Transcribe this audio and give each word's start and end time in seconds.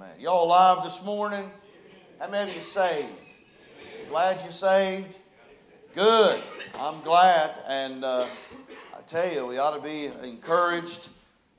Amen. 0.00 0.18
Y'all 0.18 0.46
alive 0.46 0.82
this 0.82 1.04
morning? 1.04 1.50
How 2.18 2.30
many 2.30 2.50
of 2.50 2.56
you 2.56 2.62
saved? 2.62 3.08
Glad 4.08 4.42
you 4.42 4.50
saved? 4.50 5.14
Good. 5.94 6.42
I'm 6.78 7.02
glad. 7.02 7.50
And 7.68 8.02
uh, 8.02 8.24
I 8.96 9.02
tell 9.06 9.30
you, 9.30 9.44
we 9.44 9.58
ought 9.58 9.76
to 9.76 9.82
be 9.82 10.08
encouraged 10.26 11.10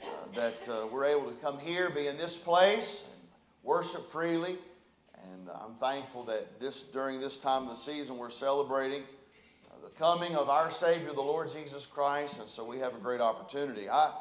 uh, 0.01 0.05
that 0.33 0.67
uh, 0.67 0.87
we're 0.91 1.05
able 1.05 1.29
to 1.29 1.35
come 1.39 1.59
here, 1.59 1.91
be 1.91 2.07
in 2.07 2.17
this 2.17 2.35
place, 2.35 3.03
and 3.13 3.29
worship 3.61 4.09
freely. 4.09 4.57
And 5.31 5.47
I'm 5.63 5.75
thankful 5.75 6.23
that 6.23 6.59
this 6.59 6.81
during 6.81 7.19
this 7.19 7.37
time 7.37 7.63
of 7.63 7.69
the 7.69 7.75
season 7.75 8.17
we're 8.17 8.31
celebrating 8.31 9.03
uh, 9.69 9.75
the 9.83 9.91
coming 9.91 10.35
of 10.35 10.49
our 10.49 10.71
Savior, 10.71 11.13
the 11.13 11.21
Lord 11.21 11.51
Jesus 11.51 11.85
Christ, 11.85 12.39
and 12.39 12.49
so 12.49 12.65
we 12.65 12.79
have 12.79 12.95
a 12.95 12.99
great 12.99 13.21
opportunity. 13.21 13.87
I, 13.87 14.11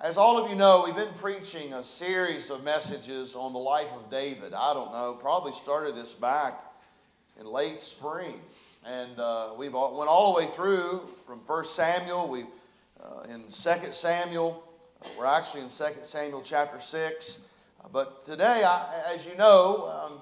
as 0.00 0.16
all 0.16 0.38
of 0.38 0.48
you 0.48 0.56
know, 0.56 0.84
we've 0.84 0.94
been 0.94 1.12
preaching 1.14 1.72
a 1.72 1.82
series 1.82 2.50
of 2.50 2.62
messages 2.62 3.34
on 3.34 3.52
the 3.52 3.58
life 3.58 3.88
of 3.92 4.08
David. 4.08 4.54
I 4.54 4.72
don't 4.72 4.92
know, 4.92 5.18
probably 5.20 5.52
started 5.52 5.96
this 5.96 6.14
back 6.14 6.62
in 7.40 7.46
late 7.46 7.80
spring, 7.80 8.40
and 8.84 9.18
uh, 9.18 9.50
we've 9.56 9.74
all, 9.74 9.98
went 9.98 10.08
all 10.08 10.32
the 10.32 10.38
way 10.38 10.46
through 10.52 11.02
from 11.26 11.40
1 11.40 11.64
Samuel. 11.64 12.28
We 12.28 12.44
uh, 13.02 13.24
in 13.28 13.42
2 13.42 13.50
Samuel. 13.50 14.62
Uh, 15.02 15.08
we're 15.18 15.26
actually 15.26 15.62
in 15.62 15.68
2 15.68 15.84
Samuel 16.02 16.42
chapter 16.42 16.78
6. 16.78 17.40
Uh, 17.82 17.88
but 17.92 18.24
today, 18.24 18.62
I, 18.64 19.12
as 19.12 19.26
you 19.26 19.34
know, 19.36 19.88
um, 19.88 20.20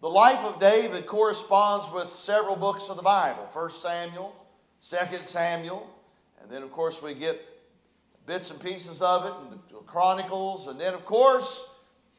the 0.00 0.08
life 0.08 0.44
of 0.44 0.58
David 0.58 1.06
corresponds 1.06 1.88
with 1.92 2.10
several 2.10 2.56
books 2.56 2.88
of 2.88 2.96
the 2.96 3.02
Bible 3.02 3.48
1 3.52 3.70
Samuel, 3.70 4.34
2 4.80 4.96
Samuel, 5.22 5.88
and 6.40 6.50
then, 6.50 6.64
of 6.64 6.72
course, 6.72 7.00
we 7.00 7.14
get 7.14 7.40
bits 8.26 8.50
and 8.50 8.60
pieces 8.60 9.02
of 9.02 9.26
it, 9.26 9.32
and 9.40 9.60
the 9.70 9.76
Chronicles. 9.92 10.68
And 10.68 10.80
then, 10.80 10.94
of 10.94 11.04
course, 11.04 11.68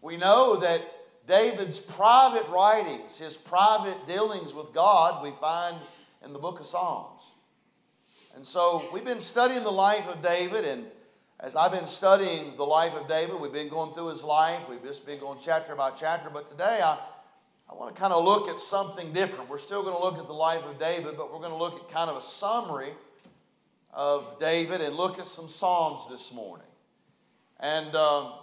we 0.01 0.15
know 0.15 0.57
that 0.57 0.81
David's 1.27 1.79
private 1.79 2.47
writings, 2.49 3.17
his 3.17 3.35
private 3.35 4.05
dealings 4.05 4.53
with 4.53 4.73
God, 4.73 5.23
we 5.23 5.31
find 5.41 5.77
in 6.23 6.33
the 6.33 6.39
book 6.39 6.59
of 6.59 6.65
Psalms. 6.65 7.23
And 8.35 8.45
so 8.45 8.87
we've 8.93 9.05
been 9.05 9.21
studying 9.21 9.63
the 9.63 9.71
life 9.71 10.07
of 10.07 10.21
David, 10.21 10.65
and 10.65 10.85
as 11.39 11.55
I've 11.55 11.71
been 11.71 11.87
studying 11.87 12.55
the 12.57 12.65
life 12.65 12.93
of 12.95 13.07
David, 13.07 13.39
we've 13.39 13.51
been 13.51 13.69
going 13.69 13.91
through 13.93 14.09
his 14.09 14.23
life. 14.23 14.69
We've 14.69 14.83
just 14.83 15.05
been 15.05 15.19
going 15.19 15.39
chapter 15.41 15.75
by 15.75 15.91
chapter. 15.91 16.29
But 16.29 16.47
today, 16.47 16.79
I, 16.83 16.97
I 17.69 17.75
want 17.75 17.93
to 17.93 17.99
kind 17.99 18.13
of 18.13 18.23
look 18.23 18.47
at 18.47 18.59
something 18.59 19.11
different. 19.13 19.49
We're 19.49 19.57
still 19.57 19.83
going 19.83 19.95
to 19.95 20.01
look 20.01 20.17
at 20.17 20.27
the 20.27 20.33
life 20.33 20.63
of 20.63 20.79
David, 20.79 21.15
but 21.17 21.33
we're 21.33 21.39
going 21.39 21.51
to 21.51 21.57
look 21.57 21.75
at 21.75 21.89
kind 21.89 22.09
of 22.09 22.17
a 22.17 22.21
summary 22.21 22.93
of 23.93 24.39
David 24.39 24.81
and 24.81 24.95
look 24.95 25.19
at 25.19 25.27
some 25.27 25.47
Psalms 25.47 26.07
this 26.09 26.33
morning. 26.33 26.67
And 27.59 27.95
um, 27.95 28.33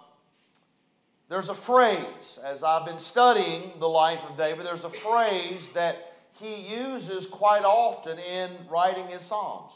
there's 1.28 1.48
a 1.48 1.54
phrase, 1.54 2.38
as 2.44 2.62
I've 2.62 2.86
been 2.86 2.98
studying 2.98 3.72
the 3.78 3.88
life 3.88 4.20
of 4.28 4.36
David, 4.36 4.64
there's 4.64 4.84
a 4.84 4.90
phrase 4.90 5.68
that 5.70 6.14
he 6.38 6.76
uses 6.76 7.26
quite 7.26 7.64
often 7.64 8.18
in 8.18 8.50
writing 8.68 9.06
his 9.08 9.20
Psalms. 9.20 9.72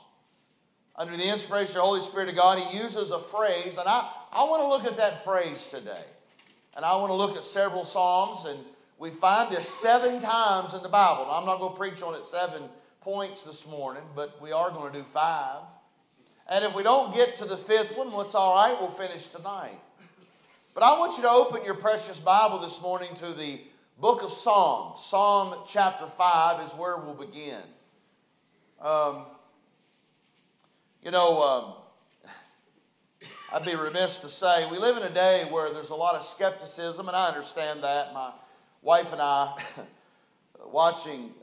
Under 0.96 1.16
the 1.16 1.28
inspiration 1.28 1.70
of 1.70 1.74
the 1.74 1.80
Holy 1.82 2.00
Spirit 2.00 2.28
of 2.28 2.36
God, 2.36 2.58
he 2.58 2.78
uses 2.78 3.10
a 3.10 3.18
phrase, 3.18 3.78
and 3.78 3.88
I, 3.88 4.08
I 4.32 4.44
want 4.44 4.62
to 4.62 4.68
look 4.68 4.84
at 4.84 4.96
that 4.96 5.24
phrase 5.24 5.66
today. 5.66 6.04
And 6.76 6.84
I 6.84 6.96
want 6.96 7.10
to 7.10 7.14
look 7.14 7.36
at 7.36 7.44
several 7.44 7.84
Psalms, 7.84 8.46
and 8.48 8.58
we 8.98 9.10
find 9.10 9.52
this 9.52 9.68
seven 9.68 10.20
times 10.20 10.72
in 10.72 10.82
the 10.82 10.88
Bible. 10.88 11.26
Now, 11.26 11.38
I'm 11.38 11.46
not 11.46 11.58
going 11.58 11.72
to 11.72 11.78
preach 11.78 12.02
on 12.02 12.14
it 12.14 12.24
seven 12.24 12.62
points 13.04 13.42
this 13.42 13.66
morning, 13.66 14.02
but 14.16 14.40
we 14.40 14.50
are 14.50 14.70
going 14.70 14.90
to 14.90 14.98
do 14.98 15.04
five. 15.04 15.60
And 16.48 16.64
if 16.64 16.74
we 16.74 16.82
don't 16.82 17.14
get 17.14 17.36
to 17.36 17.44
the 17.44 17.56
fifth 17.56 17.94
one, 17.98 18.10
what's 18.10 18.34
all 18.34 18.54
right, 18.54 18.74
we'll 18.80 18.88
finish 18.88 19.26
tonight. 19.26 19.78
But 20.72 20.84
I 20.84 20.98
want 20.98 21.18
you 21.18 21.22
to 21.24 21.28
open 21.28 21.64
your 21.66 21.74
precious 21.74 22.18
Bible 22.18 22.58
this 22.58 22.80
morning 22.80 23.14
to 23.16 23.34
the 23.34 23.60
book 24.00 24.22
of 24.22 24.30
Psalms. 24.30 25.04
Psalm 25.04 25.54
chapter 25.66 26.06
5 26.06 26.66
is 26.66 26.72
where 26.72 26.96
we'll 26.96 27.12
begin. 27.12 27.60
Um, 28.80 29.26
you 31.02 31.10
know, 31.10 31.42
um, 31.42 32.40
I'd 33.52 33.66
be 33.66 33.74
remiss 33.74 34.16
to 34.18 34.30
say 34.30 34.66
we 34.70 34.78
live 34.78 34.96
in 34.96 35.02
a 35.02 35.12
day 35.12 35.46
where 35.50 35.72
there's 35.74 35.90
a 35.90 35.94
lot 35.94 36.14
of 36.14 36.24
skepticism, 36.24 37.06
and 37.06 37.16
I 37.16 37.28
understand 37.28 37.84
that. 37.84 38.14
My 38.14 38.32
wife 38.80 39.12
and 39.12 39.20
I, 39.20 39.62
watching 40.72 41.34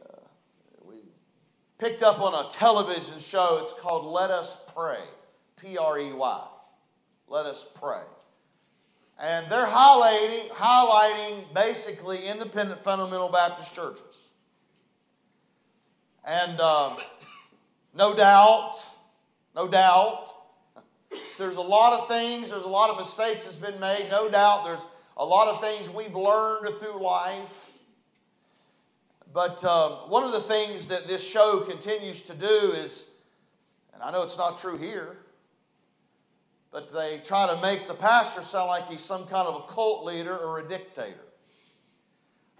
picked 1.81 2.03
up 2.03 2.21
on 2.21 2.45
a 2.45 2.49
television 2.51 3.17
show. 3.17 3.59
It's 3.63 3.73
called 3.73 4.05
Let 4.05 4.29
Us 4.29 4.55
Prey, 4.75 5.01
P 5.59 5.79
R 5.79 5.99
E 5.99 6.13
Y. 6.13 6.47
Let 7.27 7.47
Us 7.47 7.67
Prey. 7.73 8.03
And 9.19 9.51
they're 9.51 9.65
highlighting, 9.65 10.47
highlighting 10.49 11.51
basically 11.55 12.27
independent 12.27 12.83
fundamental 12.83 13.29
Baptist 13.29 13.73
churches. 13.73 14.29
And 16.23 16.61
um, 16.61 16.97
no 17.95 18.15
doubt, 18.15 18.75
no 19.55 19.67
doubt, 19.67 20.27
there's 21.39 21.57
a 21.57 21.61
lot 21.61 21.99
of 21.99 22.07
things, 22.07 22.51
there's 22.51 22.63
a 22.63 22.69
lot 22.69 22.91
of 22.91 22.99
mistakes 22.99 23.45
that's 23.45 23.57
been 23.57 23.79
made. 23.79 24.07
No 24.11 24.29
doubt, 24.29 24.65
there's 24.65 24.85
a 25.17 25.25
lot 25.25 25.47
of 25.47 25.61
things 25.61 25.89
we've 25.89 26.15
learned 26.15 26.67
through 26.79 27.01
life. 27.01 27.60
But 29.33 29.63
um, 29.63 30.09
one 30.09 30.23
of 30.23 30.33
the 30.33 30.41
things 30.41 30.87
that 30.87 31.07
this 31.07 31.25
show 31.25 31.61
continues 31.61 32.21
to 32.23 32.33
do 32.33 32.73
is, 32.75 33.07
and 33.93 34.03
I 34.03 34.11
know 34.11 34.23
it's 34.23 34.37
not 34.37 34.59
true 34.59 34.77
here, 34.77 35.17
but 36.71 36.93
they 36.93 37.21
try 37.23 37.47
to 37.53 37.61
make 37.61 37.87
the 37.87 37.93
pastor 37.93 38.41
sound 38.41 38.67
like 38.67 38.87
he's 38.87 39.01
some 39.01 39.25
kind 39.25 39.47
of 39.47 39.55
a 39.55 39.73
cult 39.73 40.05
leader 40.05 40.35
or 40.35 40.59
a 40.59 40.67
dictator. 40.67 41.25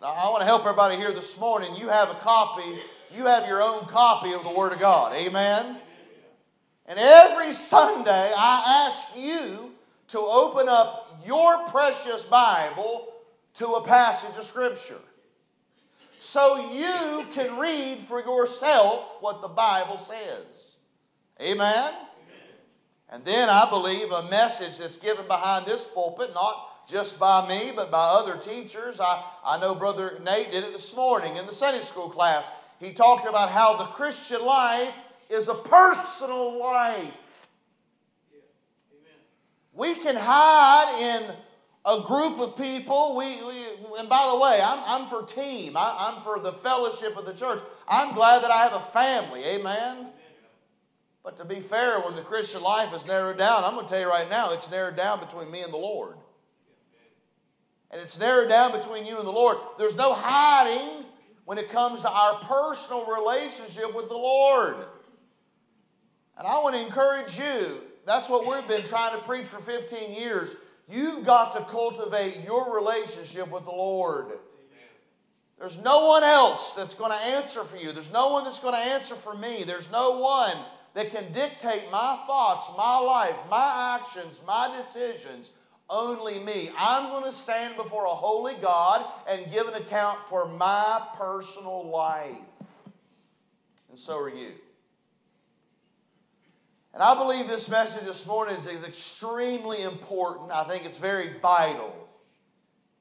Now, 0.02 0.08
I 0.08 0.30
want 0.30 0.42
to 0.42 0.46
help 0.46 0.62
everybody 0.62 0.96
here 0.96 1.12
this 1.12 1.40
morning. 1.40 1.76
You 1.76 1.90
have 1.90 2.10
a 2.10 2.16
copy, 2.16 2.80
you 3.14 3.26
have 3.26 3.48
your 3.48 3.62
own 3.62 3.86
copy 3.86 4.34
of 4.34 4.44
the 4.44 4.50
Word 4.50 4.72
of 4.72 4.80
God. 4.80 5.14
Amen? 5.14 5.78
And 6.86 7.00
every 7.00 7.54
Sunday, 7.54 8.34
I 8.36 8.88
ask 8.88 9.06
you 9.18 9.72
to 10.10 10.20
open 10.20 10.68
up 10.70 11.22
your 11.26 11.66
precious 11.68 12.24
Bible 12.24 13.14
to 13.56 13.68
a 13.74 13.84
passage 13.84 14.36
of 14.38 14.44
Scripture 14.44 15.00
so 16.22 16.72
you 16.72 17.26
can 17.34 17.58
read 17.58 17.98
for 17.98 18.22
yourself 18.22 19.18
what 19.22 19.42
the 19.42 19.48
Bible 19.48 19.98
says. 19.98 20.76
Amen? 21.42 21.94
And 23.10 23.26
then 23.26 23.50
I 23.50 23.68
believe 23.68 24.12
a 24.12 24.30
message 24.30 24.78
that's 24.78 24.98
given 24.98 25.26
behind 25.26 25.66
this 25.66 25.84
pulpit, 25.84 26.32
not 26.36 26.88
just 26.88 27.18
by 27.18 27.48
me, 27.50 27.72
but 27.76 27.90
by 27.90 28.04
other 28.04 28.38
teachers. 28.38 29.00
I, 29.00 29.24
I 29.44 29.60
know 29.60 29.74
Brother 29.74 30.20
Nate 30.24 30.52
did 30.52 30.64
it 30.64 30.74
this 30.74 30.96
morning 30.96 31.38
in 31.38 31.48
the 31.48 31.52
Sunday 31.52 31.82
school 31.82 32.08
class. 32.08 32.52
He 32.80 32.94
talked 32.94 33.28
about 33.28 33.50
how 33.50 33.78
the 33.78 33.86
Christian 33.86 34.46
life 34.46 34.94
is 35.28 35.48
a 35.48 35.56
personal 35.56 36.60
life. 36.60 37.16
We 39.74 39.96
can 39.96 40.16
hide 40.16 41.00
in 41.02 41.36
a 41.86 42.02
group 42.02 42.40
of 42.40 42.56
people. 42.56 43.16
We, 43.16 43.26
we 43.44 44.00
and 44.00 44.08
by 44.08 44.30
the 44.32 44.40
way, 44.40 44.60
I'm, 44.64 44.84
I'm 44.86 45.08
for 45.08 45.24
team. 45.26 45.74
I, 45.76 46.14
am 46.16 46.22
for 46.22 46.40
the 46.40 46.54
fellowship 46.54 47.18
of 47.18 47.26
the 47.26 47.34
church. 47.34 47.62
I'm 47.88 48.14
glad 48.14 48.44
that 48.44 48.52
I 48.52 48.58
have 48.58 48.74
a 48.74 48.80
family. 48.80 49.44
Amen. 49.46 50.08
But 51.24 51.38
to 51.38 51.46
be 51.46 51.60
fair, 51.60 52.00
when 52.00 52.16
the 52.16 52.22
Christian 52.22 52.62
life 52.62 52.94
is 52.96 53.06
narrowed 53.06 53.38
down, 53.38 53.64
I'm 53.64 53.76
going 53.76 53.86
to 53.86 53.92
tell 53.92 54.02
you 54.02 54.10
right 54.10 54.30
now, 54.30 54.54
it's 54.54 54.70
narrowed 54.72 54.96
down 54.96 55.20
between 55.20 55.52
me 55.52 55.62
and 55.62 55.72
the 55.72 55.78
Lord. 55.78 56.16
And 57.92 58.02
it's 58.02 58.20
narrowed 58.20 58.50
down 58.50 58.72
between 58.72 59.06
you 59.06 59.18
and 59.18 59.28
the 59.28 59.32
Lord. 59.32 59.58
There's 59.78 59.96
no 59.96 60.14
hiding 60.14 61.06
when 61.46 61.58
it 61.58 61.70
comes 61.70 62.02
to 62.02 62.10
our 62.10 62.36
personal 62.40 63.06
relationship 63.06 63.94
with 63.94 64.08
the 64.08 64.16
Lord. 64.16 64.78
And 66.38 66.48
I 66.48 66.60
want 66.60 66.76
to 66.76 66.82
encourage 66.82 67.38
you. 67.38 67.82
That's 68.06 68.30
what 68.30 68.48
we've 68.48 68.68
been 68.68 68.88
trying 68.88 69.16
to 69.16 69.24
preach 69.26 69.46
for 69.46 69.60
15 69.60 70.14
years 70.14 70.56
You've 70.92 71.26
got 71.26 71.54
to 71.54 71.64
cultivate 71.72 72.44
your 72.44 72.76
relationship 72.76 73.50
with 73.50 73.64
the 73.64 73.72
Lord. 73.72 74.34
There's 75.58 75.78
no 75.78 76.08
one 76.08 76.24
else 76.24 76.74
that's 76.74 76.96
going 76.96 77.12
to 77.12 77.26
answer 77.28 77.64
for 77.64 77.78
you. 77.78 77.92
There's 77.92 78.12
no 78.12 78.30
one 78.30 78.44
that's 78.44 78.60
going 78.60 78.74
to 78.74 78.80
answer 78.80 79.16
for 79.16 79.36
me. 79.36 79.64
There's 79.64 79.92
no 79.92 80.18
one 80.20 80.58
that 80.94 81.12
can 81.12 81.32
dictate 81.32 81.90
my 81.92 82.18
thoughts, 82.28 82.70
my 82.76 82.98
life, 82.98 83.36
my 83.50 83.98
actions, 84.00 84.42
my 84.46 84.76
decisions. 84.84 85.52
Only 85.90 86.40
me. 86.40 86.72
I'm 86.78 87.12
going 87.12 87.26
to 87.26 87.32
stand 87.32 87.76
before 87.76 88.06
a 88.06 88.10
holy 88.10 88.56
God 88.56 89.06
and 89.28 89.52
give 89.52 89.68
an 89.68 89.76
account 89.76 90.20
for 90.24 90.48
my 90.48 91.02
personal 91.16 91.88
life. 91.90 92.38
And 93.90 94.00
so 94.00 94.18
are 94.18 94.30
you. 94.30 94.54
And 96.94 97.02
I 97.02 97.16
believe 97.16 97.48
this 97.48 97.70
message 97.70 98.04
this 98.04 98.26
morning 98.26 98.56
is, 98.56 98.68
is 98.68 98.84
extremely 98.84 99.84
important. 99.84 100.52
I 100.52 100.66
think 100.66 100.86
it's 100.86 101.00
very 101.00 101.32
vital. 101.42 101.96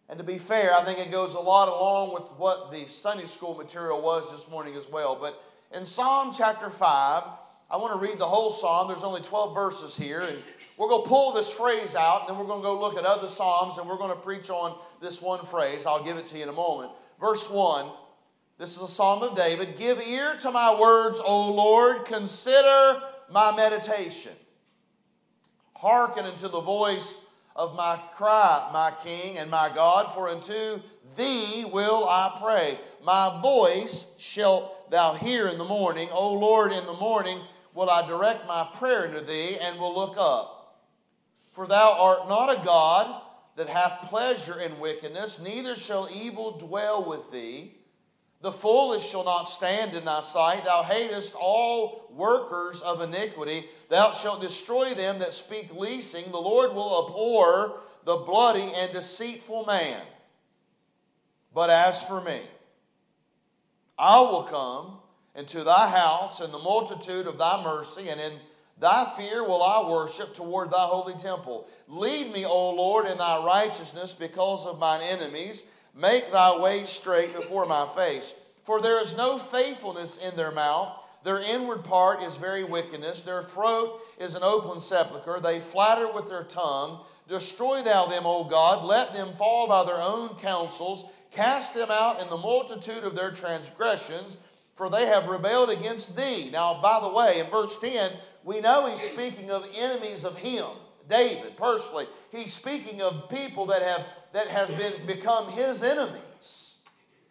And 0.08 0.18
to 0.18 0.24
be 0.24 0.38
fair, 0.38 0.74
I 0.74 0.84
think 0.84 1.00
it 1.00 1.10
goes 1.10 1.34
a 1.34 1.40
lot 1.40 1.68
along 1.68 2.14
with 2.14 2.24
what 2.36 2.70
the 2.70 2.86
Sunday 2.86 3.26
school 3.26 3.54
material 3.54 4.00
was 4.00 4.30
this 4.30 4.48
morning 4.48 4.76
as 4.76 4.88
well. 4.88 5.16
But 5.20 5.42
in 5.74 5.84
Psalm 5.84 6.32
chapter 6.36 6.70
5, 6.70 7.22
I 7.70 7.76
want 7.76 7.92
to 7.92 7.98
read 7.98 8.18
the 8.18 8.26
whole 8.26 8.50
psalm. 8.50 8.88
There's 8.88 9.04
only 9.04 9.22
12 9.22 9.54
verses 9.54 9.96
here, 9.96 10.20
and 10.20 10.36
we're 10.76 10.88
going 10.88 11.02
to 11.02 11.08
pull 11.08 11.32
this 11.32 11.52
phrase 11.52 11.94
out, 11.94 12.22
and 12.22 12.30
then 12.30 12.38
we're 12.38 12.48
going 12.48 12.60
to 12.60 12.66
go 12.66 12.80
look 12.80 12.96
at 12.96 13.04
other 13.04 13.28
Psalms, 13.28 13.78
and 13.78 13.88
we're 13.88 13.98
going 13.98 14.10
to 14.10 14.20
preach 14.20 14.50
on 14.50 14.78
this 15.00 15.20
one 15.20 15.44
phrase. 15.44 15.84
I'll 15.84 16.02
give 16.02 16.16
it 16.16 16.26
to 16.28 16.36
you 16.36 16.44
in 16.44 16.48
a 16.48 16.52
moment. 16.52 16.92
Verse 17.20 17.50
1, 17.50 17.90
this 18.58 18.76
is 18.76 18.82
a 18.82 18.88
Psalm 18.88 19.22
of 19.22 19.36
David. 19.36 19.76
Give 19.76 20.00
ear 20.00 20.36
to 20.38 20.50
my 20.50 20.78
words, 20.80 21.20
O 21.22 21.52
Lord, 21.52 22.06
consider 22.06 23.02
my 23.30 23.54
meditation. 23.54 24.32
Hearken 25.76 26.26
unto 26.26 26.48
the 26.48 26.60
voice 26.60 27.20
of 27.56 27.74
my 27.74 27.96
cry, 28.14 28.70
my 28.72 28.92
King 29.02 29.38
and 29.38 29.50
my 29.50 29.70
God, 29.74 30.12
for 30.12 30.28
unto 30.28 30.80
thee 31.16 31.64
will 31.64 32.06
I 32.08 32.38
pray. 32.42 32.78
My 33.04 33.40
voice 33.42 34.06
shalt 34.18 34.90
thou 34.90 35.14
hear 35.14 35.48
in 35.48 35.58
the 35.58 35.64
morning. 35.64 36.08
O 36.12 36.34
Lord, 36.34 36.72
in 36.72 36.84
the 36.86 36.94
morning 36.94 37.40
will 37.74 37.90
I 37.90 38.06
direct 38.06 38.46
my 38.46 38.68
prayer 38.74 39.06
unto 39.06 39.20
thee 39.20 39.56
and 39.58 39.78
will 39.78 39.94
look 39.94 40.16
up. 40.18 40.86
For 41.52 41.66
thou 41.66 41.96
art 41.98 42.28
not 42.28 42.58
a 42.58 42.64
God 42.64 43.22
that 43.56 43.68
hath 43.68 44.08
pleasure 44.08 44.60
in 44.60 44.78
wickedness, 44.80 45.40
neither 45.40 45.76
shall 45.76 46.08
evil 46.14 46.58
dwell 46.58 47.04
with 47.04 47.30
thee. 47.30 47.74
The 48.42 48.52
foolish 48.52 49.06
shall 49.06 49.24
not 49.24 49.44
stand 49.44 49.94
in 49.94 50.04
thy 50.04 50.20
sight. 50.20 50.64
Thou 50.64 50.82
hatest 50.82 51.34
all 51.38 52.06
workers 52.10 52.80
of 52.80 53.02
iniquity. 53.02 53.66
Thou 53.90 54.12
shalt 54.12 54.40
destroy 54.40 54.94
them 54.94 55.18
that 55.18 55.34
speak 55.34 55.74
leasing. 55.74 56.30
The 56.30 56.40
Lord 56.40 56.72
will 56.72 57.06
abhor 57.06 57.80
the 58.04 58.16
bloody 58.16 58.72
and 58.74 58.92
deceitful 58.92 59.66
man. 59.66 60.00
But 61.52 61.68
as 61.68 62.02
for 62.02 62.22
me, 62.22 62.40
I 63.98 64.20
will 64.20 64.44
come 64.44 64.98
into 65.34 65.62
thy 65.62 65.88
house 65.88 66.40
in 66.40 66.50
the 66.50 66.58
multitude 66.58 67.26
of 67.26 67.36
thy 67.36 67.62
mercy, 67.62 68.08
and 68.08 68.18
in 68.18 68.32
thy 68.78 69.04
fear 69.16 69.46
will 69.46 69.62
I 69.62 69.86
worship 69.86 70.34
toward 70.34 70.70
thy 70.70 70.86
holy 70.86 71.14
temple. 71.14 71.68
Lead 71.88 72.32
me, 72.32 72.46
O 72.46 72.70
Lord, 72.70 73.06
in 73.06 73.18
thy 73.18 73.44
righteousness 73.44 74.14
because 74.14 74.64
of 74.64 74.78
mine 74.78 75.02
enemies 75.02 75.64
Make 75.94 76.30
thy 76.30 76.58
way 76.58 76.84
straight 76.84 77.34
before 77.34 77.66
my 77.66 77.88
face. 77.88 78.34
For 78.64 78.80
there 78.80 79.00
is 79.00 79.16
no 79.16 79.38
faithfulness 79.38 80.16
in 80.18 80.36
their 80.36 80.52
mouth. 80.52 80.96
Their 81.22 81.40
inward 81.40 81.84
part 81.84 82.22
is 82.22 82.36
very 82.36 82.64
wickedness. 82.64 83.22
Their 83.22 83.42
throat 83.42 84.00
is 84.18 84.34
an 84.34 84.42
open 84.42 84.80
sepulchre. 84.80 85.40
They 85.40 85.60
flatter 85.60 86.10
with 86.10 86.28
their 86.28 86.44
tongue. 86.44 87.00
Destroy 87.28 87.82
thou 87.82 88.06
them, 88.06 88.24
O 88.26 88.44
God. 88.44 88.84
Let 88.84 89.12
them 89.12 89.34
fall 89.34 89.68
by 89.68 89.84
their 89.84 90.00
own 90.00 90.36
counsels. 90.36 91.04
Cast 91.30 91.74
them 91.74 91.90
out 91.90 92.22
in 92.22 92.28
the 92.28 92.36
multitude 92.36 93.04
of 93.04 93.14
their 93.14 93.30
transgressions, 93.30 94.36
for 94.74 94.90
they 94.90 95.06
have 95.06 95.28
rebelled 95.28 95.70
against 95.70 96.16
thee. 96.16 96.50
Now, 96.50 96.80
by 96.80 97.00
the 97.00 97.08
way, 97.08 97.40
in 97.40 97.50
verse 97.50 97.78
10, 97.78 98.12
we 98.42 98.60
know 98.60 98.88
he's 98.88 99.00
speaking 99.00 99.50
of 99.50 99.68
enemies 99.78 100.24
of 100.24 100.38
him, 100.38 100.66
David 101.08 101.56
personally. 101.56 102.06
He's 102.32 102.52
speaking 102.52 103.02
of 103.02 103.28
people 103.28 103.66
that 103.66 103.82
have 103.82 104.06
that 104.32 104.46
has 104.48 104.68
been 104.70 105.06
become 105.06 105.48
his 105.50 105.82
enemies. 105.82 106.76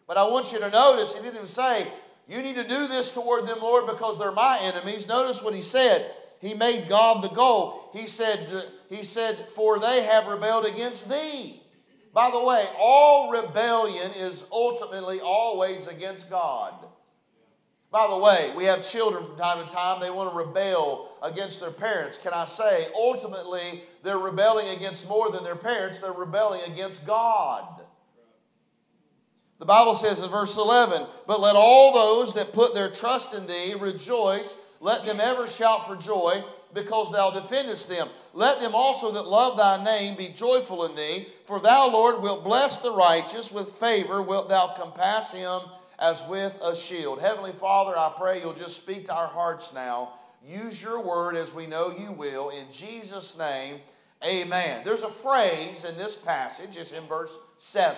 But 0.07 0.17
I 0.17 0.23
want 0.23 0.51
you 0.51 0.59
to 0.59 0.69
notice 0.69 1.13
he 1.13 1.21
didn't 1.21 1.35
even 1.35 1.47
say, 1.47 1.87
You 2.27 2.41
need 2.41 2.55
to 2.55 2.67
do 2.67 2.87
this 2.87 3.11
toward 3.11 3.47
them, 3.47 3.59
Lord, 3.61 3.85
because 3.85 4.17
they're 4.17 4.31
my 4.31 4.59
enemies. 4.61 5.07
Notice 5.07 5.43
what 5.43 5.53
he 5.53 5.61
said. 5.61 6.11
He 6.41 6.53
made 6.53 6.87
God 6.87 7.23
the 7.23 7.29
goal. 7.29 7.89
He 7.93 8.07
said, 8.07 8.63
he 8.89 9.03
said, 9.03 9.49
For 9.49 9.79
they 9.79 10.03
have 10.03 10.27
rebelled 10.27 10.65
against 10.65 11.09
thee. 11.09 11.61
By 12.13 12.31
the 12.31 12.43
way, 12.43 12.65
all 12.77 13.29
rebellion 13.29 14.11
is 14.11 14.45
ultimately 14.51 15.19
always 15.19 15.87
against 15.87 16.29
God. 16.29 16.73
By 17.91 18.07
the 18.07 18.17
way, 18.17 18.53
we 18.55 18.65
have 18.65 18.87
children 18.87 19.25
from 19.25 19.35
time 19.35 19.65
to 19.65 19.73
time, 19.73 19.99
they 19.99 20.11
want 20.11 20.31
to 20.31 20.37
rebel 20.37 21.11
against 21.23 21.59
their 21.59 21.71
parents. 21.71 22.19
Can 22.19 22.33
I 22.33 22.45
say, 22.45 22.87
ultimately, 22.95 23.83
they're 24.03 24.19
rebelling 24.19 24.69
against 24.69 25.09
more 25.09 25.31
than 25.31 25.43
their 25.43 25.55
parents, 25.55 25.99
they're 25.99 26.11
rebelling 26.11 26.61
against 26.71 27.07
God. 27.07 27.81
The 29.57 29.65
Bible 29.65 29.95
says 29.95 30.21
in 30.21 30.29
verse 30.29 30.55
11, 30.55 31.05
But 31.25 31.41
let 31.41 31.55
all 31.55 31.91
those 31.91 32.33
that 32.35 32.53
put 32.53 32.75
their 32.75 32.91
trust 32.91 33.33
in 33.33 33.47
thee 33.47 33.73
rejoice, 33.77 34.55
let 34.79 35.03
them 35.03 35.19
ever 35.19 35.47
shout 35.47 35.87
for 35.87 35.95
joy, 35.95 36.43
because 36.75 37.11
thou 37.11 37.31
defendest 37.31 37.89
them. 37.89 38.07
Let 38.35 38.61
them 38.61 38.75
also 38.75 39.11
that 39.13 39.27
love 39.27 39.57
thy 39.57 39.83
name 39.83 40.15
be 40.15 40.27
joyful 40.27 40.85
in 40.85 40.95
thee, 40.95 41.27
for 41.45 41.59
thou, 41.59 41.89
Lord, 41.89 42.21
wilt 42.21 42.43
bless 42.43 42.77
the 42.77 42.93
righteous, 42.93 43.51
with 43.51 43.71
favor 43.73 44.21
wilt 44.21 44.47
thou 44.47 44.67
compass 44.67 45.31
him 45.31 45.61
as 45.99 46.23
with 46.27 46.57
a 46.63 46.75
shield. 46.75 47.19
Heavenly 47.21 47.51
Father, 47.51 47.97
I 47.97 48.11
pray 48.17 48.39
you'll 48.39 48.53
just 48.53 48.77
speak 48.77 49.05
to 49.05 49.15
our 49.15 49.27
hearts 49.27 49.73
now. 49.73 50.13
Use 50.43 50.81
your 50.81 51.01
word 51.01 51.35
as 51.35 51.53
we 51.53 51.67
know 51.67 51.91
you 51.91 52.13
will. 52.13 52.49
In 52.49 52.71
Jesus' 52.71 53.37
name, 53.37 53.81
amen. 54.23 54.81
There's 54.85 55.03
a 55.03 55.09
phrase 55.09 55.83
in 55.83 55.97
this 55.97 56.15
passage, 56.15 56.77
it's 56.77 56.93
in 56.93 57.03
verse 57.03 57.37
7. 57.57 57.97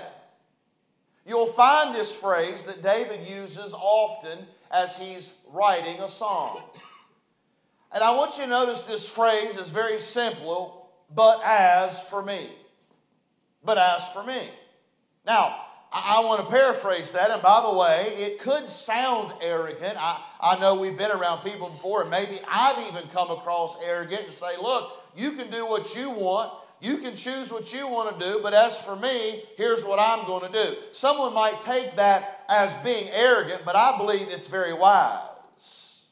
You'll 1.27 1.45
find 1.45 1.93
this 1.93 2.17
phrase 2.17 2.63
that 2.63 2.81
David 2.81 3.27
uses 3.27 3.73
often 3.73 4.39
as 4.71 4.97
he's 4.97 5.33
writing 5.51 6.01
a 6.01 6.09
song. 6.09 6.63
And 7.93 8.03
I 8.03 8.15
want 8.15 8.37
you 8.37 8.43
to 8.45 8.49
notice 8.49 8.81
this 8.81 9.07
phrase 9.07 9.57
is 9.57 9.69
very 9.69 9.99
simple, 9.99 10.89
but 11.13 11.41
as 11.45 12.01
for 12.03 12.23
me. 12.23 12.49
But 13.63 13.77
as 13.77 14.07
for 14.07 14.23
me. 14.23 14.49
Now, 15.25 15.55
I, 15.91 16.23
want 16.23 16.41
to 16.41 16.47
paraphrase 16.47 17.11
that. 17.11 17.31
And 17.31 17.41
by 17.41 17.61
the 17.61 17.73
way, 17.73 18.13
it 18.15 18.39
could 18.39 18.67
sound 18.67 19.33
arrogant. 19.41 19.95
I, 19.99 20.21
I 20.39 20.59
know 20.59 20.75
we've 20.75 20.97
been 20.97 21.11
around 21.11 21.43
people 21.43 21.69
before, 21.69 22.01
and 22.01 22.09
maybe 22.09 22.39
I've 22.47 22.87
even 22.87 23.09
come 23.09 23.29
across 23.29 23.75
arrogant 23.83 24.23
and 24.23 24.33
say, 24.33 24.57
look, 24.61 24.93
you 25.15 25.31
can 25.31 25.51
do 25.51 25.65
what 25.65 25.95
you 25.95 26.09
want. 26.09 26.53
You 26.79 26.97
can 26.97 27.15
choose 27.15 27.51
what 27.51 27.71
you 27.73 27.87
want 27.87 28.19
to 28.19 28.25
do, 28.25 28.39
but 28.41 28.55
as 28.55 28.81
for 28.81 28.95
me, 28.95 29.43
here's 29.55 29.85
what 29.85 29.99
I'm 29.99 30.25
going 30.25 30.51
to 30.51 30.65
do. 30.65 30.77
Someone 30.91 31.31
might 31.31 31.61
take 31.61 31.95
that 31.97 32.43
as 32.49 32.75
being 32.77 33.07
arrogant, 33.11 33.61
but 33.63 33.75
I 33.75 33.97
believe 33.97 34.29
it's 34.29 34.47
very 34.47 34.73
wise. 34.73 36.07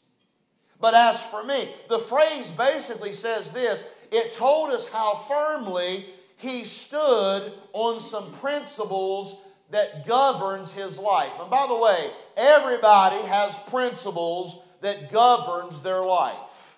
But 0.80 0.94
as 0.94 1.26
for 1.26 1.44
me, 1.44 1.70
the 1.88 2.00
phrase 2.00 2.52
basically 2.52 3.14
says 3.14 3.50
this 3.50 3.86
it 4.12 4.34
told 4.34 4.70
us 4.70 4.88
how 4.88 5.26
firmly 5.28 6.06
he 6.38 6.64
stood 6.64 7.54
on 7.74 8.00
some 8.00 8.32
principles 8.34 9.42
that 9.72 10.08
governs 10.08 10.72
his 10.74 10.98
life. 10.98 11.32
And 11.40 11.50
by 11.50 11.68
the 11.68 11.78
way, 11.78 12.12
everybody 12.38 13.22
has 13.28 13.58
principles 13.70 14.62
that 14.82 15.12
governs 15.12 15.80
their 15.82 16.04
life. 16.04 16.78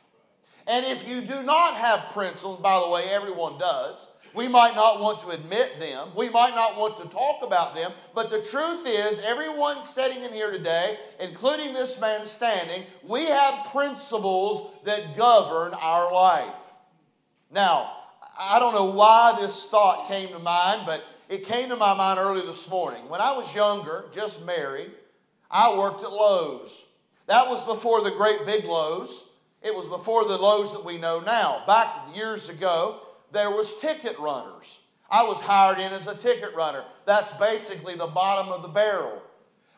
And 0.68 0.86
if 0.86 1.08
you 1.08 1.22
do 1.22 1.44
not 1.44 1.76
have 1.76 2.12
principles, 2.12 2.60
by 2.62 2.80
the 2.80 2.90
way, 2.90 3.04
everyone 3.10 3.58
does. 3.58 4.10
We 4.34 4.48
might 4.48 4.76
not 4.76 5.02
want 5.02 5.20
to 5.22 5.30
admit 5.30 5.80
them. 5.80 6.10
We 6.16 6.30
might 6.30 6.56
not 6.56 6.78
want 6.78 6.98
to 6.98 7.06
talk 7.06 7.44
about 7.44 7.76
them. 7.76 7.92
But 8.16 8.30
the 8.30 8.42
truth 8.42 8.88
is, 8.88 9.20
everyone 9.20 9.84
sitting 9.84 10.24
in 10.24 10.32
here 10.32 10.52
today, 10.52 10.98
including 11.20 11.74
this 11.74 12.00
man 12.00 12.24
standing, 12.24 12.84
we 13.06 13.26
have 13.26 13.68
principles 13.72 14.72
that 14.86 15.18
govern 15.18 15.74
our 15.74 16.14
life. 16.14 16.74
Now, 17.52 17.92
I 18.40 18.60
don't 18.60 18.74
know 18.74 18.92
why 18.92 19.38
this 19.40 19.66
thought 19.66 20.08
came 20.08 20.30
to 20.30 20.40
mind, 20.40 20.84
but 20.86 21.04
it 21.32 21.46
came 21.46 21.70
to 21.70 21.78
my 21.78 21.96
mind 21.96 22.20
early 22.20 22.46
this 22.46 22.70
morning. 22.70 23.08
When 23.08 23.22
I 23.22 23.32
was 23.32 23.56
younger, 23.56 24.04
just 24.12 24.44
married, 24.44 24.92
I 25.50 25.78
worked 25.78 26.04
at 26.04 26.12
Lowe's. 26.12 26.84
That 27.28 27.48
was 27.48 27.64
before 27.64 28.02
the 28.02 28.12
great 28.12 28.46
big 28.46 28.66
Lowe's. 28.66 29.24
It 29.62 29.74
was 29.74 29.88
before 29.88 30.26
the 30.26 30.38
Lowe's 30.38 30.74
that 30.74 30.84
we 30.84 30.98
know 30.98 31.22
now. 31.22 31.64
Back 31.66 32.14
years 32.14 32.50
ago, 32.50 33.00
there 33.32 33.50
was 33.50 33.78
ticket 33.78 34.20
runners. 34.20 34.80
I 35.10 35.24
was 35.24 35.40
hired 35.40 35.80
in 35.80 35.94
as 35.94 36.08
a 36.08 36.16
ticket 36.16 36.54
runner. 36.54 36.84
That's 37.06 37.32
basically 37.34 37.96
the 37.96 38.08
bottom 38.08 38.52
of 38.52 38.62
the 38.62 38.68
barrel. 38.68 39.22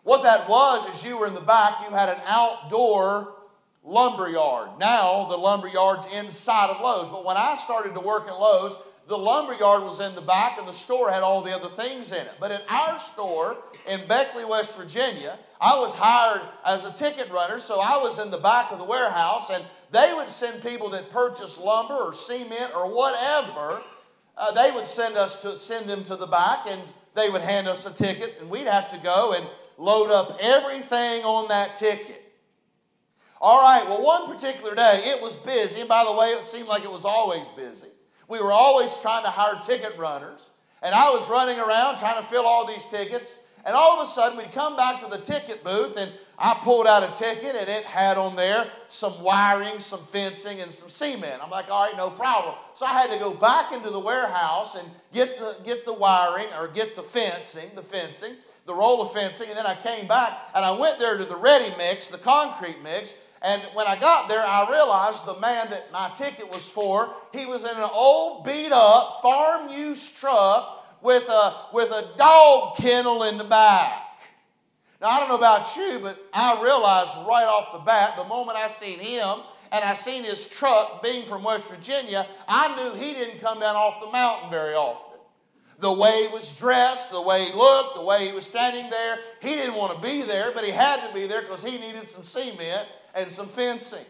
What 0.01 0.24
that 0.24 0.50
was 0.50 0.89
is 0.89 1.05
you 1.05 1.19
were 1.19 1.27
in 1.27 1.36
the 1.36 1.39
back, 1.39 1.88
you 1.88 1.95
had 1.95 2.10
an 2.10 2.22
outdoor 2.25 3.36
lumber 3.83 4.27
yard. 4.27 4.69
Now 4.79 5.25
the 5.25 5.38
lumber 5.38 5.67
yard's 5.67 6.12
inside 6.15 6.72
of 6.72 6.81
Lowe's. 6.81 7.12
But 7.12 7.25
when 7.25 7.38
I 7.38 7.57
started 7.57 7.93
to 7.93 8.00
work 8.00 8.27
at 8.27 8.39
Lowe's, 8.39 8.75
the 9.07 9.17
lumber 9.17 9.53
yard 9.53 9.83
was 9.83 10.00
in 10.00 10.15
the 10.15 10.22
back 10.22 10.57
and 10.57 10.67
the 10.67 10.74
store 10.74 11.12
had 11.12 11.24
all 11.24 11.41
the 11.41 11.53
other 11.53 11.67
things 11.67 12.12
in 12.12 12.25
it. 12.25 12.33
But 12.39 12.51
in 12.51 12.62
our 12.69 12.98
store 12.98 13.57
in 13.88 14.05
Beckley, 14.07 14.45
West 14.45 14.77
Virginia, 14.77 15.38
I 15.60 15.77
was 15.77 15.93
hired 15.93 16.41
as 16.65 16.86
a 16.86 16.91
ticket 16.91 17.29
runner, 17.29 17.60
so 17.60 17.79
I 17.81 17.98
was 17.98 18.19
in 18.19 18.31
the 18.31 18.38
back 18.38 18.72
of 18.72 18.77
the 18.77 18.86
warehouse 18.86 19.50
and 19.50 19.63
they 19.91 20.13
would 20.13 20.29
send 20.29 20.63
people 20.63 20.89
that 20.91 21.10
purchased 21.10 21.60
lumber 21.60 21.95
or 21.95 22.13
cement 22.13 22.72
or 22.75 22.93
whatever. 22.93 23.81
Uh, 24.38 24.51
they 24.53 24.72
would 24.72 24.86
send 24.86 25.17
us 25.17 25.41
to 25.41 25.60
send 25.60 25.89
them 25.89 26.03
to 26.05 26.15
the 26.15 26.27
back 26.27 26.65
and 26.67 26.81
they 27.13 27.29
would 27.29 27.41
hand 27.41 27.67
us 27.67 27.86
a 27.86 27.91
ticket 27.91 28.38
and 28.39 28.50
we'd 28.50 28.67
have 28.67 28.89
to 28.89 28.98
go 29.00 29.33
and 29.33 29.45
load 29.77 30.12
up 30.12 30.38
everything 30.39 31.24
on 31.24 31.50
that 31.50 31.75
ticket. 31.75 32.22
All 33.41 33.62
right, 33.62 33.86
well, 33.86 34.01
one 34.01 34.33
particular 34.33 34.74
day 34.74 35.01
it 35.05 35.22
was 35.22 35.36
busy, 35.36 35.81
and 35.81 35.89
by 35.89 36.05
the 36.05 36.13
way, 36.13 36.27
it 36.27 36.45
seemed 36.45 36.69
like 36.69 36.86
it 36.86 36.91
was 36.91 37.03
always 37.03 37.45
busy. 37.50 37.89
We 38.27 38.42
were 38.42 38.51
always 38.51 38.96
trying 38.98 39.24
to 39.24 39.30
hire 39.30 39.62
ticket 39.62 39.98
runners. 39.98 40.50
And 40.82 40.94
I 40.94 41.10
was 41.12 41.30
running 41.30 41.60
around 41.60 41.98
trying 41.98 42.22
to 42.22 42.27
fill 42.27 42.46
all 42.46 42.68
these 42.68 42.86
tickets. 42.86 43.39
And 43.65 43.75
all 43.75 44.00
of 44.00 44.03
a 44.03 44.10
sudden, 44.10 44.38
we'd 44.38 44.51
come 44.51 44.75
back 44.75 45.01
to 45.01 45.10
the 45.10 45.20
ticket 45.20 45.63
booth, 45.63 45.98
and 45.98 46.12
I 46.38 46.60
pulled 46.62 46.86
out 46.86 47.03
a 47.03 47.15
ticket 47.15 47.56
and 47.56 47.70
it 47.70 47.86
had 47.86 48.18
on 48.18 48.36
there 48.36 48.70
some 48.89 49.22
wiring, 49.22 49.80
some 49.80 50.01
fencing, 50.01 50.60
and 50.60 50.70
some 50.72 50.89
cement. 50.89 51.42
I'm 51.42 51.50
like, 51.50 51.70
all 51.72 51.86
right, 51.86 51.96
no 51.96 52.10
problem. 52.10 52.56
So 52.75 52.86
I 52.86 52.89
had 52.89 53.10
to 53.12 53.18
go 53.18 53.34
back 53.34 53.72
into 53.72 53.89
the 53.89 54.00
warehouse 54.00 54.75
and 54.75 54.86
get 55.13 55.39
the, 55.39 55.56
get 55.63 55.86
the 55.86 55.94
wiring 55.94 56.48
or 56.60 56.68
get 56.68 56.96
the 56.96 57.03
fencing, 57.03 57.70
the 57.75 57.84
fencing, 57.84 58.34
the 58.65 58.74
roll 58.74 59.01
of 59.01 59.13
fencing, 59.13 59.48
and 59.48 59.58
then 59.58 59.65
I 59.65 59.75
came 59.75 60.08
back 60.08 60.38
and 60.56 60.65
I 60.65 60.72
went 60.72 61.00
there 61.00 61.18
to 61.18 61.25
the 61.25 61.36
ready 61.36 61.74
mix, 61.77 62.10
the 62.10 62.18
concrete 62.18 62.82
mix, 62.84 63.13
and 63.43 63.62
when 63.73 63.85
I 63.88 64.00
got 64.00 64.29
there, 64.29 64.39
I 64.39 64.69
realized 64.71 65.25
the 65.25 65.38
man 65.39 65.69
that 65.71 65.91
my 65.91 66.09
ticket 66.15 66.50
was 66.50 66.67
for, 66.67 67.13
he 67.33 67.45
was 67.45 67.65
in 67.65 67.75
an 67.75 67.89
old 67.93 68.45
beat 68.45 68.71
up 68.71 69.19
farm 69.21 69.69
use 69.69 70.07
truck 70.07 71.01
with 71.01 71.27
a, 71.27 71.65
with 71.73 71.91
a 71.91 72.07
dog 72.17 72.77
kennel 72.77 73.23
in 73.23 73.38
the 73.38 73.43
back. 73.43 74.21
Now, 75.01 75.09
I 75.09 75.19
don't 75.19 75.27
know 75.27 75.35
about 75.35 75.75
you, 75.75 76.00
but 76.01 76.25
I 76.33 76.63
realized 76.63 77.12
right 77.27 77.43
off 77.43 77.73
the 77.73 77.79
bat, 77.79 78.15
the 78.15 78.23
moment 78.23 78.57
I 78.57 78.69
seen 78.69 79.00
him 79.00 79.39
and 79.73 79.83
I 79.83 79.93
seen 79.93 80.23
his 80.23 80.45
truck 80.45 81.03
being 81.03 81.25
from 81.25 81.43
West 81.43 81.65
Virginia, 81.65 82.25
I 82.47 82.73
knew 82.77 82.97
he 82.97 83.13
didn't 83.13 83.41
come 83.41 83.59
down 83.59 83.75
off 83.75 84.00
the 84.00 84.12
mountain 84.12 84.51
very 84.51 84.73
often. 84.73 85.19
The 85.79 85.91
way 85.91 86.27
he 86.27 86.27
was 86.29 86.53
dressed, 86.53 87.12
the 87.12 87.21
way 87.21 87.43
he 87.43 87.53
looked, 87.53 87.95
the 87.95 88.03
way 88.03 88.25
he 88.25 88.31
was 88.31 88.45
standing 88.45 88.89
there, 88.89 89.19
he 89.41 89.50
didn't 89.50 89.75
want 89.75 89.97
to 89.97 90.01
be 90.01 90.21
there, 90.21 90.53
but 90.53 90.63
he 90.63 90.71
had 90.71 91.05
to 91.05 91.13
be 91.13 91.27
there 91.27 91.41
because 91.41 91.62
he 91.62 91.77
needed 91.77 92.07
some 92.07 92.23
cement 92.23 92.88
and 93.13 93.29
some 93.29 93.48
fencing. 93.48 94.05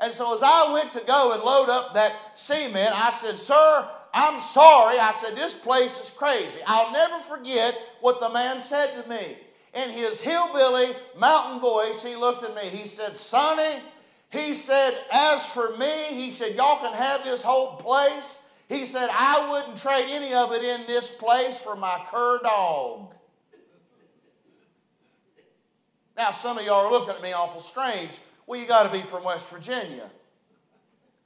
And 0.00 0.12
so 0.12 0.34
as 0.34 0.42
I 0.42 0.72
went 0.72 0.92
to 0.92 1.00
go 1.06 1.32
and 1.32 1.42
load 1.42 1.68
up 1.68 1.94
that 1.94 2.38
cement, 2.38 2.94
I 2.94 3.10
said, 3.10 3.36
Sir, 3.36 3.88
I'm 4.12 4.40
sorry. 4.40 4.98
I 4.98 5.12
said, 5.12 5.34
This 5.34 5.54
place 5.54 5.98
is 5.98 6.10
crazy. 6.10 6.60
I'll 6.66 6.92
never 6.92 7.18
forget 7.20 7.78
what 8.00 8.20
the 8.20 8.28
man 8.28 8.58
said 8.60 9.02
to 9.02 9.08
me 9.08 9.36
in 9.76 9.90
his 9.90 10.20
hillbilly 10.20 10.96
mountain 11.18 11.60
voice, 11.60 12.02
he 12.02 12.16
looked 12.16 12.42
at 12.42 12.54
me. 12.54 12.70
He 12.70 12.86
said, 12.86 13.16
Sonny, 13.16 13.82
he 14.30 14.54
said, 14.54 14.98
as 15.12 15.46
for 15.46 15.76
me, 15.76 16.06
he 16.10 16.30
said, 16.30 16.56
y'all 16.56 16.80
can 16.80 16.94
have 16.94 17.22
this 17.22 17.42
whole 17.42 17.76
place. 17.76 18.38
He 18.68 18.86
said, 18.86 19.08
I 19.12 19.48
wouldn't 19.50 19.76
trade 19.76 20.06
any 20.08 20.34
of 20.34 20.52
it 20.52 20.64
in 20.64 20.86
this 20.86 21.10
place 21.10 21.60
for 21.60 21.76
my 21.76 22.04
cur 22.10 22.40
dog. 22.42 23.14
Now, 26.16 26.30
some 26.30 26.56
of 26.56 26.64
y'all 26.64 26.86
are 26.86 26.90
looking 26.90 27.14
at 27.14 27.22
me 27.22 27.34
awful 27.34 27.60
strange. 27.60 28.18
Well, 28.46 28.60
you 28.60 28.66
got 28.66 28.84
to 28.84 28.98
be 28.98 29.04
from 29.04 29.24
West 29.24 29.50
Virginia. 29.50 30.10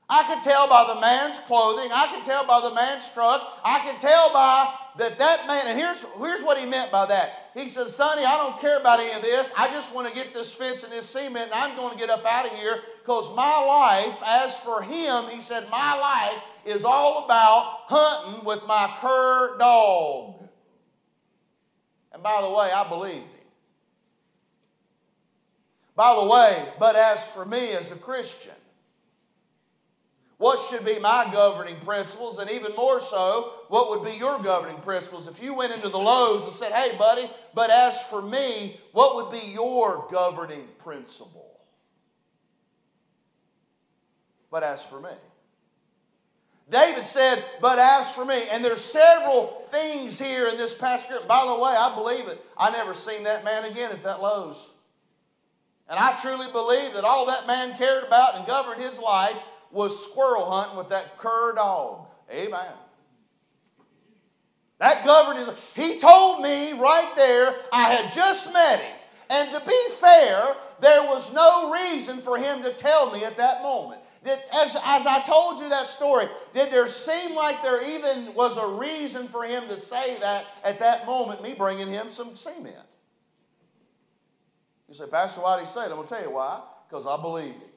I 0.08 0.24
can 0.24 0.42
tell 0.42 0.68
by 0.68 0.92
the 0.92 1.00
man's 1.00 1.38
clothing. 1.40 1.90
I 1.92 2.06
can 2.06 2.24
tell 2.24 2.44
by 2.44 2.60
the 2.60 2.74
man's 2.74 3.08
truck. 3.12 3.60
I 3.64 3.78
can 3.78 3.98
tell 4.00 4.32
by 4.32 4.74
that 4.98 5.18
that 5.20 5.46
man, 5.46 5.68
and 5.68 5.78
here's, 5.78 6.04
here's 6.18 6.42
what 6.42 6.58
he 6.58 6.66
meant 6.66 6.90
by 6.90 7.06
that. 7.06 7.50
He 7.54 7.68
said, 7.68 7.88
Sonny, 7.88 8.24
I 8.24 8.36
don't 8.36 8.60
care 8.60 8.80
about 8.80 8.98
any 8.98 9.12
of 9.12 9.22
this. 9.22 9.52
I 9.56 9.68
just 9.68 9.94
want 9.94 10.08
to 10.08 10.14
get 10.14 10.34
this 10.34 10.52
fence 10.52 10.82
and 10.82 10.92
this 10.92 11.08
cement, 11.08 11.52
and 11.52 11.54
I'm 11.54 11.76
going 11.76 11.92
to 11.92 11.98
get 11.98 12.10
up 12.10 12.24
out 12.24 12.46
of 12.46 12.52
here 12.52 12.80
because 13.00 13.32
my 13.36 13.64
life, 13.64 14.20
as 14.26 14.58
for 14.58 14.82
him, 14.82 15.28
he 15.30 15.40
said, 15.40 15.70
my 15.70 15.96
life 15.96 16.42
is 16.64 16.84
all 16.84 17.24
about 17.24 17.82
hunting 17.86 18.44
with 18.44 18.66
my 18.66 18.96
cur 19.00 19.56
dog. 19.58 20.48
And 22.12 22.20
by 22.20 22.40
the 22.40 22.50
way, 22.50 22.72
I 22.72 22.88
believed 22.88 23.32
him. 23.32 23.39
By 25.96 26.14
the 26.14 26.26
way, 26.26 26.68
but 26.78 26.96
as 26.96 27.26
for 27.26 27.44
me 27.44 27.72
as 27.72 27.90
a 27.90 27.96
Christian, 27.96 28.52
what 30.40 30.58
should 30.58 30.86
be 30.86 30.98
my 30.98 31.28
governing 31.30 31.78
principles, 31.80 32.38
and 32.38 32.50
even 32.50 32.74
more 32.74 32.98
so, 32.98 33.52
what 33.68 33.90
would 33.90 34.10
be 34.10 34.16
your 34.16 34.38
governing 34.38 34.80
principles? 34.80 35.28
If 35.28 35.42
you 35.42 35.52
went 35.52 35.74
into 35.74 35.90
the 35.90 35.98
Lowe's 35.98 36.44
and 36.44 36.52
said, 36.54 36.72
Hey, 36.72 36.96
buddy, 36.96 37.30
but 37.52 37.70
as 37.70 38.02
for 38.04 38.22
me, 38.22 38.80
what 38.92 39.16
would 39.16 39.38
be 39.38 39.48
your 39.48 40.08
governing 40.10 40.66
principle? 40.78 41.60
But 44.50 44.62
as 44.62 44.82
for 44.82 44.98
me. 44.98 45.10
David 46.70 47.04
said, 47.04 47.44
But 47.60 47.78
as 47.78 48.10
for 48.10 48.24
me, 48.24 48.44
and 48.50 48.64
there's 48.64 48.80
several 48.80 49.62
things 49.66 50.18
here 50.18 50.48
in 50.48 50.56
this 50.56 50.74
passage. 50.74 51.14
By 51.28 51.44
the 51.44 51.62
way, 51.62 51.74
I 51.76 51.94
believe 51.94 52.28
it. 52.28 52.42
I 52.56 52.70
never 52.70 52.94
seen 52.94 53.24
that 53.24 53.44
man 53.44 53.66
again 53.66 53.92
at 53.92 54.02
that 54.04 54.22
Lowe's. 54.22 54.69
And 55.90 55.98
I 55.98 56.16
truly 56.20 56.50
believe 56.52 56.94
that 56.94 57.02
all 57.02 57.26
that 57.26 57.48
man 57.48 57.76
cared 57.76 58.04
about 58.04 58.36
and 58.36 58.46
governed 58.46 58.80
his 58.80 59.00
life 59.00 59.36
was 59.72 60.04
squirrel 60.04 60.48
hunting 60.48 60.78
with 60.78 60.88
that 60.90 61.18
cur 61.18 61.52
dog. 61.54 62.06
Amen. 62.32 62.72
That 64.78 65.04
governed 65.04 65.40
his. 65.40 65.72
He 65.74 65.98
told 65.98 66.42
me 66.42 66.74
right 66.74 67.12
there, 67.16 67.54
I 67.72 67.90
had 67.90 68.12
just 68.12 68.52
met 68.52 68.80
him. 68.80 68.96
And 69.30 69.50
to 69.50 69.60
be 69.66 69.78
fair, 70.00 70.42
there 70.80 71.02
was 71.02 71.32
no 71.34 71.72
reason 71.72 72.18
for 72.18 72.38
him 72.38 72.62
to 72.62 72.72
tell 72.72 73.10
me 73.12 73.24
at 73.24 73.36
that 73.36 73.62
moment. 73.62 74.00
Did, 74.24 74.38
as, 74.54 74.76
as 74.84 75.06
I 75.06 75.22
told 75.26 75.60
you 75.60 75.68
that 75.70 75.86
story, 75.86 76.28
did 76.52 76.72
there 76.72 76.86
seem 76.86 77.34
like 77.34 77.62
there 77.62 77.88
even 77.88 78.32
was 78.34 78.56
a 78.56 78.66
reason 78.66 79.26
for 79.26 79.44
him 79.44 79.66
to 79.68 79.76
say 79.76 80.18
that 80.20 80.46
at 80.62 80.78
that 80.78 81.04
moment, 81.04 81.42
me 81.42 81.52
bringing 81.52 81.88
him 81.88 82.10
some 82.10 82.36
cement? 82.36 82.76
You 84.90 84.96
say, 84.96 85.06
Pastor, 85.06 85.40
why 85.40 85.56
did 85.56 85.66
he 85.66 85.72
say 85.72 85.82
it? 85.82 85.90
I'm 85.90 85.94
going 85.94 86.08
to 86.08 86.14
tell 86.14 86.22
you 86.22 86.32
why. 86.32 86.60
Because 86.88 87.06
I 87.06 87.16
believed 87.22 87.62
it. 87.62 87.70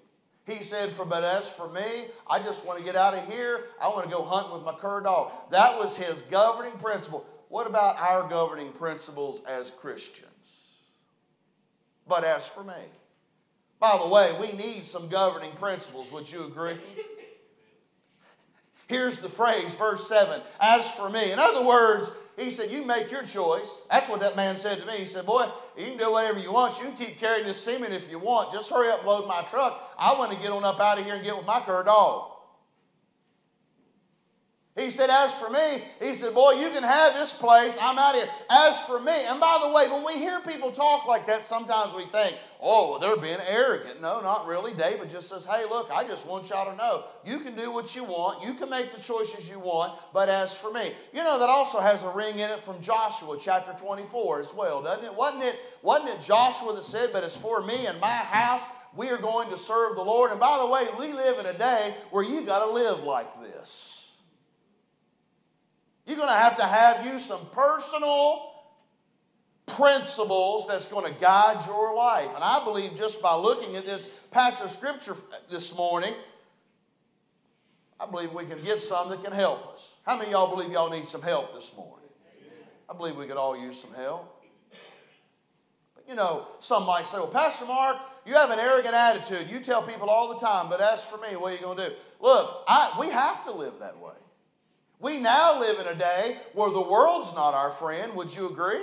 He 0.51 0.63
said, 0.63 0.91
for, 0.91 1.05
But 1.05 1.24
as 1.24 1.48
for 1.48 1.70
me, 1.70 2.08
I 2.27 2.39
just 2.39 2.65
want 2.65 2.79
to 2.79 2.84
get 2.84 2.96
out 2.96 3.13
of 3.13 3.32
here. 3.32 3.65
I 3.79 3.88
want 3.89 4.03
to 4.05 4.12
go 4.12 4.24
hunting 4.24 4.51
with 4.51 4.63
my 4.63 4.74
cur 4.74 5.01
dog. 5.01 5.32
That 5.51 5.77
was 5.77 5.96
his 5.96 6.22
governing 6.24 6.74
principle. 6.74 7.24
What 7.50 7.67
about 7.67 8.00
our 8.00 8.27
governing 8.27 8.72
principles 8.72 9.43
as 9.48 9.70
Christians? 9.70 10.27
But 12.08 12.24
as 12.24 12.48
for 12.48 12.63
me, 12.63 12.74
by 13.79 13.98
the 14.01 14.08
way, 14.08 14.36
we 14.39 14.51
need 14.53 14.84
some 14.84 15.08
governing 15.08 15.51
principles. 15.51 16.12
Would 16.12 16.29
you 16.32 16.46
agree? 16.46 16.77
Here's 18.88 19.20
the 19.20 19.29
phrase, 19.29 19.74
verse 19.75 20.08
7 20.08 20.41
As 20.60 20.91
for 20.96 21.10
me. 21.10 21.32
In 21.32 21.38
other 21.39 21.63
words, 21.63 22.10
he 22.37 22.49
said, 22.49 22.71
You 22.71 22.85
make 22.85 23.11
your 23.11 23.23
choice. 23.23 23.81
That's 23.91 24.09
what 24.09 24.19
that 24.21 24.35
man 24.35 24.55
said 24.55 24.79
to 24.79 24.85
me. 24.85 24.93
He 24.93 25.05
said, 25.05 25.25
Boy, 25.25 25.47
you 25.77 25.85
can 25.85 25.97
do 25.97 26.11
whatever 26.11 26.39
you 26.39 26.51
want. 26.51 26.79
You 26.79 26.85
can 26.87 26.95
keep 26.95 27.19
carrying 27.19 27.45
this 27.45 27.61
cement 27.61 27.93
if 27.93 28.09
you 28.09 28.19
want. 28.19 28.51
Just 28.51 28.69
hurry 28.69 28.89
up 28.89 28.99
and 28.99 29.07
load 29.07 29.27
my 29.27 29.43
truck. 29.43 29.93
I 29.97 30.17
want 30.17 30.31
to 30.31 30.37
get 30.37 30.49
on 30.49 30.63
up 30.63 30.79
out 30.79 30.97
of 30.97 31.05
here 31.05 31.15
and 31.15 31.23
get 31.23 31.37
with 31.37 31.45
my 31.45 31.61
cur 31.61 31.83
dog. 31.83 32.32
He 34.75 34.89
said, 34.89 35.11
As 35.11 35.35
for 35.35 35.51
me, 35.51 35.83
he 36.01 36.15
said, 36.15 36.33
Boy, 36.33 36.53
you 36.53 36.71
can 36.71 36.81
have 36.81 37.13
this 37.13 37.31
place. 37.31 37.77
I'm 37.79 37.99
out 37.99 38.15
here. 38.15 38.27
As 38.49 38.81
for 38.81 38.99
me, 38.99 39.25
and 39.25 39.39
by 39.39 39.59
the 39.61 39.71
way, 39.71 39.87
when 39.87 40.03
we 40.03 40.13
hear 40.19 40.39
people 40.39 40.71
talk 40.71 41.05
like 41.05 41.27
that, 41.27 41.45
sometimes 41.45 41.93
we 41.93 42.05
think, 42.05 42.35
Oh, 42.59 42.89
well, 42.89 42.99
they're 42.99 43.21
being 43.21 43.39
arrogant. 43.47 44.01
No, 44.01 44.19
not 44.21 44.47
really. 44.47 44.73
David 44.73 45.11
just 45.11 45.29
says, 45.29 45.45
Hey, 45.45 45.65
look, 45.69 45.91
I 45.91 46.03
just 46.03 46.25
want 46.25 46.49
y'all 46.49 46.71
to 46.71 46.75
know 46.75 47.03
you 47.23 47.37
can 47.37 47.55
do 47.55 47.71
what 47.71 47.95
you 47.95 48.03
want. 48.03 48.43
You 48.43 48.55
can 48.55 48.67
make 48.67 48.95
the 48.95 48.99
choices 48.99 49.47
you 49.47 49.59
want. 49.59 49.99
But 50.11 50.27
as 50.27 50.57
for 50.57 50.71
me, 50.71 50.93
you 51.13 51.23
know, 51.23 51.37
that 51.37 51.49
also 51.49 51.79
has 51.79 52.01
a 52.01 52.09
ring 52.09 52.39
in 52.39 52.49
it 52.49 52.63
from 52.63 52.81
Joshua 52.81 53.37
chapter 53.39 53.73
24 53.73 54.39
as 54.39 54.55
well, 54.55 54.81
doesn't 54.81 55.05
it? 55.05 55.13
Wasn't 55.13 55.43
it, 55.43 55.59
wasn't 55.83 56.09
it 56.09 56.21
Joshua 56.21 56.73
that 56.73 56.83
said, 56.83 57.11
But 57.13 57.23
as 57.23 57.37
for 57.37 57.61
me 57.61 57.85
and 57.85 57.99
my 58.01 58.07
house, 58.07 58.63
we 58.95 59.09
are 59.09 59.17
going 59.19 59.51
to 59.51 59.57
serve 59.57 59.95
the 59.97 60.03
Lord. 60.03 60.31
And 60.31 60.39
by 60.39 60.57
the 60.57 60.65
way, 60.65 60.87
we 60.97 61.13
live 61.13 61.37
in 61.37 61.45
a 61.45 61.55
day 61.55 61.95
where 62.09 62.23
you 62.23 62.43
got 62.43 62.65
to 62.65 62.71
live 62.71 63.03
like 63.03 63.39
this. 63.39 63.92
You're 66.05 66.17
going 66.17 66.29
to 66.29 66.36
have 66.36 66.57
to 66.57 66.63
have 66.63 67.05
you 67.05 67.19
some 67.19 67.45
personal 67.53 68.51
principles 69.65 70.67
that's 70.67 70.88
going 70.88 71.12
to 71.12 71.19
guide 71.19 71.65
your 71.65 71.95
life. 71.95 72.29
And 72.36 72.43
I 72.43 72.63
believe 72.63 72.95
just 72.95 73.22
by 73.22 73.36
looking 73.36 73.75
at 73.75 73.86
this 73.86 74.07
passage 74.31 74.65
of 74.65 74.72
scripture 74.72 75.15
this 75.50 75.75
morning, 75.75 76.13
I 78.00 78.05
believe 78.05 78.33
we 78.33 78.45
can 78.45 78.62
get 78.63 78.79
some 78.79 79.10
that 79.10 79.24
can 79.24 79.31
help 79.31 79.74
us. 79.74 79.93
How 80.05 80.17
many 80.17 80.31
y'all 80.31 80.53
believe 80.53 80.72
y'all 80.72 80.89
need 80.89 81.05
some 81.05 81.22
help 81.22 81.53
this 81.53 81.72
morning? 81.75 81.93
I 82.89 82.93
believe 82.93 83.15
we 83.15 83.25
could 83.25 83.38
all 83.38 83.57
use 83.57 83.79
some 83.79 83.93
help. 83.93 84.43
But 85.95 86.10
you 86.10 86.15
know, 86.15 86.45
some 86.60 86.86
might 86.86 87.07
say, 87.07 87.17
well, 87.17 87.27
Pastor 87.27 87.65
Mark, 87.65 87.98
you 88.25 88.33
have 88.33 88.51
an 88.51 88.60
arrogant 88.60 88.93
attitude. 88.93 89.50
You 89.50 89.62
tell 89.62 89.81
people 89.81 90.10
all 90.10 90.33
the 90.33 90.39
time, 90.45 90.69
but 90.69 90.81
as 90.81 91.05
for 91.05 91.17
me, 91.17 91.38
what 91.38 91.53
are 91.53 91.55
you 91.55 91.62
going 91.62 91.77
to 91.77 91.89
do? 91.89 91.95
Look, 92.19 92.63
I, 92.67 92.93
we 93.00 93.10
have 93.10 93.45
to 93.45 93.51
live 93.51 93.75
that 93.79 93.98
way. 93.98 94.13
We 95.00 95.17
now 95.17 95.59
live 95.59 95.79
in 95.79 95.88
a 95.88 95.95
day 95.95 96.38
where 96.53 96.69
the 96.69 96.81
world's 96.81 97.33
not 97.33 97.53
our 97.53 97.71
friend. 97.71 98.15
Would 98.15 98.33
you 98.35 98.50
agree? 98.50 98.79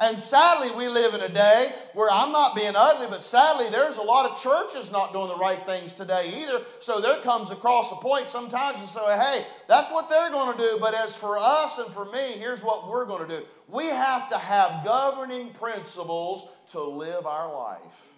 And 0.00 0.18
sadly, 0.18 0.70
we 0.76 0.88
live 0.88 1.14
in 1.14 1.20
a 1.20 1.28
day 1.28 1.72
where 1.92 2.10
I'm 2.10 2.32
not 2.32 2.56
being 2.56 2.72
ugly, 2.74 3.06
but 3.08 3.22
sadly, 3.22 3.68
there's 3.70 3.96
a 3.96 4.02
lot 4.02 4.28
of 4.28 4.40
churches 4.40 4.90
not 4.90 5.12
doing 5.12 5.28
the 5.28 5.36
right 5.36 5.64
things 5.64 5.92
today 5.92 6.32
either. 6.42 6.62
So 6.80 7.00
there 7.00 7.20
comes 7.20 7.52
across 7.52 7.92
a 7.92 7.96
point 7.96 8.26
sometimes 8.26 8.80
to 8.80 8.86
say, 8.88 9.18
hey, 9.18 9.46
that's 9.68 9.92
what 9.92 10.10
they're 10.10 10.30
going 10.30 10.56
to 10.56 10.62
do. 10.62 10.78
But 10.80 10.94
as 10.94 11.16
for 11.16 11.38
us 11.38 11.78
and 11.78 11.88
for 11.92 12.06
me, 12.06 12.32
here's 12.38 12.64
what 12.64 12.88
we're 12.88 13.04
going 13.04 13.28
to 13.28 13.38
do. 13.38 13.46
We 13.68 13.86
have 13.86 14.28
to 14.30 14.38
have 14.38 14.84
governing 14.84 15.50
principles 15.50 16.48
to 16.72 16.82
live 16.82 17.24
our 17.24 17.54
life. 17.54 18.12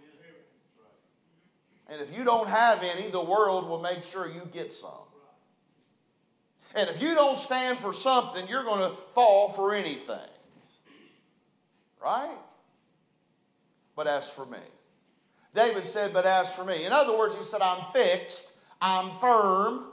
And 1.89 2.01
if 2.01 2.17
you 2.17 2.25
don't 2.25 2.49
have 2.49 2.83
any, 2.83 3.11
the 3.11 3.23
world 3.23 3.69
will 3.69 3.83
make 3.83 4.03
sure 4.03 4.27
you 4.27 4.49
get 4.51 4.73
some. 4.73 5.06
And 6.77 6.91
if 6.91 7.03
you 7.03 7.15
don't 7.15 7.37
stand 7.37 7.79
for 7.79 7.93
something, 7.93 8.47
you're 8.49 8.65
going 8.65 8.91
to 8.91 8.97
fall 9.15 9.51
for 9.51 9.75
anything. 9.75 10.19
Right? 12.03 12.39
but 13.97 14.07
as 14.07 14.31
for 14.31 14.47
me. 14.47 14.59
David 15.55 15.83
said, 15.83 16.13
But 16.13 16.27
as 16.27 16.55
for 16.55 16.65
me. 16.65 16.85
In 16.85 16.93
other 16.93 17.17
words, 17.19 17.35
he 17.35 17.43
said, 17.43 17.63
I'm 17.63 17.83
fixed, 17.93 18.53
I'm 18.81 19.11
firm. 19.17 19.87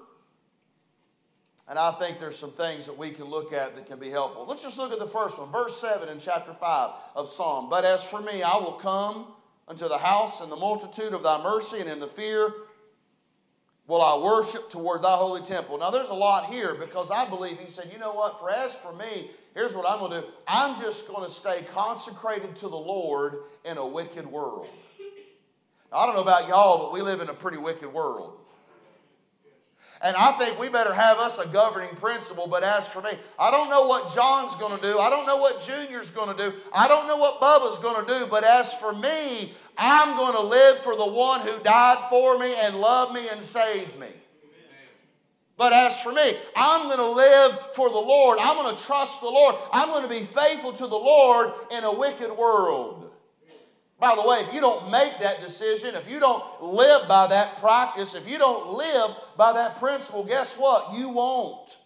And 1.70 1.80
I 1.80 1.92
think 1.94 2.20
there's 2.20 2.38
some 2.38 2.52
things 2.52 2.86
that 2.86 2.98
we 2.98 3.12
can 3.12 3.26
look 3.26 3.54
at 3.54 3.76
that 3.78 3.88
can 3.88 3.98
be 3.98 4.10
helpful. 4.10 4.46
Let's 4.46 4.62
just 4.62 4.78
look 4.78 4.92
at 4.92 5.00
the 5.00 5.08
first 5.08 5.40
one, 5.40 5.50
verse 5.50 5.78
7 5.78 6.10
in 6.10 6.20
chapter 6.20 6.54
5 6.54 6.92
of 7.16 7.30
Psalm. 7.30 7.70
But 7.70 7.86
as 7.86 8.04
for 8.04 8.22
me, 8.22 8.44
I 8.44 8.58
will 8.58 8.74
come 8.74 9.28
unto 9.70 9.88
the 9.88 9.98
house 9.98 10.42
in 10.42 10.50
the 10.50 10.58
multitude 10.58 11.14
of 11.14 11.24
thy 11.24 11.42
mercy 11.42 11.80
and 11.80 11.90
in 11.90 12.02
the 12.02 12.08
fear 12.08 12.54
will 13.88 14.02
I 14.02 14.18
worship 14.18 14.70
toward 14.70 15.02
thy 15.02 15.16
holy 15.16 15.42
temple. 15.42 15.78
Now, 15.78 15.90
there's 15.90 16.10
a 16.10 16.14
lot 16.14 16.46
here 16.46 16.74
because 16.76 17.12
I 17.12 17.28
believe 17.28 17.60
he 17.60 17.68
said, 17.68 17.90
you 17.92 18.00
know 18.00 18.14
what, 18.14 18.40
for 18.40 18.50
as 18.50 18.76
for 18.76 18.94
me, 18.94 19.30
here's 19.54 19.76
what 19.76 19.90
I'm 19.90 20.00
going 20.00 20.12
to 20.12 20.22
do. 20.22 20.28
I'm 20.48 20.80
just 20.80 21.08
going 21.08 21.24
to 21.24 21.30
stay 21.30 21.66
consecrated 21.74 22.56
to 22.58 22.68
the 22.70 22.78
Lord 22.78 23.40
in 23.66 23.78
a 23.78 23.86
wicked 23.86 24.26
world. 24.26 24.68
Now, 25.92 26.00
I 26.00 26.06
don't 26.06 26.16
know 26.16 26.22
about 26.22 26.48
y'all, 26.48 26.78
but 26.80 26.94
we 26.94 27.02
live 27.02 27.22
in 27.22 27.30
a 27.30 27.34
pretty 27.34 27.58
wicked 27.58 27.92
world. 27.92 28.40
And 30.04 30.18
I 30.18 30.34
think 30.34 30.60
we 30.60 30.68
better 30.68 30.94
have 30.94 31.18
us 31.18 31.40
a 31.40 31.48
governing 31.48 31.96
principle. 31.96 32.46
But 32.46 32.62
as 32.62 32.90
for 32.90 33.02
me, 33.02 33.12
I 33.40 33.50
don't 33.52 33.70
know 33.70 33.88
what 33.88 34.14
John's 34.14 34.54
going 34.56 34.78
to 34.78 34.82
do. 34.82 35.00
I 35.00 35.10
don't 35.10 35.26
know 35.26 35.38
what 35.38 35.62
Junior's 35.62 36.10
going 36.10 36.36
to 36.36 36.52
do. 36.52 36.58
I 36.74 36.90
don't 36.90 37.08
know 37.08 37.16
what 37.16 37.40
Bubba's 37.40 37.78
going 37.78 38.06
to 38.06 38.20
do. 38.20 38.28
But 38.28 38.44
as 38.44 38.74
for 38.74 38.94
me, 38.94 39.54
I'm 39.78 40.18
going 40.18 40.34
to 40.34 40.42
live 40.42 40.80
for 40.80 40.96
the 40.96 41.06
one 41.06 41.42
who 41.42 41.60
died 41.64 42.10
for 42.10 42.38
me 42.38 42.54
and 42.56 42.80
loved 42.80 43.14
me 43.14 43.28
and 43.30 43.42
saved 43.42 43.98
me. 44.00 44.10
But 45.56 45.72
as 45.72 46.02
for 46.02 46.12
me, 46.12 46.38
I'm 46.56 46.88
going 46.88 46.98
to 46.98 47.12
live 47.12 47.58
for 47.74 47.90
the 47.90 48.00
Lord. 48.00 48.40
I'm 48.42 48.56
going 48.58 48.76
to 48.76 48.84
trust 48.84 49.22
the 49.22 49.30
Lord. 49.30 49.56
I'm 49.72 49.90
going 49.90 50.04
to 50.04 50.10
be 50.10 50.22
faithful 50.22 50.74
to 50.74 50.88
the 50.88 50.96
Lord 50.96 51.54
in 51.72 51.84
a 51.84 51.94
wicked 51.94 52.32
world. 52.32 53.12
By 54.00 54.16
the 54.16 54.28
way, 54.28 54.40
if 54.40 54.54
you 54.54 54.60
don't 54.60 54.92
make 54.92 55.20
that 55.20 55.42
decision, 55.42 55.96
if 55.96 56.10
you 56.10 56.20
don't 56.20 56.44
live 56.62 57.08
by 57.08 57.28
that 57.28 57.58
practice, 57.58 58.16
if 58.16 58.28
you 58.28 58.38
don't 58.38 58.74
live 58.74 59.16
by 59.38 59.54
that 59.54 59.80
principle, 59.80 60.24
guess 60.24 60.56
what? 60.56 60.98
You 60.98 61.10
won't. 61.10 61.78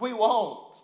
We 0.00 0.12
won't. 0.12 0.82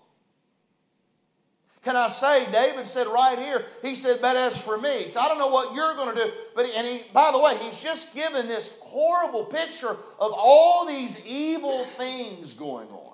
Can 1.87 1.95
I 1.95 2.09
say, 2.09 2.51
David 2.51 2.85
said 2.85 3.07
right 3.07 3.39
here, 3.39 3.65
he 3.81 3.95
said, 3.95 4.21
but 4.21 4.35
as 4.35 4.61
for 4.61 4.77
me, 4.77 5.07
so 5.07 5.21
I 5.21 5.29
don't 5.29 5.39
know 5.39 5.47
what 5.47 5.73
you're 5.73 5.95
going 5.95 6.17
to 6.17 6.25
do. 6.25 6.33
But, 6.53 6.67
and 6.75 6.85
he, 6.85 7.05
by 7.13 7.31
the 7.31 7.39
way, 7.39 7.57
he's 7.59 7.81
just 7.81 8.13
given 8.13 8.49
this 8.49 8.77
horrible 8.81 9.45
picture 9.45 9.97
of 10.19 10.33
all 10.37 10.85
these 10.85 11.25
evil 11.25 11.85
things 11.85 12.55
going 12.55 12.89
on. 12.89 13.06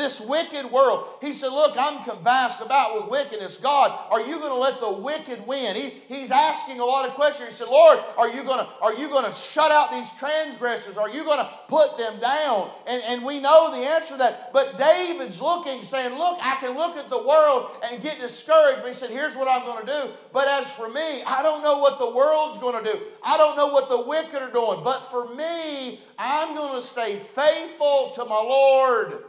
This 0.00 0.18
wicked 0.18 0.72
world. 0.72 1.08
He 1.20 1.30
said, 1.30 1.48
Look, 1.48 1.74
I'm 1.78 2.02
compassed 2.04 2.62
about 2.62 2.94
with 2.94 3.10
wickedness. 3.10 3.58
God, 3.58 4.10
are 4.10 4.22
you 4.22 4.38
going 4.38 4.50
to 4.50 4.58
let 4.58 4.80
the 4.80 4.90
wicked 4.90 5.46
win? 5.46 5.76
He, 5.76 5.90
he's 6.08 6.30
asking 6.30 6.80
a 6.80 6.84
lot 6.86 7.06
of 7.06 7.12
questions. 7.12 7.50
He 7.50 7.54
said, 7.54 7.68
Lord, 7.68 7.98
are 8.16 8.30
you 8.30 8.42
going 8.42 8.64
to, 8.64 8.68
are 8.80 8.94
you 8.94 9.10
going 9.10 9.30
to 9.30 9.32
shut 9.36 9.70
out 9.70 9.90
these 9.90 10.10
transgressors? 10.12 10.96
Are 10.96 11.10
you 11.10 11.22
going 11.22 11.36
to 11.36 11.50
put 11.68 11.98
them 11.98 12.18
down? 12.18 12.70
And, 12.86 13.02
and 13.08 13.22
we 13.22 13.40
know 13.40 13.70
the 13.72 13.86
answer 13.86 14.14
to 14.14 14.18
that. 14.20 14.54
But 14.54 14.78
David's 14.78 15.38
looking, 15.38 15.82
saying, 15.82 16.16
Look, 16.16 16.38
I 16.40 16.56
can 16.60 16.78
look 16.78 16.96
at 16.96 17.10
the 17.10 17.22
world 17.22 17.70
and 17.84 18.02
get 18.02 18.18
discouraged. 18.18 18.80
But 18.80 18.88
he 18.88 18.94
said, 18.94 19.10
Here's 19.10 19.36
what 19.36 19.48
I'm 19.48 19.66
going 19.66 19.84
to 19.84 19.92
do. 19.92 20.12
But 20.32 20.48
as 20.48 20.72
for 20.72 20.88
me, 20.88 21.22
I 21.24 21.42
don't 21.42 21.62
know 21.62 21.76
what 21.76 21.98
the 21.98 22.08
world's 22.08 22.56
going 22.56 22.82
to 22.82 22.90
do. 22.90 23.00
I 23.22 23.36
don't 23.36 23.54
know 23.54 23.68
what 23.68 23.90
the 23.90 24.00
wicked 24.00 24.40
are 24.40 24.50
doing. 24.50 24.82
But 24.82 25.10
for 25.10 25.34
me, 25.34 26.00
I'm 26.18 26.56
going 26.56 26.80
to 26.80 26.86
stay 26.86 27.18
faithful 27.18 28.12
to 28.14 28.24
my 28.24 28.40
Lord. 28.40 29.24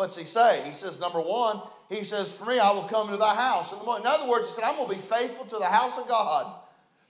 What's 0.00 0.16
he 0.16 0.24
say? 0.24 0.62
He 0.64 0.72
says, 0.72 0.98
number 0.98 1.20
one, 1.20 1.60
he 1.90 2.04
says, 2.04 2.32
For 2.32 2.46
me, 2.46 2.58
I 2.58 2.72
will 2.72 2.84
come 2.84 3.10
to 3.10 3.18
thy 3.18 3.34
house. 3.34 3.70
In 3.70 4.06
other 4.06 4.26
words, 4.26 4.48
he 4.48 4.54
said, 4.54 4.64
I'm 4.64 4.76
going 4.76 4.88
to 4.88 4.94
be 4.94 5.00
faithful 5.02 5.44
to 5.44 5.58
the 5.58 5.66
house 5.66 5.98
of 5.98 6.08
God. 6.08 6.58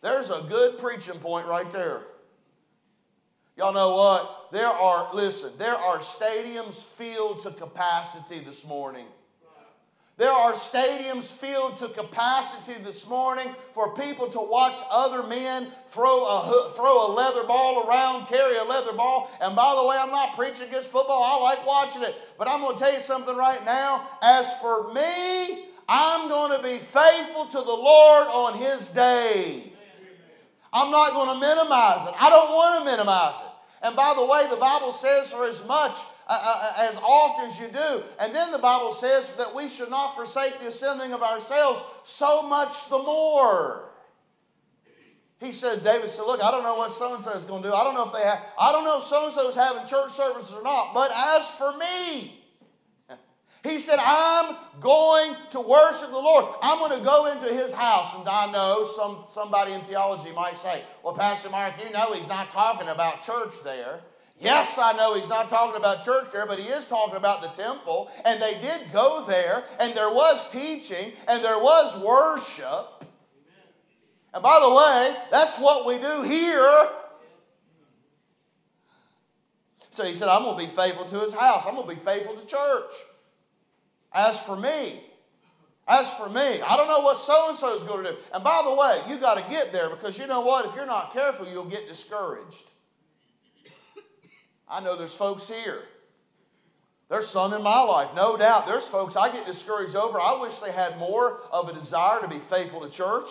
There's 0.03 0.31
a 0.31 0.45
good 0.49 0.77
preaching 0.77 1.21
point 1.21 1.47
right 1.47 1.71
there. 1.71 2.01
Y'all 3.57 3.73
know 3.73 3.95
what? 3.95 4.49
There 4.51 4.67
are, 4.67 5.15
listen, 5.15 5.53
there 5.57 5.77
are 5.77 5.99
stadiums 5.99 6.83
filled 6.85 7.43
to 7.43 7.53
capacity 7.53 8.41
this 8.41 8.67
morning. 8.67 9.07
There 10.21 10.31
are 10.31 10.53
stadiums 10.53 11.33
filled 11.33 11.79
to 11.79 11.89
capacity 11.89 12.75
this 12.85 13.09
morning 13.09 13.55
for 13.73 13.95
people 13.95 14.29
to 14.29 14.39
watch 14.39 14.79
other 14.91 15.23
men 15.23 15.69
throw 15.89 16.27
a, 16.27 16.73
throw 16.77 17.07
a 17.07 17.15
leather 17.15 17.45
ball 17.45 17.89
around, 17.89 18.27
carry 18.27 18.59
a 18.59 18.65
leather 18.65 18.93
ball. 18.93 19.31
And 19.41 19.57
by 19.57 19.75
the 19.75 19.89
way, 19.89 19.97
I'm 19.99 20.11
not 20.11 20.37
preaching 20.37 20.69
against 20.69 20.91
football, 20.91 21.23
I 21.23 21.43
like 21.43 21.67
watching 21.67 22.03
it. 22.03 22.15
But 22.37 22.51
I'm 22.51 22.61
going 22.61 22.77
to 22.77 22.85
tell 22.85 22.93
you 22.93 23.01
something 23.01 23.35
right 23.35 23.65
now. 23.65 24.07
As 24.21 24.53
for 24.61 24.93
me, 24.93 25.65
I'm 25.89 26.29
going 26.29 26.55
to 26.55 26.63
be 26.63 26.77
faithful 26.77 27.47
to 27.47 27.57
the 27.57 27.73
Lord 27.73 28.29
on 28.29 28.59
His 28.59 28.91
day. 28.91 29.73
I'm 30.71 30.91
not 30.91 31.13
going 31.13 31.41
to 31.41 31.47
minimize 31.47 32.07
it. 32.07 32.15
I 32.21 32.29
don't 32.29 32.51
want 32.51 32.85
to 32.85 32.91
minimize 32.91 33.41
it. 33.41 33.87
And 33.87 33.97
by 33.97 34.13
the 34.15 34.27
way, 34.27 34.47
the 34.51 34.57
Bible 34.57 34.93
says, 34.93 35.33
for 35.33 35.47
as 35.47 35.65
much 35.65 35.97
uh, 36.31 36.73
as 36.79 36.97
often 37.03 37.47
as 37.51 37.59
you 37.59 37.67
do. 37.69 38.03
And 38.21 38.35
then 38.35 38.53
the 38.53 38.59
Bible 38.59 38.93
says 38.93 39.35
that 39.35 39.53
we 39.53 39.69
should 39.69 39.91
not 39.91 40.15
forsake 40.15 40.61
the 40.61 40.69
assembling 40.69 41.13
of 41.13 41.23
ourselves, 41.23 41.83
so 42.05 42.43
much 42.43 42.89
the 42.89 42.99
more. 42.99 43.91
He 45.41 45.53
said, 45.53 45.83
David 45.83 46.09
said, 46.09 46.25
Look, 46.25 46.45
I 46.45 46.51
don't 46.51 46.63
know 46.63 46.77
what 46.77 46.93
so 46.93 47.15
and 47.15 47.25
so 47.25 47.33
is 47.33 47.45
going 47.45 47.63
to 47.63 47.71
do. 47.71 47.75
I 47.75 47.83
don't 47.83 47.95
know 47.95 48.07
if 48.07 48.13
they 48.13 48.23
have, 48.23 48.41
I 48.59 48.73
don't 48.73 48.85
know 48.85 48.99
if 48.99 49.05
so 49.05 49.25
and 49.25 49.35
so 49.35 49.49
is 49.49 49.55
having 49.55 49.87
church 49.87 50.13
services 50.13 50.55
or 50.55 50.63
not. 50.63 50.93
But 50.95 51.11
as 51.13 51.49
for 51.49 51.73
me, 51.79 52.45
he 53.65 53.79
said, 53.79 53.99
I'm 53.99 54.55
going 54.81 55.35
to 55.51 55.61
worship 55.61 56.11
the 56.11 56.19
Lord. 56.19 56.55
I'm 56.63 56.79
going 56.79 56.99
to 56.99 57.05
go 57.05 57.33
into 57.33 57.53
his 57.53 57.73
house. 57.73 58.15
And 58.15 58.29
I 58.29 58.53
know 58.53 58.85
some, 58.85 59.25
somebody 59.33 59.73
in 59.73 59.81
theology 59.83 60.31
might 60.33 60.59
say, 60.59 60.83
Well, 61.03 61.15
Pastor 61.15 61.49
Mark, 61.49 61.75
you 61.83 61.91
know 61.91 62.13
he's 62.13 62.29
not 62.29 62.51
talking 62.51 62.89
about 62.89 63.25
church 63.25 63.55
there. 63.65 64.01
Yes, 64.41 64.79
I 64.79 64.95
know 64.95 65.15
he's 65.15 65.29
not 65.29 65.51
talking 65.51 65.77
about 65.77 66.03
church 66.03 66.33
there, 66.33 66.47
but 66.47 66.59
he 66.59 66.67
is 66.67 66.87
talking 66.87 67.17
about 67.17 67.43
the 67.43 67.49
temple. 67.49 68.11
And 68.25 68.41
they 68.41 68.55
did 68.55 68.91
go 68.91 69.23
there, 69.29 69.65
and 69.79 69.95
there 69.95 70.09
was 70.09 70.51
teaching, 70.51 71.13
and 71.29 71.45
there 71.45 71.59
was 71.59 72.03
worship. 72.03 73.05
And 74.33 74.43
by 74.43 74.59
the 74.61 74.75
way, 74.75 75.17
that's 75.31 75.59
what 75.59 75.87
we 75.87 75.99
do 75.99 76.23
here. 76.23 76.89
So 79.91 80.05
he 80.05 80.15
said, 80.15 80.29
I'm 80.29 80.45
going 80.45 80.59
to 80.59 80.65
be 80.65 80.71
faithful 80.71 81.05
to 81.05 81.21
his 81.21 81.35
house. 81.35 81.67
I'm 81.67 81.75
going 81.75 81.89
to 81.89 81.95
be 81.95 82.01
faithful 82.01 82.35
to 82.35 82.47
church. 82.47 82.93
As 84.15 84.41
for 84.41 84.57
me, 84.57 85.05
as 85.87 86.15
for 86.15 86.31
me, 86.31 86.63
I 86.63 86.77
don't 86.77 86.89
know 86.89 87.01
what 87.01 87.19
so 87.19 87.49
and 87.51 87.59
so 87.59 87.75
is 87.75 87.83
going 87.83 88.05
to 88.05 88.13
do. 88.13 88.17
And 88.33 88.43
by 88.43 88.63
the 88.65 88.75
way, 88.75 89.03
you 89.13 89.21
got 89.21 89.35
to 89.35 89.51
get 89.51 89.71
there 89.71 89.91
because 89.91 90.19
you 90.19 90.27
know 90.27 90.41
what? 90.41 90.65
If 90.65 90.75
you're 90.75 90.87
not 90.87 91.13
careful, 91.13 91.47
you'll 91.47 91.65
get 91.65 91.89
discouraged. 91.89 92.71
I 94.71 94.81
know 94.81 94.97
there's 94.97 95.17
folks 95.17 95.49
here. 95.49 95.83
There's 97.09 97.27
some 97.27 97.53
in 97.53 97.63
my 97.63 97.83
life, 97.83 98.11
no 98.15 98.37
doubt. 98.37 98.69
There's 98.69 98.89
folks 98.89 99.17
I 99.17 99.33
get 99.33 99.45
discouraged 99.45 99.97
over. 99.97 100.21
I 100.21 100.39
wish 100.41 100.59
they 100.59 100.71
had 100.71 100.97
more 100.97 101.41
of 101.51 101.69
a 101.69 101.73
desire 101.73 102.21
to 102.21 102.29
be 102.29 102.39
faithful 102.39 102.81
to 102.83 102.89
church. 102.89 103.29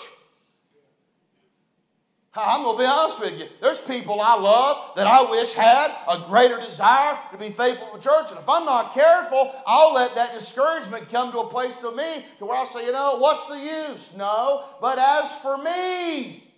I'm 2.36 2.64
going 2.64 2.78
to 2.78 2.84
be 2.84 2.88
honest 2.88 3.20
with 3.20 3.40
you. 3.40 3.46
There's 3.62 3.80
people 3.80 4.20
I 4.22 4.36
love 4.36 4.96
that 4.98 5.08
I 5.08 5.30
wish 5.32 5.54
had 5.54 5.96
a 6.08 6.26
greater 6.28 6.60
desire 6.60 7.18
to 7.32 7.38
be 7.38 7.50
faithful 7.50 7.88
to 7.88 8.00
church. 8.00 8.30
And 8.30 8.40
if 8.40 8.48
I'm 8.48 8.66
not 8.66 8.94
careful, 8.94 9.54
I'll 9.66 9.94
let 9.94 10.14
that 10.16 10.34
discouragement 10.34 11.10
come 11.10 11.32
to 11.32 11.40
a 11.40 11.48
place 11.48 11.76
to 11.78 11.92
me 11.92 12.26
to 12.38 12.46
where 12.46 12.58
I'll 12.58 12.66
say, 12.66 12.86
you 12.86 12.92
know, 12.92 13.18
what's 13.18 13.48
the 13.48 13.58
use? 13.58 14.14
No. 14.16 14.66
But 14.80 15.00
as 15.00 15.38
for 15.38 15.58
me, 15.58 16.54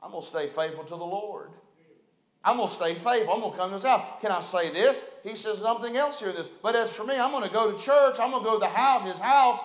I'm 0.00 0.12
going 0.12 0.22
to 0.22 0.26
stay 0.26 0.46
faithful 0.46 0.84
to 0.84 0.96
the 0.96 1.04
Lord. 1.04 1.50
I'm 2.46 2.58
going 2.58 2.68
to 2.68 2.74
stay 2.74 2.94
faithful. 2.94 3.34
I'm 3.34 3.40
going 3.40 3.50
to 3.50 3.58
come 3.58 3.70
to 3.70 3.74
his 3.74 3.82
house. 3.82 4.04
Can 4.20 4.30
I 4.30 4.40
say 4.40 4.70
this? 4.70 5.02
He 5.24 5.34
says 5.34 5.58
something 5.58 5.96
else 5.96 6.20
here. 6.20 6.32
This, 6.32 6.46
but 6.46 6.76
as 6.76 6.94
for 6.94 7.04
me, 7.04 7.18
I'm 7.18 7.32
going 7.32 7.42
to 7.42 7.52
go 7.52 7.72
to 7.72 7.76
church. 7.76 8.18
I'm 8.20 8.30
going 8.30 8.44
to 8.44 8.48
go 8.48 8.54
to 8.54 8.60
the 8.60 8.68
house, 8.68 9.02
his 9.02 9.18
house, 9.18 9.58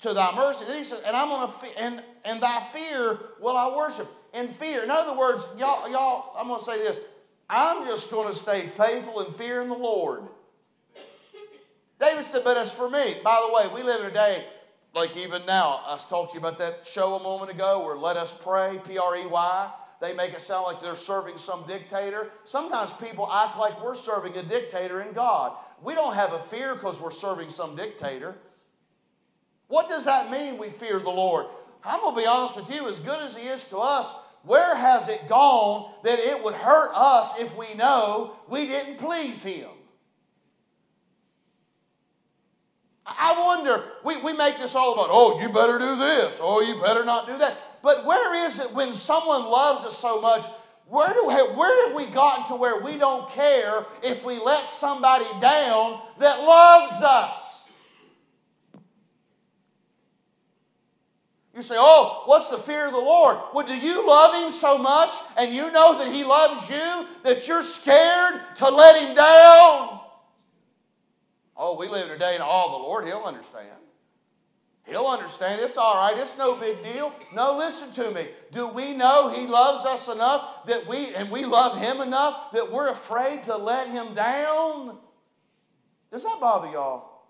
to 0.00 0.14
thy 0.14 0.34
mercy. 0.34 0.64
Then 0.64 0.78
he 0.78 0.84
says, 0.84 1.02
and 1.06 1.14
I'm 1.14 1.28
going 1.28 1.46
to 1.46 1.80
and 1.80 2.02
and 2.24 2.40
thy 2.40 2.60
fear 2.60 3.18
will 3.40 3.56
I 3.56 3.76
worship. 3.76 4.08
In 4.32 4.48
fear. 4.48 4.82
In 4.82 4.90
other 4.90 5.16
words, 5.16 5.46
y'all, 5.58 5.88
y'all. 5.92 6.34
I'm 6.38 6.48
going 6.48 6.58
to 6.58 6.64
say 6.64 6.78
this. 6.78 6.98
I'm 7.50 7.86
just 7.86 8.10
going 8.10 8.32
to 8.32 8.36
stay 8.36 8.62
faithful 8.62 9.20
and 9.20 9.36
fear 9.36 9.60
in 9.60 9.68
the 9.68 9.76
Lord. 9.76 10.22
David 12.00 12.24
said, 12.24 12.42
but 12.42 12.56
as 12.56 12.74
for 12.74 12.88
me, 12.88 13.16
by 13.22 13.46
the 13.46 13.54
way, 13.54 13.72
we 13.72 13.86
live 13.86 14.00
in 14.00 14.06
a 14.06 14.14
day 14.14 14.46
like 14.94 15.16
even 15.16 15.44
now. 15.46 15.82
I 15.86 15.96
talked 16.08 16.32
to 16.32 16.34
you 16.34 16.40
about 16.40 16.58
that 16.58 16.86
show 16.86 17.16
a 17.16 17.22
moment 17.22 17.50
ago 17.50 17.84
where 17.84 17.96
Let 17.96 18.16
Us 18.16 18.32
Prey, 18.32 18.80
P 18.88 18.96
R 18.98 19.16
E 19.16 19.26
Y. 19.26 19.70
They 20.00 20.12
make 20.12 20.32
it 20.34 20.42
sound 20.42 20.64
like 20.64 20.80
they're 20.80 20.96
serving 20.96 21.38
some 21.38 21.64
dictator. 21.66 22.30
Sometimes 22.44 22.92
people 22.92 23.30
act 23.30 23.58
like 23.58 23.82
we're 23.82 23.94
serving 23.94 24.36
a 24.36 24.42
dictator 24.42 25.00
in 25.02 25.12
God. 25.12 25.56
We 25.82 25.94
don't 25.94 26.14
have 26.14 26.32
a 26.32 26.38
fear 26.38 26.74
because 26.74 27.00
we're 27.00 27.10
serving 27.10 27.50
some 27.50 27.76
dictator. 27.76 28.36
What 29.68 29.88
does 29.88 30.04
that 30.04 30.30
mean, 30.30 30.58
we 30.58 30.68
fear 30.68 30.98
the 30.98 31.10
Lord? 31.10 31.46
I'm 31.84 32.00
going 32.00 32.14
to 32.14 32.20
be 32.20 32.26
honest 32.26 32.56
with 32.56 32.74
you, 32.74 32.88
as 32.88 32.98
good 32.98 33.20
as 33.22 33.36
He 33.36 33.46
is 33.46 33.64
to 33.64 33.78
us, 33.78 34.12
where 34.42 34.74
has 34.74 35.08
it 35.08 35.26
gone 35.26 35.92
that 36.02 36.18
it 36.18 36.42
would 36.42 36.54
hurt 36.54 36.92
us 36.94 37.38
if 37.38 37.56
we 37.56 37.72
know 37.74 38.36
we 38.48 38.66
didn't 38.66 38.98
please 38.98 39.42
Him? 39.42 39.68
I 43.06 43.34
wonder, 43.38 43.84
we, 44.04 44.20
we 44.22 44.32
make 44.32 44.58
this 44.58 44.74
all 44.74 44.94
about, 44.94 45.08
oh, 45.10 45.40
you 45.40 45.48
better 45.50 45.78
do 45.78 45.96
this, 45.96 46.38
oh, 46.42 46.60
you 46.62 46.80
better 46.80 47.04
not 47.04 47.26
do 47.26 47.36
that. 47.38 47.56
But 47.84 48.06
where 48.06 48.46
is 48.46 48.58
it 48.58 48.72
when 48.72 48.94
someone 48.94 49.44
loves 49.44 49.84
us 49.84 49.98
so 49.98 50.18
much? 50.18 50.46
Where, 50.86 51.12
do, 51.12 51.26
where 51.26 51.86
have 51.86 51.94
we 51.94 52.06
gotten 52.06 52.46
to 52.46 52.56
where 52.56 52.80
we 52.80 52.96
don't 52.96 53.28
care 53.30 53.84
if 54.02 54.24
we 54.24 54.38
let 54.38 54.66
somebody 54.66 55.26
down 55.38 56.00
that 56.18 56.40
loves 56.40 57.02
us? 57.02 57.68
You 61.54 61.62
say, 61.62 61.76
oh, 61.78 62.22
what's 62.24 62.48
the 62.48 62.56
fear 62.56 62.86
of 62.86 62.92
the 62.92 62.98
Lord? 62.98 63.38
Well, 63.52 63.66
do 63.66 63.76
you 63.76 64.06
love 64.06 64.34
Him 64.42 64.50
so 64.50 64.78
much 64.78 65.14
and 65.36 65.54
you 65.54 65.70
know 65.70 65.98
that 65.98 66.10
He 66.12 66.24
loves 66.24 66.68
you 66.70 67.06
that 67.22 67.46
you're 67.46 67.62
scared 67.62 68.40
to 68.56 68.68
let 68.70 69.00
Him 69.00 69.14
down? 69.14 70.00
Oh, 71.56 71.76
we 71.78 71.88
live 71.88 72.08
in 72.08 72.16
a 72.16 72.18
day 72.18 72.34
and 72.34 72.42
all 72.42 72.78
the 72.78 72.82
Lord, 72.82 73.04
He'll 73.04 73.24
understand. 73.24 73.68
He'll 74.86 75.06
understand. 75.06 75.62
It's 75.62 75.78
all 75.78 75.96
right. 75.96 76.18
It's 76.18 76.36
no 76.36 76.56
big 76.56 76.82
deal. 76.82 77.12
No, 77.34 77.56
listen 77.56 77.90
to 77.92 78.10
me. 78.10 78.28
Do 78.52 78.68
we 78.68 78.92
know 78.92 79.30
He 79.34 79.46
loves 79.46 79.86
us 79.86 80.08
enough 80.08 80.66
that 80.66 80.86
we, 80.86 81.14
and 81.14 81.30
we 81.30 81.46
love 81.46 81.78
Him 81.78 82.02
enough 82.02 82.52
that 82.52 82.70
we're 82.70 82.90
afraid 82.90 83.44
to 83.44 83.56
let 83.56 83.88
Him 83.88 84.14
down? 84.14 84.98
Does 86.10 86.24
that 86.24 86.38
bother 86.38 86.70
y'all? 86.70 87.22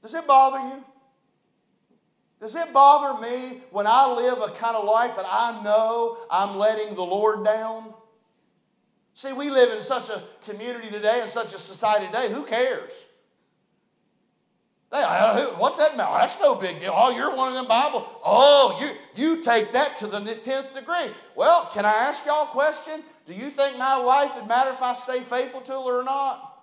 Does 0.00 0.14
it 0.14 0.26
bother 0.28 0.76
you? 0.76 0.84
Does 2.40 2.54
it 2.54 2.72
bother 2.72 3.20
me 3.20 3.62
when 3.72 3.88
I 3.88 4.12
live 4.12 4.40
a 4.40 4.50
kind 4.52 4.76
of 4.76 4.84
life 4.84 5.16
that 5.16 5.26
I 5.28 5.60
know 5.64 6.18
I'm 6.30 6.56
letting 6.56 6.94
the 6.94 7.02
Lord 7.02 7.44
down? 7.44 7.92
See, 9.12 9.32
we 9.32 9.50
live 9.50 9.72
in 9.72 9.80
such 9.80 10.08
a 10.08 10.22
community 10.44 10.88
today 10.88 11.18
and 11.20 11.28
such 11.28 11.52
a 11.52 11.58
society 11.58 12.06
today. 12.06 12.32
Who 12.32 12.44
cares? 12.44 12.92
They, 14.90 15.02
what's 15.58 15.76
that 15.76 15.94
about? 15.94 16.18
That's 16.18 16.40
no 16.40 16.54
big 16.54 16.80
deal. 16.80 16.94
Oh, 16.94 17.14
you're 17.14 17.36
one 17.36 17.48
of 17.48 17.54
them 17.54 17.68
Bible. 17.68 18.08
Oh, 18.24 18.78
you, 18.80 19.22
you 19.22 19.42
take 19.42 19.72
that 19.72 19.98
to 19.98 20.06
the 20.06 20.18
10th 20.18 20.74
degree. 20.74 21.12
Well, 21.36 21.68
can 21.74 21.84
I 21.84 21.92
ask 21.92 22.24
y'all 22.24 22.44
a 22.44 22.46
question? 22.46 23.02
Do 23.26 23.34
you 23.34 23.50
think 23.50 23.76
my 23.76 24.02
wife 24.02 24.34
would 24.36 24.48
matter 24.48 24.70
if 24.70 24.80
I 24.80 24.94
stay 24.94 25.20
faithful 25.20 25.60
to 25.60 25.72
her 25.72 26.00
or 26.00 26.04
not? 26.04 26.54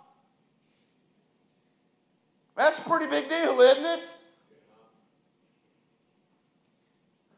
That's 2.57 2.79
a 2.79 2.81
pretty 2.81 3.05
big 3.05 3.29
deal, 3.29 3.59
isn't 3.61 3.85
it? 3.85 4.13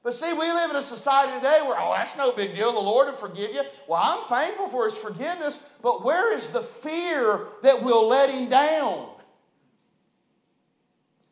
But 0.04 0.16
see, 0.16 0.32
we 0.32 0.54
live 0.54 0.70
in 0.70 0.78
a 0.78 0.82
society 0.82 1.34
today 1.34 1.60
where, 1.64 1.76
oh, 1.78 1.94
that's 1.94 2.16
no 2.16 2.32
big 2.32 2.56
deal. 2.56 2.72
The 2.72 2.80
Lord 2.80 3.08
will 3.08 3.14
forgive 3.14 3.52
you. 3.54 3.64
Well, 3.90 4.00
I'm 4.02 4.26
thankful 4.30 4.70
for 4.70 4.86
His 4.86 4.98
forgiveness, 4.98 5.62
but 5.82 6.06
where 6.06 6.34
is 6.34 6.48
the 6.48 6.62
fear 6.62 7.48
that 7.62 7.84
will 7.84 8.08
let 8.08 8.30
Him 8.30 8.48
down? 8.48 9.10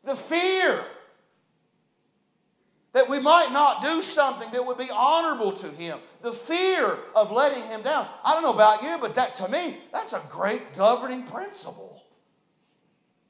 The 0.06 0.16
fear 0.16 0.84
that 2.92 3.10
we 3.10 3.18
might 3.18 3.52
not 3.52 3.82
do 3.82 4.00
something 4.00 4.50
that 4.52 4.64
would 4.64 4.78
be 4.78 4.88
honorable 4.90 5.52
to 5.52 5.68
Him. 5.68 5.98
The 6.22 6.32
fear 6.32 6.96
of 7.14 7.30
letting 7.30 7.62
Him 7.64 7.82
down. 7.82 8.06
I 8.24 8.32
don't 8.32 8.42
know 8.42 8.54
about 8.54 8.82
you, 8.82 8.96
but 8.98 9.16
that 9.16 9.34
to 9.34 9.48
me, 9.48 9.76
that's 9.92 10.14
a 10.14 10.22
great 10.30 10.74
governing 10.74 11.24
principle. 11.24 12.02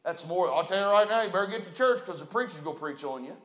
That's 0.04 0.24
more, 0.24 0.52
I'll 0.52 0.66
tell 0.66 0.78
you 0.78 0.92
right 0.92 1.08
now, 1.08 1.22
you 1.22 1.30
better 1.30 1.48
get 1.50 1.64
to 1.64 1.72
church 1.72 1.98
because 2.04 2.20
the 2.20 2.26
preacher's 2.26 2.60
going 2.60 2.76
to 2.76 2.80
preach 2.80 3.02
on 3.02 3.24
you. 3.24 3.36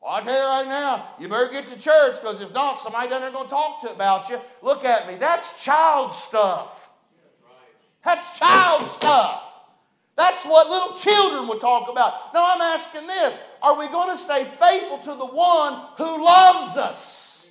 Well, 0.00 0.12
I 0.12 0.20
tell 0.20 0.38
you 0.38 0.46
right 0.46 0.68
now, 0.68 1.08
you 1.18 1.28
better 1.28 1.50
get 1.50 1.66
to 1.68 1.80
church 1.80 2.20
because 2.20 2.40
if 2.40 2.52
not, 2.52 2.78
somebody 2.78 3.08
down 3.08 3.22
there 3.22 3.32
going 3.32 3.46
to 3.46 3.50
talk 3.50 3.80
to 3.80 3.90
about 3.90 4.28
you. 4.28 4.38
Look 4.62 4.84
at 4.84 5.08
me. 5.08 5.16
That's 5.16 5.60
child 5.64 6.12
stuff. 6.12 6.88
That's 8.04 8.38
child 8.38 8.86
stuff. 8.86 9.43
What 10.44 10.68
little 10.68 10.96
children 10.96 11.48
would 11.48 11.60
talk 11.60 11.88
about. 11.88 12.34
No, 12.34 12.44
I'm 12.44 12.60
asking 12.60 13.06
this 13.06 13.38
Are 13.62 13.78
we 13.78 13.88
going 13.88 14.10
to 14.10 14.16
stay 14.16 14.44
faithful 14.44 14.98
to 14.98 15.14
the 15.14 15.26
one 15.26 15.86
who 15.96 16.24
loves 16.24 16.76
us? 16.76 17.50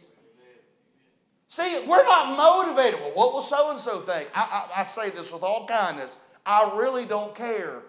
See, 1.48 1.86
we're 1.88 2.04
not 2.04 2.36
motivated. 2.36 3.00
Well, 3.00 3.12
what 3.14 3.34
will 3.34 3.42
so 3.42 3.70
and 3.70 3.80
so 3.80 4.02
think? 4.02 4.28
I, 4.34 4.68
I, 4.76 4.82
I 4.82 4.86
say 4.86 5.12
this 5.12 5.32
with 5.32 5.44
all 5.44 5.68
kindness. 5.68 6.16
I 6.46 6.74
really 6.76 7.06
don't 7.06 7.36
care. 7.36 7.84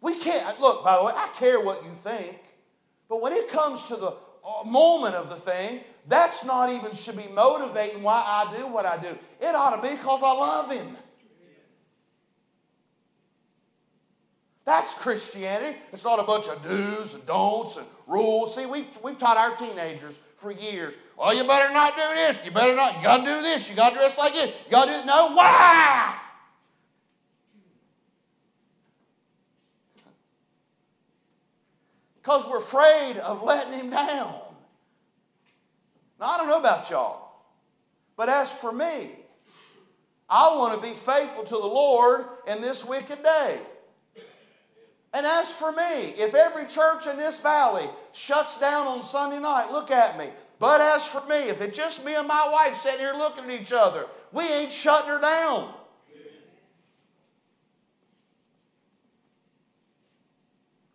We 0.00 0.16
can't, 0.16 0.60
look, 0.60 0.84
by 0.84 0.96
the 0.96 1.04
way, 1.06 1.12
I 1.16 1.28
care 1.36 1.60
what 1.60 1.82
you 1.82 1.90
think, 2.04 2.38
but 3.08 3.20
when 3.20 3.32
it 3.32 3.48
comes 3.48 3.82
to 3.84 3.96
the 3.96 4.12
uh, 4.44 4.64
moment 4.64 5.16
of 5.16 5.28
the 5.28 5.34
thing, 5.34 5.80
that's 6.06 6.44
not 6.44 6.70
even 6.70 6.92
should 6.92 7.16
be 7.16 7.26
motivating 7.26 8.04
why 8.04 8.22
I 8.24 8.56
do 8.56 8.68
what 8.68 8.86
I 8.86 8.96
do. 8.98 9.18
It 9.40 9.54
ought 9.56 9.74
to 9.74 9.82
be 9.82 9.96
because 9.96 10.22
I 10.22 10.32
love 10.32 10.70
Him. 10.70 10.96
That's 14.66 14.92
Christianity. 14.94 15.78
It's 15.92 16.04
not 16.04 16.20
a 16.20 16.24
bunch 16.24 16.48
of 16.48 16.62
do's 16.62 17.14
and 17.14 17.24
don'ts 17.24 17.78
and 17.78 17.86
rules. 18.06 18.54
See, 18.54 18.66
we've, 18.66 18.86
we've 19.02 19.16
taught 19.16 19.38
our 19.38 19.56
teenagers 19.56 20.18
for 20.36 20.50
years. 20.50 20.96
Well, 21.16 21.32
you 21.34 21.44
better 21.44 21.72
not 21.72 21.96
do 21.96 22.02
this. 22.02 22.44
You 22.44 22.50
better 22.50 22.76
not. 22.76 22.96
You 22.96 23.04
got 23.04 23.18
to 23.18 23.24
do 23.24 23.42
this. 23.42 23.70
You 23.70 23.76
got 23.76 23.90
to 23.90 23.96
dress 23.96 24.18
like 24.18 24.34
this. 24.34 24.50
You 24.66 24.70
got 24.70 24.86
to 24.86 24.90
do 24.90 24.96
this. 24.98 25.06
no. 25.06 25.32
Why? 25.32 26.18
because 32.26 32.44
we're 32.48 32.58
afraid 32.58 33.18
of 33.18 33.44
letting 33.44 33.72
him 33.72 33.88
down. 33.88 34.34
Now, 36.18 36.26
I 36.26 36.36
don't 36.38 36.48
know 36.48 36.58
about 36.58 36.90
y'all, 36.90 37.30
but 38.16 38.28
as 38.28 38.52
for 38.52 38.72
me, 38.72 39.12
I 40.28 40.56
want 40.56 40.74
to 40.74 40.84
be 40.84 40.92
faithful 40.92 41.44
to 41.44 41.54
the 41.54 41.58
Lord 41.58 42.24
in 42.48 42.60
this 42.60 42.84
wicked 42.84 43.22
day. 43.22 43.60
And 45.16 45.24
as 45.24 45.50
for 45.50 45.72
me, 45.72 46.12
if 46.18 46.34
every 46.34 46.66
church 46.66 47.06
in 47.06 47.16
this 47.16 47.40
valley 47.40 47.88
shuts 48.12 48.60
down 48.60 48.86
on 48.86 49.00
Sunday 49.00 49.38
night, 49.38 49.72
look 49.72 49.90
at 49.90 50.18
me. 50.18 50.28
But 50.58 50.82
as 50.82 51.06
for 51.06 51.26
me, 51.26 51.48
if 51.48 51.62
it's 51.62 51.74
just 51.74 52.04
me 52.04 52.14
and 52.14 52.28
my 52.28 52.46
wife 52.52 52.76
sitting 52.76 53.00
here 53.00 53.14
looking 53.14 53.44
at 53.44 53.50
each 53.62 53.72
other, 53.72 54.08
we 54.30 54.44
ain't 54.44 54.70
shutting 54.70 55.08
her 55.08 55.18
down. 55.18 55.72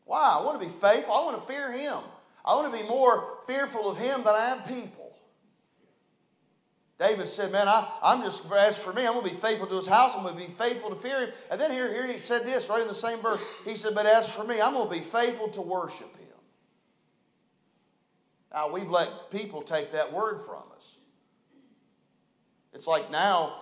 Why? 0.05 0.38
I 0.39 0.45
want 0.45 0.62
to 0.62 0.67
be 0.67 0.71
faithful. 0.71 1.15
I 1.15 1.25
want 1.25 1.41
to 1.41 1.51
fear 1.51 1.71
Him. 1.71 1.97
I 2.45 2.53
want 2.53 2.71
to 2.71 2.79
be 2.79 2.88
more 2.88 3.39
fearful 3.47 3.89
of 3.89 3.97
Him 3.97 4.21
than 4.23 4.36
I 4.36 4.49
am 4.49 4.62
people. 4.62 5.00
David 7.01 7.27
said, 7.27 7.51
Man, 7.51 7.67
I, 7.67 7.87
I'm 8.03 8.21
just, 8.21 8.49
as 8.51 8.81
for 8.81 8.93
me, 8.93 9.07
I'm 9.07 9.13
going 9.13 9.25
to 9.25 9.31
be 9.31 9.35
faithful 9.35 9.65
to 9.65 9.75
his 9.75 9.87
house. 9.87 10.13
I'm 10.15 10.21
going 10.21 10.35
to 10.35 10.39
be 10.39 10.53
faithful 10.53 10.91
to 10.91 10.95
fear 10.95 11.25
him. 11.25 11.29
And 11.49 11.59
then 11.59 11.71
here, 11.71 11.91
here 11.91 12.05
he 12.05 12.19
said 12.19 12.45
this 12.45 12.69
right 12.69 12.81
in 12.81 12.87
the 12.87 12.93
same 12.93 13.17
verse. 13.19 13.41
He 13.65 13.75
said, 13.75 13.95
But 13.95 14.05
as 14.05 14.31
for 14.31 14.43
me, 14.43 14.61
I'm 14.61 14.73
going 14.73 14.87
to 14.87 14.93
be 14.93 15.01
faithful 15.01 15.49
to 15.49 15.61
worship 15.61 16.15
him. 16.15 16.27
Now, 18.53 18.71
we've 18.71 18.89
let 18.89 19.31
people 19.31 19.63
take 19.63 19.93
that 19.93 20.13
word 20.13 20.41
from 20.41 20.61
us. 20.75 20.97
It's 22.71 22.85
like 22.85 23.09
now 23.09 23.55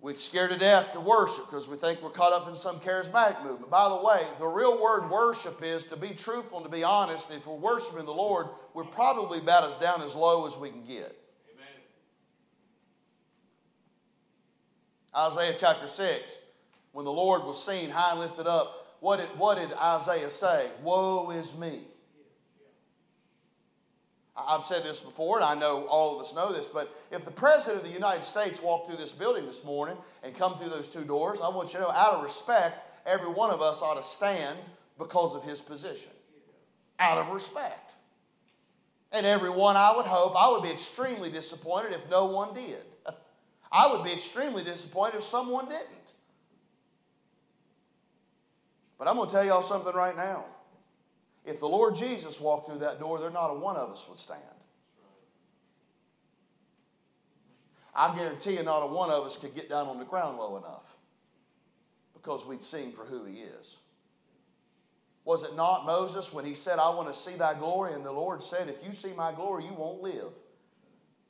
we're 0.00 0.14
scared 0.14 0.52
to 0.52 0.58
death 0.58 0.94
to 0.94 1.00
worship 1.00 1.50
because 1.50 1.68
we 1.68 1.76
think 1.76 2.00
we're 2.02 2.10
caught 2.10 2.32
up 2.32 2.48
in 2.48 2.56
some 2.56 2.80
charismatic 2.80 3.42
movement. 3.44 3.70
By 3.70 3.90
the 3.90 4.02
way, 4.02 4.26
the 4.38 4.46
real 4.46 4.82
word 4.82 5.10
worship 5.10 5.62
is 5.62 5.84
to 5.84 5.96
be 5.96 6.08
truthful 6.10 6.58
and 6.58 6.64
to 6.64 6.72
be 6.72 6.82
honest. 6.82 7.30
If 7.30 7.46
we're 7.46 7.56
worshiping 7.56 8.06
the 8.06 8.12
Lord, 8.12 8.46
we're 8.72 8.84
probably 8.84 9.38
about 9.38 9.64
as 9.64 9.76
down 9.76 10.00
as 10.00 10.14
low 10.14 10.46
as 10.46 10.56
we 10.56 10.70
can 10.70 10.84
get. 10.86 11.21
Isaiah 15.14 15.54
chapter 15.56 15.88
6, 15.88 16.38
when 16.92 17.04
the 17.04 17.12
Lord 17.12 17.44
was 17.44 17.62
seen 17.62 17.90
high 17.90 18.12
and 18.12 18.20
lifted 18.20 18.46
up, 18.46 18.96
what 19.00 19.18
did, 19.18 19.28
what 19.38 19.56
did 19.56 19.72
Isaiah 19.74 20.30
say? 20.30 20.70
Woe 20.82 21.30
is 21.30 21.54
me. 21.56 21.80
I've 24.34 24.64
said 24.64 24.82
this 24.82 25.00
before, 25.00 25.36
and 25.36 25.44
I 25.44 25.54
know 25.54 25.84
all 25.86 26.16
of 26.16 26.22
us 26.22 26.34
know 26.34 26.52
this, 26.52 26.66
but 26.66 26.94
if 27.10 27.24
the 27.24 27.30
President 27.30 27.82
of 27.82 27.86
the 27.86 27.92
United 27.92 28.22
States 28.22 28.62
walked 28.62 28.88
through 28.88 28.96
this 28.96 29.12
building 29.12 29.44
this 29.44 29.62
morning 29.62 29.96
and 30.22 30.34
come 30.34 30.56
through 30.56 30.70
those 30.70 30.88
two 30.88 31.04
doors, 31.04 31.40
I 31.42 31.48
want 31.48 31.72
you 31.72 31.80
to 31.80 31.84
know, 31.84 31.90
out 31.90 32.14
of 32.14 32.22
respect, 32.22 32.80
every 33.06 33.28
one 33.28 33.50
of 33.50 33.60
us 33.60 33.82
ought 33.82 33.96
to 33.96 34.02
stand 34.02 34.58
because 34.98 35.34
of 35.34 35.44
his 35.44 35.60
position. 35.60 36.10
Out 36.98 37.18
of 37.18 37.28
respect. 37.28 37.92
And 39.12 39.26
every 39.26 39.50
one, 39.50 39.76
I 39.76 39.94
would 39.94 40.06
hope, 40.06 40.32
I 40.34 40.50
would 40.50 40.62
be 40.62 40.70
extremely 40.70 41.30
disappointed 41.30 41.92
if 41.92 42.08
no 42.08 42.24
one 42.24 42.54
did. 42.54 42.82
I 43.72 43.90
would 43.90 44.04
be 44.04 44.12
extremely 44.12 44.62
disappointed 44.62 45.16
if 45.16 45.22
someone 45.22 45.64
didn't. 45.64 45.88
But 48.98 49.08
I'm 49.08 49.16
going 49.16 49.28
to 49.28 49.34
tell 49.34 49.44
y'all 49.44 49.62
something 49.62 49.94
right 49.94 50.16
now. 50.16 50.44
If 51.44 51.58
the 51.58 51.68
Lord 51.68 51.94
Jesus 51.94 52.38
walked 52.40 52.68
through 52.68 52.78
that 52.80 53.00
door, 53.00 53.18
there 53.18 53.30
not 53.30 53.48
a 53.48 53.54
one 53.54 53.76
of 53.76 53.90
us 53.90 54.06
would 54.08 54.18
stand. 54.18 54.42
I 57.94 58.14
guarantee 58.14 58.56
you, 58.56 58.62
not 58.62 58.82
a 58.82 58.86
one 58.86 59.10
of 59.10 59.24
us 59.24 59.36
could 59.36 59.54
get 59.54 59.68
down 59.68 59.88
on 59.88 59.98
the 59.98 60.04
ground 60.04 60.38
low 60.38 60.56
enough 60.56 60.96
because 62.14 62.46
we'd 62.46 62.62
seen 62.62 62.92
for 62.92 63.04
who 63.04 63.24
he 63.24 63.40
is. 63.40 63.78
Was 65.24 65.42
it 65.44 65.56
not 65.56 65.86
Moses 65.86 66.32
when 66.32 66.44
he 66.44 66.54
said, 66.54 66.78
I 66.78 66.88
want 66.90 67.12
to 67.12 67.14
see 67.14 67.34
thy 67.36 67.54
glory? 67.54 67.94
And 67.94 68.04
the 68.04 68.12
Lord 68.12 68.42
said, 68.42 68.68
If 68.68 68.84
you 68.84 68.92
see 68.92 69.12
my 69.12 69.32
glory, 69.32 69.64
you 69.64 69.72
won't 69.72 70.02
live. 70.02 70.32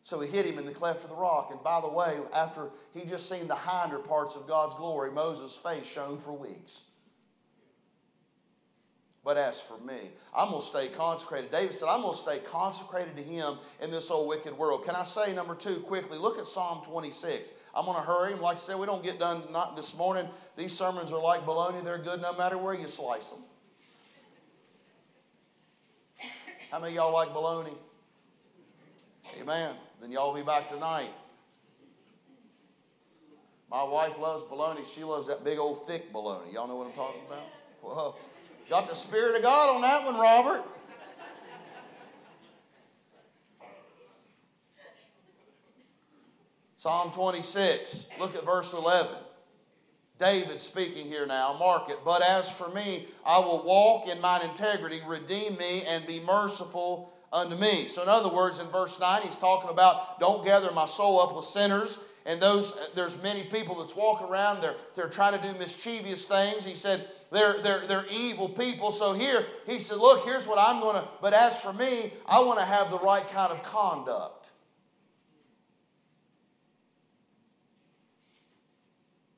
So 0.04 0.18
he 0.20 0.28
hit 0.28 0.46
him 0.46 0.58
in 0.58 0.66
the 0.66 0.72
cleft 0.72 1.04
of 1.04 1.10
the 1.10 1.16
rock. 1.16 1.50
And 1.52 1.62
by 1.62 1.80
the 1.80 1.88
way, 1.88 2.18
after 2.34 2.70
he 2.92 3.04
just 3.04 3.28
seen 3.28 3.46
the 3.46 3.56
hinder 3.56 3.98
parts 3.98 4.34
of 4.34 4.48
God's 4.48 4.74
glory, 4.74 5.12
Moses' 5.12 5.56
face 5.56 5.86
shone 5.86 6.18
for 6.18 6.32
weeks. 6.32 6.82
But 9.24 9.36
as 9.36 9.60
for 9.60 9.78
me, 9.78 10.10
I'm 10.36 10.48
going 10.48 10.60
to 10.60 10.66
stay 10.66 10.88
consecrated. 10.88 11.52
David 11.52 11.72
said, 11.74 11.86
I'm 11.88 12.00
going 12.00 12.12
to 12.12 12.18
stay 12.18 12.40
consecrated 12.40 13.16
to 13.16 13.22
him 13.22 13.58
in 13.80 13.92
this 13.92 14.10
old 14.10 14.26
wicked 14.28 14.58
world. 14.58 14.84
Can 14.84 14.96
I 14.96 15.04
say, 15.04 15.32
number 15.32 15.54
two, 15.54 15.76
quickly, 15.76 16.18
look 16.18 16.40
at 16.40 16.46
Psalm 16.46 16.82
26. 16.84 17.52
I'm 17.72 17.84
going 17.84 17.96
to 17.96 18.02
hurry. 18.02 18.34
Like 18.34 18.56
I 18.56 18.58
said, 18.58 18.76
we 18.80 18.86
don't 18.86 19.04
get 19.04 19.20
done 19.20 19.44
not 19.52 19.76
this 19.76 19.96
morning. 19.96 20.26
These 20.56 20.72
sermons 20.72 21.12
are 21.12 21.22
like 21.22 21.46
bologna, 21.46 21.82
they're 21.84 21.98
good 21.98 22.20
no 22.20 22.36
matter 22.36 22.58
where 22.58 22.74
you 22.74 22.88
slice 22.88 23.30
them. 23.30 23.44
How 26.72 26.80
many 26.80 26.96
y'all 26.96 27.12
like 27.12 27.32
bologna? 27.32 27.76
Amen. 29.40 29.74
Then 30.02 30.10
y'all 30.10 30.34
be 30.34 30.42
back 30.42 30.68
tonight. 30.68 31.12
My 33.70 33.84
wife 33.84 34.18
loves 34.18 34.42
bologna. 34.42 34.84
She 34.84 35.04
loves 35.04 35.28
that 35.28 35.44
big 35.44 35.60
old 35.60 35.86
thick 35.86 36.12
bologna. 36.12 36.52
Y'all 36.52 36.66
know 36.66 36.74
what 36.74 36.88
I'm 36.88 36.92
talking 36.92 37.20
about? 37.24 37.44
Whoa. 37.82 38.16
Got 38.68 38.88
the 38.88 38.96
Spirit 38.96 39.36
of 39.36 39.42
God 39.44 39.76
on 39.76 39.80
that 39.82 40.04
one, 40.04 40.16
Robert. 40.16 40.64
Psalm 46.74 47.12
26, 47.12 48.08
look 48.18 48.34
at 48.34 48.44
verse 48.44 48.72
11. 48.72 49.14
David 50.18 50.60
speaking 50.60 51.06
here 51.06 51.26
now, 51.26 51.56
mark 51.56 51.90
it. 51.90 51.98
But 52.04 52.22
as 52.22 52.50
for 52.50 52.68
me, 52.70 53.06
I 53.24 53.38
will 53.38 53.62
walk 53.62 54.08
in 54.08 54.20
mine 54.20 54.42
integrity, 54.42 55.00
redeem 55.06 55.56
me, 55.58 55.84
and 55.84 56.04
be 56.08 56.18
merciful 56.18 57.12
unto 57.33 57.57
me. 57.57 57.88
So, 57.88 58.03
in 58.03 58.09
other 58.09 58.29
words, 58.29 58.59
in 58.59 58.66
verse 58.68 58.99
9, 59.01 59.23
he's 59.23 59.37
talking 59.37 59.71
about 59.71 60.21
don't 60.21 60.45
gather 60.45 60.71
my 60.71 60.87
soul 60.87 61.21
up 61.21 61.35
with 61.35 61.45
sinners. 61.45 61.99
And 62.25 62.40
those 62.40 62.90
there's 62.95 63.21
many 63.21 63.42
people 63.42 63.81
that's 63.81 63.97
walking 63.97 64.29
around 64.29 64.62
they're, 64.62 64.77
they're 64.95 65.09
trying 65.09 65.40
to 65.40 65.45
do 65.45 65.59
mischievous 65.59 66.25
things. 66.25 66.64
He 66.64 66.77
said 66.77 67.09
they're, 67.33 67.61
they're, 67.61 67.81
they're 67.81 68.07
evil 68.12 68.49
people. 68.49 68.92
So 68.92 69.12
here 69.12 69.45
he 69.66 69.79
said 69.81 69.99
look 69.99 70.25
here's 70.25 70.47
what 70.47 70.59
i'm 70.59 70.81
going 70.81 70.97
to 70.97 71.09
but 71.21 71.33
as 71.33 71.61
for 71.61 71.73
me 71.73 72.12
i 72.27 72.40
want 72.40 72.59
to 72.59 72.64
have 72.64 72.90
the 72.90 72.99
right 72.99 73.29
kind 73.29 73.53
of 73.53 73.62
conduct 73.62 74.51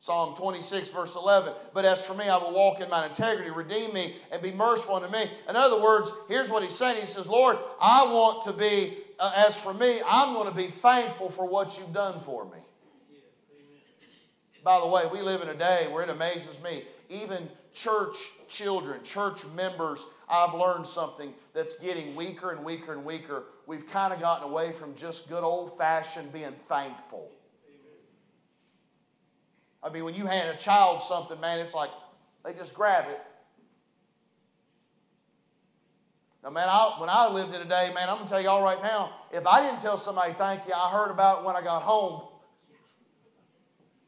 Psalm 0.05 0.35
26, 0.37 0.90
verse 0.90 1.14
11. 1.14 1.55
But 1.73 1.87
as 1.87 2.05
for 2.05 2.12
me, 2.12 2.29
I 2.29 2.37
will 2.37 2.53
walk 2.53 2.83
in 2.83 2.90
my 2.90 3.07
integrity, 3.07 3.49
redeem 3.49 3.90
me, 3.95 4.17
and 4.31 4.43
be 4.43 4.53
merciful 4.53 4.97
unto 4.97 5.09
me. 5.09 5.31
In 5.49 5.57
other 5.57 5.81
words, 5.81 6.12
here's 6.29 6.51
what 6.51 6.62
he's 6.62 6.75
saying. 6.75 7.01
He 7.01 7.07
says, 7.07 7.27
Lord, 7.27 7.57
I 7.81 8.05
want 8.12 8.45
to 8.45 8.53
be, 8.53 8.99
uh, 9.19 9.33
as 9.35 9.59
for 9.59 9.73
me, 9.73 10.03
I'm 10.07 10.35
going 10.35 10.47
to 10.47 10.55
be 10.55 10.67
thankful 10.67 11.31
for 11.31 11.47
what 11.47 11.79
you've 11.79 11.95
done 11.95 12.21
for 12.21 12.45
me. 12.45 12.59
By 14.62 14.79
the 14.79 14.87
way, 14.87 15.05
we 15.11 15.23
live 15.23 15.40
in 15.40 15.49
a 15.49 15.55
day 15.55 15.88
where 15.90 16.03
it 16.03 16.11
amazes 16.11 16.59
me. 16.62 16.83
Even 17.09 17.49
church 17.73 18.29
children, 18.47 19.03
church 19.05 19.47
members, 19.57 20.05
I've 20.29 20.53
learned 20.53 20.87
something 20.87 21.33
that's 21.55 21.79
getting 21.79 22.14
weaker 22.14 22.51
and 22.51 22.62
weaker 22.62 22.93
and 22.93 23.07
weaker. 23.07 23.45
We've 23.67 23.90
kind 23.90 24.12
of 24.12 24.21
gotten 24.21 24.51
away 24.51 24.73
from 24.73 24.95
just 24.97 25.31
good 25.31 25.45
old 25.45 25.79
fashioned 25.79 26.31
being 26.31 26.53
thankful. 26.67 27.31
I 29.85 29.90
mean, 29.90 30.05
when 30.05 30.14
you 30.14 30.27
hand 30.27 30.49
a 30.49 30.57
child 30.57 31.01
something, 31.03 31.38
man, 31.40 31.59
it's 31.61 31.75
like 31.75 31.90
they 32.44 32.55
just 32.55 32.75
grab 32.75 33.07
it. 33.09 33.20
Now, 36.42 36.51
man, 36.51 36.66
I, 36.68 36.97
when 36.99 37.09
I 37.09 37.31
lived 37.31 37.55
in 37.55 37.61
a 37.61 37.68
day, 37.68 37.90
man, 37.94 38.09
I'm 38.09 38.16
going 38.16 38.27
to 38.27 38.33
tell 38.33 38.42
y'all 38.42 38.62
right 38.62 38.83
now, 38.83 39.12
if 39.33 39.47
I 39.47 39.61
didn't 39.61 39.81
tell 39.81 39.97
somebody 39.97 40.33
thank 40.35 40.66
you, 40.66 40.73
I 40.75 40.90
heard 40.90 41.11
about 41.11 41.40
it 41.40 41.44
when 41.47 41.57
I 41.57 41.62
got 41.62 41.83
home 41.83 42.23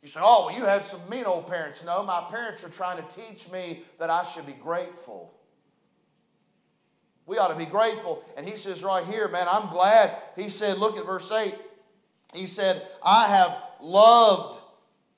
you 0.07 0.13
say, 0.13 0.21
oh, 0.23 0.47
well, 0.47 0.57
you 0.57 0.65
had 0.65 0.85
some 0.85 1.01
mean 1.11 1.25
old 1.25 1.49
parents. 1.49 1.83
No, 1.85 2.01
my 2.05 2.25
parents 2.31 2.63
are 2.63 2.69
trying 2.69 3.05
to 3.05 3.17
teach 3.17 3.51
me 3.51 3.83
that 3.99 4.09
I 4.09 4.23
should 4.23 4.47
be 4.47 4.53
grateful. 4.53 5.35
We 7.27 7.39
ought 7.39 7.49
to 7.49 7.57
be 7.57 7.67
grateful. 7.67 8.25
And 8.37 8.47
he 8.47 8.57
says 8.57 8.85
right 8.85 9.05
here, 9.05 9.27
man, 9.27 9.49
I'm 9.51 9.69
glad. 9.69 10.17
He 10.37 10.49
said, 10.49 10.79
look 10.79 10.97
at 10.97 11.05
verse 11.05 11.33
8. 11.33 11.57
He 12.35 12.47
said, 12.47 12.87
I 13.05 13.27
have 13.27 13.59
loved 13.81 14.61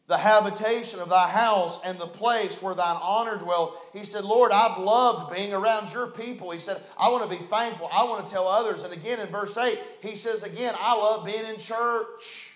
the 0.08 0.16
habitation 0.16 1.00
of 1.00 1.10
thy 1.10 1.28
house 1.28 1.80
and 1.84 1.98
the 1.98 2.06
place 2.06 2.62
where 2.62 2.74
thine 2.74 2.98
honor 3.02 3.36
dwelleth. 3.36 3.74
He 3.92 4.04
said, 4.04 4.24
Lord, 4.24 4.52
I've 4.52 4.78
loved 4.78 5.34
being 5.34 5.52
around 5.52 5.92
your 5.92 6.06
people. 6.06 6.50
He 6.50 6.58
said, 6.58 6.80
I 6.98 7.10
want 7.10 7.30
to 7.30 7.36
be 7.36 7.42
thankful. 7.44 7.90
I 7.92 8.04
want 8.04 8.26
to 8.26 8.32
tell 8.32 8.48
others. 8.48 8.82
And 8.82 8.92
again 8.94 9.20
in 9.20 9.28
verse 9.28 9.56
8, 9.56 9.78
he 10.00 10.16
says, 10.16 10.42
again, 10.42 10.74
I 10.80 10.96
love 10.96 11.26
being 11.26 11.44
in 11.44 11.58
church. 11.58 12.54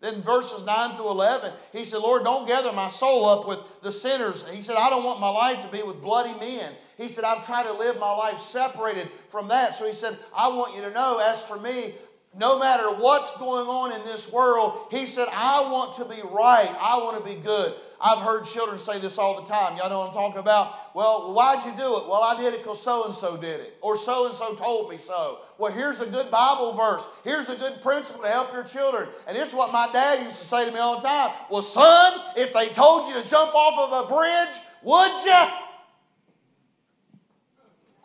Then 0.00 0.20
verses 0.20 0.66
9 0.66 0.96
through 0.96 1.08
11, 1.08 1.54
he 1.72 1.82
said, 1.82 2.00
Lord, 2.00 2.22
don't 2.22 2.46
gather 2.46 2.70
my 2.70 2.88
soul 2.88 3.24
up 3.24 3.48
with 3.48 3.58
the 3.80 3.90
sinners. 3.90 4.46
He 4.50 4.60
said, 4.60 4.76
I 4.78 4.90
don't 4.90 5.04
want 5.04 5.20
my 5.20 5.30
life 5.30 5.62
to 5.62 5.68
be 5.74 5.82
with 5.82 6.02
bloody 6.02 6.38
men. 6.38 6.74
He 6.98 7.08
said, 7.08 7.24
I've 7.24 7.46
tried 7.46 7.64
to 7.64 7.72
live 7.72 7.98
my 7.98 8.12
life 8.12 8.38
separated 8.38 9.08
from 9.30 9.48
that. 9.48 9.74
So 9.74 9.86
he 9.86 9.94
said, 9.94 10.18
I 10.36 10.48
want 10.48 10.76
you 10.76 10.82
to 10.82 10.90
know, 10.90 11.18
as 11.18 11.42
for 11.42 11.58
me, 11.58 11.94
no 12.38 12.58
matter 12.58 12.88
what's 13.00 13.36
going 13.38 13.66
on 13.66 13.98
in 13.98 14.04
this 14.04 14.30
world, 14.30 14.88
he 14.90 15.06
said, 15.06 15.26
I 15.32 15.68
want 15.70 15.96
to 15.96 16.04
be 16.04 16.20
right. 16.22 16.74
I 16.78 16.98
want 16.98 17.16
to 17.16 17.24
be 17.24 17.40
good. 17.40 17.74
I've 17.98 18.18
heard 18.18 18.44
children 18.44 18.78
say 18.78 18.98
this 18.98 19.16
all 19.16 19.40
the 19.40 19.48
time. 19.48 19.78
Y'all 19.78 19.88
know 19.88 20.00
what 20.00 20.08
I'm 20.08 20.14
talking 20.14 20.38
about? 20.38 20.94
Well, 20.94 21.32
why'd 21.32 21.64
you 21.64 21.72
do 21.72 21.96
it? 21.96 22.06
Well, 22.06 22.22
I 22.22 22.38
did 22.38 22.52
it 22.52 22.62
because 22.62 22.82
so 22.82 23.06
and 23.06 23.14
so 23.14 23.38
did 23.38 23.60
it, 23.60 23.78
or 23.80 23.96
so 23.96 24.26
and 24.26 24.34
so 24.34 24.54
told 24.54 24.90
me 24.90 24.98
so. 24.98 25.40
Well, 25.56 25.72
here's 25.72 26.00
a 26.00 26.06
good 26.06 26.30
Bible 26.30 26.74
verse. 26.74 27.06
Here's 27.24 27.48
a 27.48 27.56
good 27.56 27.80
principle 27.80 28.22
to 28.22 28.28
help 28.28 28.52
your 28.52 28.64
children. 28.64 29.08
And 29.26 29.34
this 29.34 29.48
is 29.48 29.54
what 29.54 29.72
my 29.72 29.88
dad 29.92 30.22
used 30.22 30.36
to 30.36 30.44
say 30.44 30.66
to 30.66 30.72
me 30.72 30.78
all 30.78 31.00
the 31.00 31.08
time. 31.08 31.32
Well, 31.50 31.62
son, 31.62 32.20
if 32.36 32.52
they 32.52 32.68
told 32.68 33.08
you 33.08 33.14
to 33.22 33.26
jump 33.26 33.54
off 33.54 33.90
of 33.90 34.04
a 34.04 34.14
bridge, 34.14 34.62
would 34.82 35.24
you? 35.24 35.32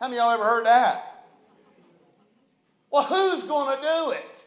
How 0.00 0.08
many 0.08 0.16
of 0.16 0.24
y'all 0.24 0.30
ever 0.32 0.44
heard 0.44 0.64
that? 0.64 1.11
Well, 2.92 3.04
who's 3.04 3.42
going 3.44 3.74
to 3.74 3.82
do 3.82 4.10
it? 4.10 4.44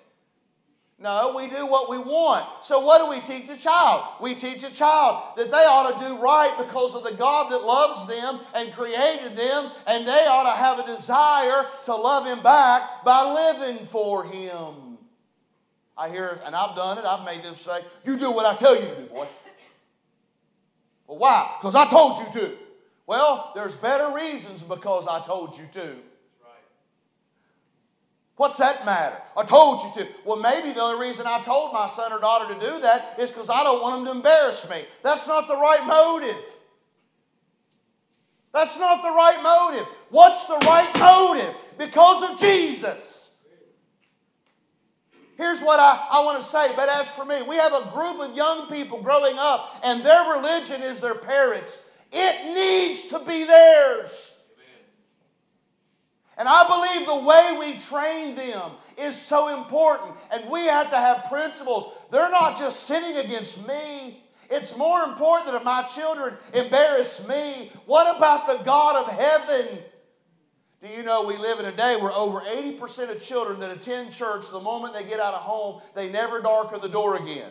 No, 0.97 1.33
we 1.35 1.49
do 1.49 1.67
what 1.67 1.89
we 1.89 1.97
want. 1.97 2.45
So, 2.63 2.79
what 2.79 2.99
do 2.99 3.09
we 3.09 3.19
teach 3.19 3.49
a 3.49 3.57
child? 3.57 4.05
We 4.21 4.33
teach 4.33 4.63
a 4.63 4.73
child 4.73 5.35
that 5.35 5.51
they 5.51 5.57
ought 5.57 5.99
to 5.99 6.07
do 6.07 6.17
right 6.21 6.55
because 6.57 6.95
of 6.95 7.03
the 7.03 7.11
God 7.11 7.51
that 7.51 7.65
loves 7.65 8.07
them 8.07 8.39
and 8.53 8.71
created 8.71 9.35
them, 9.35 9.71
and 9.87 10.07
they 10.07 10.25
ought 10.25 10.49
to 10.49 10.57
have 10.57 10.79
a 10.79 10.85
desire 10.85 11.65
to 11.83 11.95
love 11.95 12.25
Him 12.25 12.41
back 12.41 13.03
by 13.03 13.29
living 13.59 13.85
for 13.85 14.23
Him. 14.23 14.97
I 15.97 16.09
hear, 16.09 16.39
and 16.45 16.55
I've 16.55 16.75
done 16.77 16.97
it, 16.97 17.03
I've 17.03 17.25
made 17.25 17.43
them 17.43 17.55
say, 17.55 17.81
You 18.05 18.17
do 18.17 18.31
what 18.31 18.45
I 18.45 18.55
tell 18.55 18.75
you 18.75 18.87
to 18.87 18.95
do, 18.95 19.05
boy. 19.07 19.27
Well, 21.07 21.17
why? 21.17 21.55
Because 21.59 21.75
I 21.75 21.89
told 21.89 22.19
you 22.19 22.41
to. 22.41 22.57
Well, 23.05 23.51
there's 23.53 23.75
better 23.75 24.15
reasons 24.15 24.63
because 24.63 25.07
I 25.07 25.23
told 25.25 25.57
you 25.57 25.65
to. 25.73 25.95
What's 28.37 28.57
that 28.57 28.85
matter? 28.85 29.15
I 29.37 29.43
told 29.43 29.81
you 29.83 30.03
to. 30.03 30.09
Well, 30.25 30.35
maybe 30.35 30.73
the 30.73 30.81
only 30.81 31.07
reason 31.07 31.25
I 31.25 31.41
told 31.41 31.71
my 31.71 31.87
son 31.87 32.11
or 32.11 32.19
daughter 32.19 32.53
to 32.53 32.59
do 32.59 32.79
that 32.81 33.15
is 33.17 33.31
because 33.31 33.49
I 33.49 33.63
don't 33.63 33.81
want 33.81 33.95
them 33.97 34.05
to 34.05 34.11
embarrass 34.11 34.69
me. 34.69 34.83
That's 35.03 35.25
not 35.25 35.47
the 35.47 35.55
right 35.55 35.85
motive. 35.85 36.43
That's 38.53 38.77
not 38.77 39.01
the 39.01 39.09
right 39.09 39.41
motive. 39.41 39.87
What's 40.09 40.45
the 40.45 40.57
right 40.65 40.89
motive? 40.99 41.55
Because 41.77 42.29
of 42.29 42.39
Jesus. 42.39 43.15
Here's 45.37 45.61
what 45.61 45.79
I, 45.79 46.07
I 46.11 46.23
want 46.23 46.39
to 46.39 46.45
say, 46.45 46.73
but 46.75 46.87
as 46.87 47.09
for 47.09 47.25
me, 47.25 47.41
we 47.41 47.57
have 47.57 47.73
a 47.73 47.91
group 47.91 48.21
of 48.21 48.35
young 48.35 48.69
people 48.69 49.01
growing 49.01 49.35
up, 49.37 49.81
and 49.83 50.01
their 50.01 50.37
religion 50.37 50.81
is 50.81 51.01
their 51.01 51.15
parents. 51.15 51.83
It 52.13 52.55
needs 52.55 53.03
to 53.09 53.19
be 53.19 53.43
theirs. 53.43 54.24
And 56.37 56.47
I 56.49 56.67
believe 56.67 57.07
the 57.07 57.27
way 57.27 57.55
we 57.59 57.79
train 57.79 58.35
them 58.35 58.71
is 58.97 59.19
so 59.19 59.57
important. 59.57 60.15
And 60.31 60.49
we 60.49 60.65
have 60.65 60.89
to 60.89 60.97
have 60.97 61.25
principles. 61.29 61.93
They're 62.11 62.29
not 62.29 62.57
just 62.57 62.87
sinning 62.87 63.17
against 63.17 63.65
me. 63.67 64.21
It's 64.49 64.75
more 64.77 65.03
important 65.03 65.51
that 65.51 65.55
if 65.55 65.63
my 65.63 65.83
children 65.83 66.35
embarrass 66.53 67.25
me, 67.27 67.71
what 67.85 68.15
about 68.15 68.47
the 68.47 68.63
God 68.63 68.95
of 68.95 69.11
heaven? 69.11 69.79
Do 70.83 70.89
you 70.89 71.03
know 71.03 71.23
we 71.23 71.37
live 71.37 71.59
in 71.59 71.65
a 71.65 71.71
day 71.71 71.95
where 71.95 72.11
over 72.11 72.41
80% 72.41 73.09
of 73.09 73.21
children 73.21 73.59
that 73.59 73.71
attend 73.71 74.11
church, 74.11 74.51
the 74.51 74.59
moment 74.59 74.93
they 74.93 75.03
get 75.03 75.19
out 75.19 75.33
of 75.33 75.41
home, 75.41 75.81
they 75.95 76.09
never 76.09 76.41
darken 76.41 76.79
the 76.81 76.89
door 76.89 77.15
again? 77.15 77.49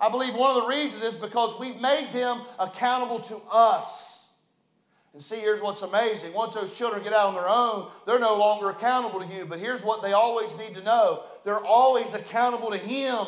I 0.00 0.08
believe 0.08 0.34
one 0.34 0.56
of 0.56 0.62
the 0.62 0.68
reasons 0.68 1.02
is 1.02 1.16
because 1.16 1.58
we've 1.58 1.80
made 1.80 2.12
them 2.12 2.42
accountable 2.58 3.18
to 3.20 3.40
us. 3.50 4.15
And 5.16 5.22
see, 5.22 5.36
here's 5.36 5.62
what's 5.62 5.80
amazing. 5.80 6.34
Once 6.34 6.52
those 6.52 6.76
children 6.76 7.02
get 7.02 7.14
out 7.14 7.28
on 7.28 7.34
their 7.34 7.48
own, 7.48 7.88
they're 8.04 8.18
no 8.18 8.36
longer 8.36 8.68
accountable 8.68 9.18
to 9.18 9.34
you. 9.34 9.46
But 9.46 9.58
here's 9.58 9.82
what 9.82 10.02
they 10.02 10.12
always 10.12 10.54
need 10.58 10.74
to 10.74 10.82
know 10.82 11.22
they're 11.42 11.64
always 11.64 12.12
accountable 12.12 12.70
to 12.70 12.76
Him. 12.76 13.24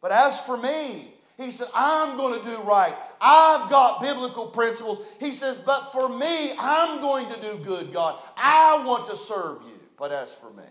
But 0.00 0.12
as 0.12 0.40
for 0.40 0.56
me, 0.56 1.12
he 1.36 1.50
said, 1.50 1.66
I'm 1.74 2.16
going 2.16 2.42
to 2.42 2.50
do 2.50 2.56
right. 2.62 2.94
I've 3.20 3.68
got 3.68 4.00
biblical 4.00 4.46
principles. 4.46 5.00
He 5.20 5.32
says, 5.32 5.58
But 5.58 5.92
for 5.92 6.08
me, 6.08 6.54
I'm 6.58 7.02
going 7.02 7.28
to 7.28 7.38
do 7.38 7.58
good, 7.62 7.92
God. 7.92 8.18
I 8.38 8.82
want 8.86 9.04
to 9.10 9.16
serve 9.16 9.60
you. 9.66 9.78
But 9.98 10.12
as 10.12 10.34
for 10.34 10.50
me, 10.54 10.64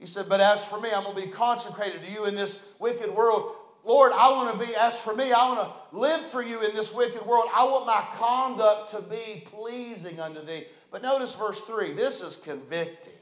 he 0.00 0.06
said, 0.06 0.28
But 0.28 0.40
as 0.40 0.64
for 0.64 0.80
me, 0.80 0.90
I'm 0.90 1.04
going 1.04 1.14
to 1.14 1.22
be 1.22 1.30
consecrated 1.30 2.02
to 2.04 2.10
you 2.10 2.24
in 2.24 2.34
this 2.34 2.60
wicked 2.80 3.14
world. 3.14 3.54
Lord, 3.88 4.12
I 4.12 4.30
want 4.32 4.52
to 4.52 4.66
be, 4.66 4.76
as 4.76 5.00
for 5.00 5.14
me, 5.14 5.32
I 5.32 5.48
want 5.48 5.60
to 5.60 5.96
live 5.96 6.20
for 6.26 6.42
you 6.42 6.62
in 6.62 6.74
this 6.74 6.92
wicked 6.92 7.24
world. 7.24 7.46
I 7.54 7.64
want 7.64 7.86
my 7.86 8.04
conduct 8.12 8.90
to 8.90 9.00
be 9.00 9.46
pleasing 9.46 10.20
unto 10.20 10.44
thee. 10.44 10.66
But 10.90 11.02
notice 11.02 11.34
verse 11.34 11.62
3. 11.62 11.94
This 11.94 12.20
is 12.20 12.36
convicting. 12.36 13.14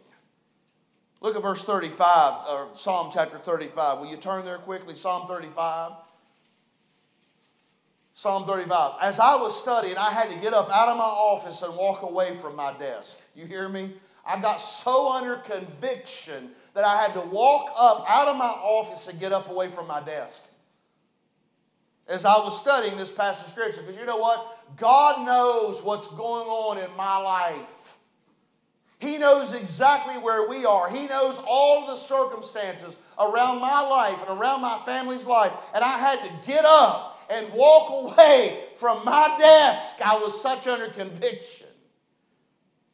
Look 1.21 1.37
at 1.37 1.43
verse 1.43 1.63
35, 1.63 2.49
or 2.51 2.69
Psalm 2.75 3.11
chapter 3.15 3.39
35. 3.39 4.01
Will 4.01 4.07
you 4.09 4.17
turn 4.17 4.45
there 4.45 4.59
quickly? 4.59 4.97
Psalm 4.97 5.29
35. 5.29 5.93
Psalm 8.15 8.45
35. 8.45 8.95
As 9.01 9.21
I 9.21 9.37
was 9.37 9.57
studying, 9.57 9.97
I 9.97 10.11
had 10.11 10.31
to 10.31 10.37
get 10.41 10.53
up 10.53 10.69
out 10.73 10.89
of 10.89 10.97
my 10.97 11.05
office 11.05 11.63
and 11.63 11.77
walk 11.77 12.03
away 12.03 12.35
from 12.39 12.57
my 12.57 12.77
desk. 12.77 13.17
You 13.37 13.47
hear 13.47 13.69
me? 13.69 13.93
I 14.27 14.43
got 14.43 14.57
so 14.57 15.13
under 15.13 15.37
conviction 15.37 16.51
that 16.75 16.83
I 16.83 17.01
had 17.01 17.15
to 17.15 17.21
walk 17.21 17.71
up 17.79 18.05
out 18.09 18.27
of 18.27 18.37
my 18.37 18.47
office 18.47 19.07
and 19.07 19.21
get 19.21 19.33
up 19.33 19.49
away 19.49 19.71
from 19.71 19.87
my 19.87 20.03
desk. 20.03 20.43
As 22.09 22.25
I 22.25 22.39
was 22.39 22.61
studying 22.61 22.97
this 22.97 23.11
passage 23.11 23.47
of 23.47 23.51
scripture, 23.51 23.83
because 23.83 23.97
you 23.99 24.07
know 24.07 24.19
what? 24.19 24.77
God 24.77 25.27
knows 25.27 25.83
what's 25.83 26.07
going 26.09 26.47
on 26.47 26.79
in 26.79 26.97
my 26.97 27.17
life. 27.17 27.97
He 28.99 29.19
knows 29.19 29.53
exactly 29.53 30.15
where 30.15 30.49
we 30.49 30.65
are. 30.65 30.89
He 30.89 31.07
knows 31.07 31.41
all 31.47 31.87
the 31.87 31.97
circumstances 31.97 32.97
around 33.19 33.61
my 33.61 33.81
life 33.83 34.19
and 34.27 34.39
around 34.39 34.63
my 34.63 34.79
family's 34.87 35.27
life. 35.27 35.53
And 35.75 35.85
I 35.85 35.99
had 35.99 36.23
to 36.23 36.47
get 36.47 36.65
up 36.65 37.21
and 37.29 37.53
walk 37.53 38.15
away 38.15 38.61
from 38.77 39.05
my 39.05 39.37
desk. 39.39 40.01
I 40.05 40.17
was 40.19 40.41
such 40.41 40.67
under 40.67 40.89
conviction. 40.89 41.67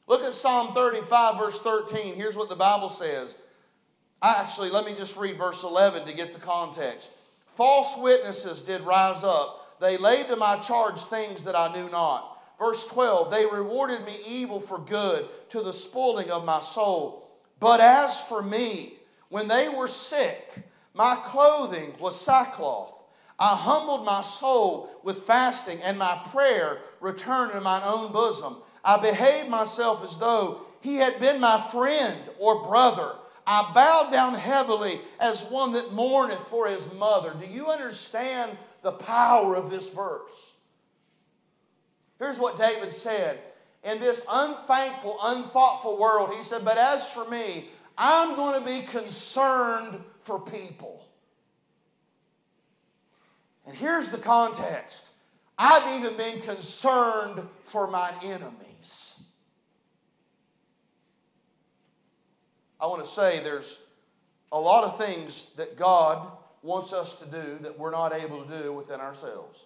Look 0.06 0.24
at 0.24 0.32
Psalm 0.32 0.74
35, 0.74 1.38
verse 1.38 1.58
13. 1.60 2.14
Here's 2.14 2.36
what 2.36 2.48
the 2.48 2.56
Bible 2.56 2.88
says. 2.88 3.36
Actually, 4.22 4.70
let 4.70 4.84
me 4.84 4.94
just 4.94 5.16
read 5.16 5.36
verse 5.36 5.62
11 5.62 6.06
to 6.06 6.12
get 6.12 6.32
the 6.32 6.40
context. 6.40 7.10
False 7.52 7.96
witnesses 7.98 8.62
did 8.62 8.82
rise 8.82 9.24
up. 9.24 9.78
They 9.80 9.98
laid 9.98 10.28
to 10.28 10.36
my 10.36 10.58
charge 10.58 11.02
things 11.04 11.44
that 11.44 11.56
I 11.56 11.72
knew 11.72 11.88
not. 11.90 12.40
Verse 12.58 12.86
12, 12.86 13.30
they 13.30 13.44
rewarded 13.44 14.04
me 14.04 14.16
evil 14.26 14.60
for 14.60 14.78
good 14.78 15.28
to 15.50 15.62
the 15.62 15.72
spoiling 15.72 16.30
of 16.30 16.44
my 16.44 16.60
soul. 16.60 17.28
But 17.60 17.80
as 17.80 18.22
for 18.22 18.42
me, 18.42 18.94
when 19.28 19.48
they 19.48 19.68
were 19.68 19.88
sick, 19.88 20.62
my 20.94 21.16
clothing 21.24 21.94
was 21.98 22.20
sackcloth. 22.20 23.02
I 23.38 23.56
humbled 23.56 24.04
my 24.04 24.22
soul 24.22 24.88
with 25.02 25.24
fasting, 25.24 25.80
and 25.82 25.98
my 25.98 26.20
prayer 26.30 26.78
returned 27.00 27.52
to 27.52 27.60
mine 27.60 27.82
own 27.84 28.12
bosom. 28.12 28.58
I 28.84 29.00
behaved 29.00 29.48
myself 29.48 30.04
as 30.04 30.16
though 30.16 30.60
he 30.80 30.96
had 30.96 31.18
been 31.18 31.40
my 31.40 31.60
friend 31.60 32.18
or 32.38 32.66
brother. 32.66 33.12
I 33.46 33.72
bowed 33.74 34.12
down 34.12 34.34
heavily 34.34 35.00
as 35.18 35.44
one 35.44 35.72
that 35.72 35.92
mourneth 35.92 36.46
for 36.48 36.68
his 36.68 36.90
mother. 36.92 37.34
Do 37.38 37.46
you 37.46 37.66
understand 37.66 38.56
the 38.82 38.92
power 38.92 39.56
of 39.56 39.70
this 39.70 39.90
verse? 39.90 40.54
Here's 42.18 42.38
what 42.38 42.56
David 42.56 42.90
said. 42.90 43.40
In 43.82 43.98
this 43.98 44.24
unthankful, 44.30 45.18
unthoughtful 45.20 45.98
world, 45.98 46.30
he 46.32 46.42
said, 46.44 46.64
But 46.64 46.78
as 46.78 47.08
for 47.10 47.28
me, 47.28 47.68
I'm 47.98 48.36
going 48.36 48.60
to 48.60 48.66
be 48.66 48.86
concerned 48.86 49.98
for 50.20 50.38
people. 50.38 51.04
And 53.66 53.76
here's 53.76 54.08
the 54.08 54.18
context 54.18 55.10
I've 55.58 56.00
even 56.00 56.16
been 56.16 56.40
concerned 56.42 57.46
for 57.64 57.88
my 57.88 58.12
enemy. 58.22 58.71
I 62.82 62.86
want 62.86 63.04
to 63.04 63.08
say 63.08 63.38
there's 63.38 63.78
a 64.50 64.58
lot 64.58 64.82
of 64.82 64.98
things 64.98 65.50
that 65.56 65.76
God 65.76 66.26
wants 66.62 66.92
us 66.92 67.14
to 67.20 67.26
do 67.26 67.58
that 67.60 67.78
we're 67.78 67.92
not 67.92 68.12
able 68.12 68.44
to 68.44 68.62
do 68.62 68.72
within 68.72 68.98
ourselves. 69.00 69.64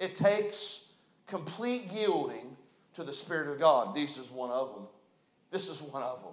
It 0.00 0.16
takes 0.16 0.84
complete 1.28 1.92
yielding 1.92 2.56
to 2.94 3.04
the 3.04 3.12
Spirit 3.12 3.48
of 3.48 3.60
God. 3.60 3.94
This 3.94 4.18
is 4.18 4.32
one 4.32 4.50
of 4.50 4.74
them. 4.74 4.84
This 5.52 5.68
is 5.68 5.80
one 5.80 6.02
of 6.02 6.20
them. 6.24 6.32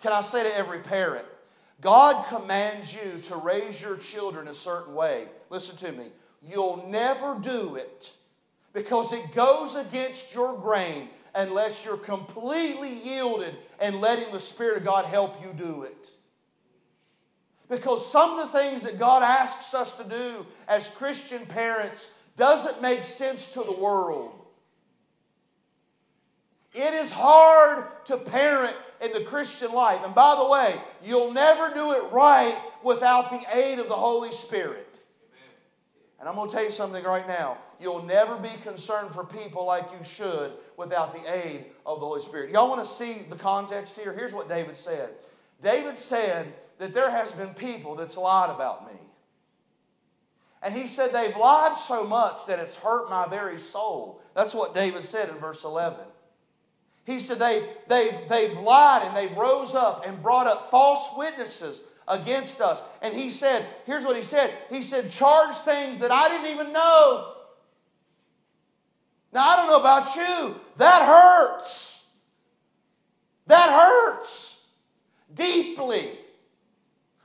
Can 0.00 0.12
I 0.12 0.20
say 0.20 0.42
to 0.42 0.54
every 0.54 0.80
parent, 0.80 1.24
God 1.80 2.26
commands 2.26 2.94
you 2.94 3.20
to 3.22 3.36
raise 3.36 3.80
your 3.80 3.96
children 3.96 4.48
a 4.48 4.54
certain 4.54 4.94
way. 4.94 5.28
Listen 5.48 5.76
to 5.78 5.92
me. 5.92 6.08
You'll 6.42 6.86
never 6.88 7.38
do 7.40 7.76
it 7.76 8.12
because 8.74 9.14
it 9.14 9.32
goes 9.32 9.76
against 9.76 10.34
your 10.34 10.58
grain 10.58 11.08
unless 11.34 11.84
you're 11.84 11.96
completely 11.96 12.92
yielded 13.04 13.56
and 13.80 14.00
letting 14.00 14.30
the 14.32 14.40
Spirit 14.40 14.78
of 14.78 14.84
God 14.84 15.04
help 15.04 15.42
you 15.42 15.52
do 15.52 15.82
it. 15.82 16.10
Because 17.68 18.10
some 18.10 18.38
of 18.38 18.52
the 18.52 18.58
things 18.58 18.82
that 18.82 18.98
God 18.98 19.22
asks 19.22 19.74
us 19.74 19.96
to 19.96 20.04
do 20.04 20.46
as 20.68 20.88
Christian 20.88 21.46
parents 21.46 22.12
doesn't 22.36 22.82
make 22.82 23.04
sense 23.04 23.46
to 23.52 23.62
the 23.62 23.72
world. 23.72 24.32
It 26.74 26.92
is 26.92 27.10
hard 27.10 27.86
to 28.06 28.16
parent 28.16 28.76
in 29.00 29.12
the 29.12 29.20
Christian 29.20 29.72
life. 29.72 30.04
And 30.04 30.14
by 30.14 30.34
the 30.36 30.48
way, 30.48 30.80
you'll 31.04 31.32
never 31.32 31.72
do 31.72 31.92
it 31.92 32.12
right 32.12 32.58
without 32.82 33.30
the 33.30 33.40
aid 33.56 33.78
of 33.78 33.88
the 33.88 33.94
Holy 33.94 34.32
Spirit. 34.32 34.83
And 36.20 36.28
I'm 36.28 36.36
going 36.36 36.48
to 36.48 36.54
tell 36.54 36.64
you 36.64 36.70
something 36.70 37.04
right 37.04 37.26
now. 37.26 37.58
You'll 37.80 38.02
never 38.02 38.36
be 38.36 38.50
concerned 38.62 39.10
for 39.10 39.24
people 39.24 39.66
like 39.66 39.86
you 39.98 40.04
should 40.04 40.52
without 40.76 41.12
the 41.12 41.32
aid 41.32 41.66
of 41.84 42.00
the 42.00 42.06
Holy 42.06 42.22
Spirit. 42.22 42.50
Y'all 42.50 42.68
want 42.68 42.82
to 42.82 42.88
see 42.88 43.26
the 43.28 43.36
context 43.36 43.98
here? 43.98 44.12
Here's 44.12 44.32
what 44.32 44.48
David 44.48 44.76
said 44.76 45.10
David 45.60 45.96
said 45.96 46.52
that 46.78 46.92
there 46.92 47.10
has 47.10 47.32
been 47.32 47.52
people 47.54 47.94
that's 47.94 48.16
lied 48.16 48.50
about 48.50 48.86
me. 48.86 48.98
And 50.62 50.72
he 50.72 50.86
said 50.86 51.12
they've 51.12 51.36
lied 51.36 51.76
so 51.76 52.06
much 52.06 52.46
that 52.46 52.58
it's 52.58 52.76
hurt 52.76 53.10
my 53.10 53.28
very 53.28 53.58
soul. 53.58 54.22
That's 54.34 54.54
what 54.54 54.72
David 54.72 55.04
said 55.04 55.28
in 55.28 55.36
verse 55.36 55.64
11. 55.64 56.00
He 57.04 57.20
said 57.20 57.38
they've, 57.38 57.68
they've, 57.86 58.14
they've 58.28 58.58
lied 58.60 59.02
and 59.02 59.14
they've 59.14 59.36
rose 59.36 59.74
up 59.74 60.06
and 60.06 60.22
brought 60.22 60.46
up 60.46 60.70
false 60.70 61.10
witnesses 61.16 61.82
against 62.08 62.60
us. 62.60 62.82
And 63.02 63.14
he 63.14 63.30
said, 63.30 63.66
here's 63.86 64.04
what 64.04 64.16
he 64.16 64.22
said. 64.22 64.52
He 64.70 64.82
said, 64.82 65.10
charge 65.10 65.56
things 65.56 65.98
that 66.00 66.10
I 66.10 66.28
didn't 66.28 66.52
even 66.52 66.72
know. 66.72 67.32
Now, 69.32 69.48
I 69.48 69.56
don't 69.56 69.66
know 69.66 69.80
about 69.80 70.14
you. 70.14 70.54
That 70.76 71.02
hurts. 71.02 72.04
That 73.46 73.68
hurts 73.68 74.66
deeply. 75.34 76.10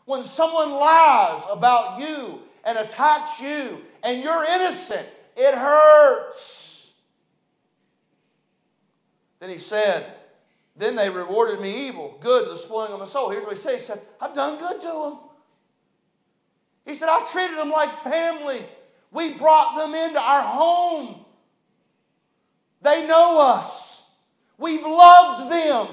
When 0.06 0.24
someone 0.24 0.72
lies 0.72 1.44
about 1.50 2.00
you 2.00 2.42
and 2.64 2.78
attacks 2.78 3.40
you 3.40 3.84
and 4.04 4.24
you're 4.24 4.44
innocent, 4.44 5.08
it 5.38 5.54
hurts. 5.54 6.90
Then 9.40 9.52
he 9.52 9.60
said, 9.60 10.12
then 10.80 10.96
they 10.96 11.10
rewarded 11.10 11.60
me 11.60 11.88
evil, 11.88 12.18
good 12.22 12.50
the 12.50 12.56
spoiling 12.56 12.94
of 12.94 13.00
my 13.00 13.06
soul. 13.06 13.30
Here's 13.30 13.44
what 13.44 13.54
he 13.56 13.62
said. 13.62 13.74
He 13.74 13.80
said, 13.80 14.02
I've 14.22 14.34
done 14.34 14.58
good 14.58 14.80
to 14.80 14.88
them. 14.88 15.18
He 16.86 16.96
said, 16.96 17.10
I 17.10 17.28
treated 17.30 17.58
them 17.58 17.70
like 17.70 17.94
family. 18.02 18.62
We 19.12 19.34
brought 19.34 19.76
them 19.76 19.94
into 19.94 20.20
our 20.20 20.42
home. 20.42 21.26
They 22.82 23.06
know 23.06 23.42
us. 23.42 24.02
We've 24.58 24.82
loved 24.82 25.52
them. 25.52 25.88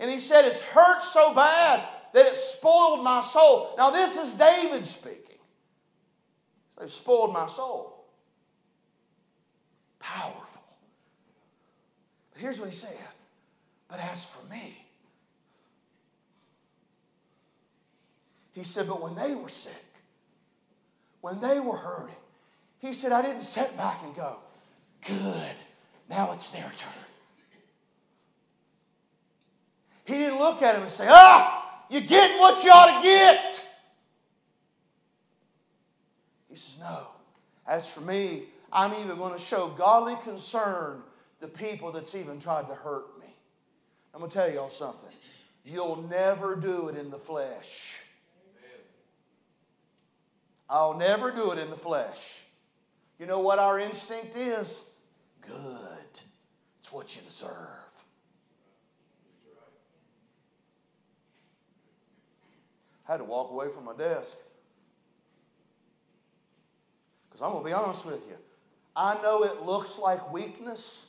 And 0.00 0.10
he 0.10 0.18
said, 0.18 0.44
It's 0.44 0.60
hurt 0.60 1.00
so 1.00 1.32
bad 1.32 1.84
that 2.12 2.26
it 2.26 2.34
spoiled 2.34 3.04
my 3.04 3.20
soul. 3.20 3.74
Now, 3.78 3.90
this 3.90 4.16
is 4.16 4.32
David 4.32 4.84
speaking. 4.84 5.38
They've 6.78 6.90
spoiled 6.90 7.32
my 7.32 7.46
soul. 7.46 7.93
Powerful. 10.04 10.62
But 12.32 12.42
here's 12.42 12.60
what 12.60 12.68
he 12.68 12.74
said 12.74 12.94
But 13.88 14.00
as 14.00 14.26
for 14.26 14.44
me, 14.52 14.76
he 18.52 18.64
said, 18.64 18.86
But 18.86 19.00
when 19.00 19.14
they 19.14 19.34
were 19.34 19.48
sick, 19.48 19.72
when 21.22 21.40
they 21.40 21.58
were 21.58 21.76
hurting, 21.76 22.14
he 22.80 22.92
said, 22.92 23.12
I 23.12 23.22
didn't 23.22 23.40
sit 23.40 23.74
back 23.78 24.02
and 24.04 24.14
go, 24.14 24.36
Good, 25.06 25.52
now 26.10 26.32
it's 26.32 26.50
their 26.50 26.70
turn. 26.76 26.92
He 30.04 30.14
didn't 30.14 30.38
look 30.38 30.60
at 30.60 30.74
him 30.74 30.82
and 30.82 30.90
say, 30.90 31.06
Ah, 31.08 31.82
you're 31.88 32.02
getting 32.02 32.38
what 32.38 32.62
you 32.62 32.70
ought 32.70 33.00
to 33.00 33.02
get. 33.02 33.66
He 36.50 36.56
says, 36.56 36.78
No. 36.78 37.06
As 37.66 37.90
for 37.90 38.02
me, 38.02 38.42
I'm 38.74 38.92
even 38.94 39.16
going 39.16 39.32
to 39.32 39.38
show 39.38 39.68
godly 39.68 40.16
concern 40.24 41.02
to 41.40 41.46
people 41.46 41.92
that's 41.92 42.14
even 42.16 42.40
tried 42.40 42.66
to 42.66 42.74
hurt 42.74 43.18
me. 43.20 43.26
I'm 44.12 44.18
going 44.18 44.30
to 44.30 44.36
tell 44.36 44.52
y'all 44.52 44.68
something. 44.68 45.10
You'll 45.64 46.02
never 46.08 46.56
do 46.56 46.88
it 46.88 46.96
in 46.96 47.10
the 47.10 47.18
flesh. 47.18 47.94
I'll 50.68 50.98
never 50.98 51.30
do 51.30 51.52
it 51.52 51.58
in 51.58 51.70
the 51.70 51.76
flesh. 51.76 52.42
You 53.18 53.26
know 53.26 53.38
what 53.38 53.60
our 53.60 53.78
instinct 53.78 54.34
is? 54.34 54.82
Good. 55.40 56.20
It's 56.80 56.92
what 56.92 57.14
you 57.14 57.22
deserve. 57.22 57.50
I 63.06 63.12
had 63.12 63.18
to 63.18 63.24
walk 63.24 63.50
away 63.50 63.68
from 63.68 63.84
my 63.84 63.94
desk. 63.94 64.36
Because 67.28 67.42
I'm 67.42 67.52
going 67.52 67.62
to 67.62 67.68
be 67.68 67.74
honest 67.74 68.04
with 68.04 68.26
you. 68.28 68.36
I 68.96 69.20
know 69.22 69.42
it 69.42 69.62
looks 69.62 69.98
like 69.98 70.32
weakness, 70.32 71.06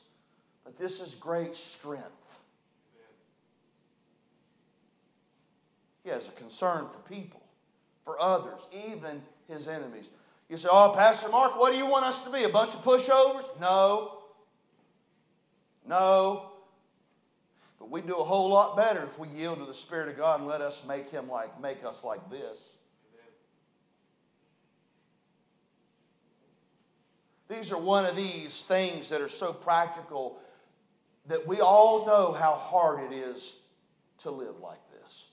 but 0.63 0.77
this 0.77 0.99
is 0.99 1.15
great 1.15 1.53
strength. 1.53 2.39
He 6.03 6.09
has 6.09 6.27
a 6.27 6.31
concern 6.31 6.87
for 6.87 6.99
people, 7.09 7.41
for 8.03 8.21
others, 8.21 8.67
even 8.71 9.21
his 9.47 9.67
enemies. 9.67 10.09
You 10.49 10.57
say, 10.57 10.67
Oh, 10.71 10.93
Pastor 10.95 11.29
Mark, 11.29 11.59
what 11.59 11.71
do 11.71 11.77
you 11.77 11.87
want 11.87 12.05
us 12.05 12.23
to 12.23 12.29
be? 12.29 12.43
A 12.43 12.49
bunch 12.49 12.75
of 12.75 12.83
pushovers? 12.83 13.43
No. 13.59 14.19
No. 15.87 16.51
But 17.79 17.89
we 17.89 18.01
do 18.01 18.17
a 18.17 18.23
whole 18.23 18.49
lot 18.49 18.77
better 18.77 19.03
if 19.03 19.17
we 19.17 19.27
yield 19.29 19.59
to 19.59 19.65
the 19.65 19.73
Spirit 19.73 20.09
of 20.09 20.17
God 20.17 20.39
and 20.39 20.49
let 20.49 20.61
us 20.61 20.83
make 20.87 21.09
him 21.09 21.29
like 21.29 21.59
make 21.59 21.83
us 21.83 22.03
like 22.03 22.29
this. 22.29 22.73
These 27.55 27.71
are 27.71 27.77
one 27.77 28.05
of 28.05 28.15
these 28.15 28.63
things 28.63 29.09
that 29.09 29.21
are 29.21 29.29
so 29.29 29.53
practical 29.53 30.37
that 31.27 31.47
we 31.47 31.61
all 31.61 32.05
know 32.05 32.33
how 32.33 32.53
hard 32.53 33.01
it 33.01 33.15
is 33.15 33.57
to 34.19 34.31
live 34.31 34.59
like 34.59 34.79
this. 34.91 35.27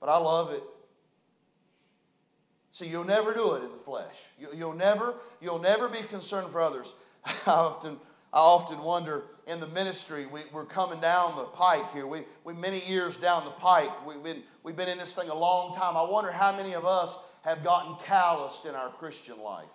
But 0.00 0.10
I 0.10 0.18
love 0.18 0.50
it. 0.52 0.62
See, 2.72 2.88
you'll 2.88 3.04
never 3.04 3.32
do 3.32 3.54
it 3.54 3.62
in 3.62 3.70
the 3.70 3.78
flesh. 3.84 4.18
You'll 4.54 4.74
never, 4.74 5.14
you'll 5.40 5.60
never 5.60 5.88
be 5.88 6.02
concerned 6.02 6.50
for 6.50 6.60
others. 6.60 6.94
I 7.24 7.32
often, 7.46 7.98
I 8.32 8.38
often 8.38 8.78
wonder 8.82 9.24
in 9.46 9.60
the 9.60 9.66
ministry, 9.66 10.26
we, 10.26 10.40
are 10.54 10.64
coming 10.64 11.00
down 11.00 11.36
the 11.36 11.44
pike 11.44 11.92
here. 11.92 12.06
We, 12.06 12.22
we 12.44 12.54
many 12.54 12.80
years 12.80 13.16
down 13.16 13.44
the 13.44 13.50
pike. 13.50 13.90
We've 14.06 14.22
been, 14.22 14.42
we've 14.62 14.76
been 14.76 14.88
in 14.88 14.98
this 14.98 15.14
thing 15.14 15.28
a 15.28 15.34
long 15.34 15.74
time. 15.74 15.96
I 15.96 16.02
wonder 16.02 16.32
how 16.32 16.56
many 16.56 16.74
of 16.74 16.86
us 16.86 17.18
have 17.42 17.62
gotten 17.62 17.96
calloused 18.06 18.64
in 18.64 18.74
our 18.74 18.88
Christian 18.88 19.38
life. 19.40 19.66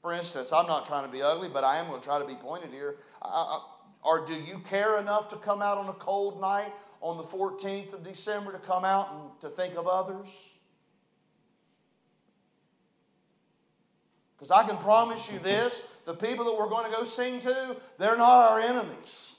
For 0.00 0.12
instance, 0.12 0.52
I'm 0.52 0.66
not 0.66 0.86
trying 0.86 1.06
to 1.06 1.10
be 1.10 1.22
ugly, 1.22 1.48
but 1.48 1.64
I 1.64 1.78
am 1.78 1.88
going 1.88 2.00
to 2.00 2.04
try 2.04 2.18
to 2.18 2.26
be 2.26 2.34
pointed 2.34 2.70
here. 2.70 2.96
I, 3.22 3.28
I, 3.28 3.60
or 4.04 4.26
do 4.26 4.34
you 4.34 4.58
care 4.58 4.98
enough 4.98 5.30
to 5.30 5.36
come 5.36 5.62
out 5.62 5.78
on 5.78 5.88
a 5.88 5.94
cold 5.94 6.40
night 6.40 6.72
on 7.00 7.16
the 7.16 7.22
14th 7.24 7.94
of 7.94 8.04
December 8.04 8.52
to 8.52 8.58
come 8.58 8.84
out 8.84 9.10
and 9.12 9.40
to 9.40 9.48
think 9.48 9.76
of 9.76 9.88
others? 9.88 10.50
Because 14.36 14.50
I 14.50 14.68
can 14.68 14.76
promise 14.76 15.32
you 15.32 15.38
this 15.38 15.82
the 16.04 16.14
people 16.14 16.44
that 16.44 16.56
we're 16.56 16.68
going 16.68 16.90
to 16.90 16.96
go 16.96 17.04
sing 17.04 17.40
to, 17.40 17.76
they're 17.98 18.16
not 18.16 18.50
our 18.50 18.60
enemies. 18.60 19.36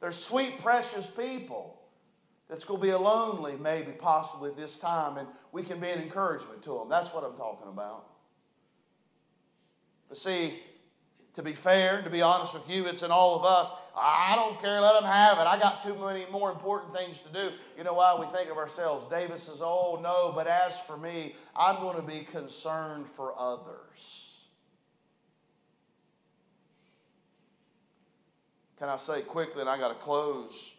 They're 0.00 0.12
sweet, 0.12 0.60
precious 0.60 1.08
people 1.08 1.80
that's 2.48 2.64
going 2.64 2.80
to 2.80 2.86
be 2.86 2.90
a 2.90 2.98
lonely, 2.98 3.54
maybe, 3.60 3.92
possibly 3.92 4.50
this 4.50 4.76
time, 4.76 5.18
and 5.18 5.28
we 5.52 5.62
can 5.62 5.78
be 5.78 5.88
an 5.88 6.00
encouragement 6.00 6.62
to 6.62 6.70
them. 6.70 6.88
That's 6.88 7.12
what 7.14 7.22
I'm 7.22 7.36
talking 7.36 7.68
about. 7.68 8.06
But 10.08 10.18
see, 10.18 10.60
to 11.34 11.42
be 11.42 11.52
fair, 11.52 11.96
and 11.96 12.04
to 12.04 12.10
be 12.10 12.22
honest 12.22 12.54
with 12.54 12.68
you, 12.68 12.86
it's 12.86 13.02
in 13.02 13.12
all 13.12 13.36
of 13.36 13.44
us. 13.44 13.70
I 13.96 14.34
don't 14.34 14.60
care, 14.60 14.80
let 14.80 14.94
them 14.94 15.08
have 15.08 15.38
it. 15.38 15.42
I 15.42 15.58
got 15.60 15.82
too 15.82 15.94
many 15.94 16.24
more 16.32 16.50
important 16.50 16.92
things 16.92 17.20
to 17.20 17.32
do. 17.32 17.52
You 17.78 17.84
know 17.84 17.94
why 17.94 18.18
we 18.18 18.26
think 18.26 18.50
of 18.50 18.56
ourselves? 18.56 19.04
David 19.08 19.38
says, 19.38 19.60
Oh, 19.62 20.00
no, 20.02 20.32
but 20.34 20.48
as 20.48 20.80
for 20.80 20.96
me, 20.96 21.36
I'm 21.54 21.76
going 21.76 21.96
to 21.96 22.02
be 22.02 22.20
concerned 22.20 23.06
for 23.06 23.38
others. 23.38 24.29
Can 28.80 28.88
I 28.88 28.96
say 28.96 29.20
quickly, 29.20 29.60
and 29.60 29.68
I 29.68 29.76
got 29.76 29.88
to 29.88 29.94
close? 29.94 30.78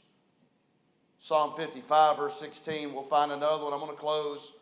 Psalm 1.19 1.53
55, 1.55 2.17
verse 2.17 2.39
16. 2.39 2.91
We'll 2.91 3.03
find 3.03 3.31
another 3.31 3.63
one. 3.63 3.73
I'm 3.73 3.79
going 3.79 3.91
to 3.91 3.97
close. 3.97 4.53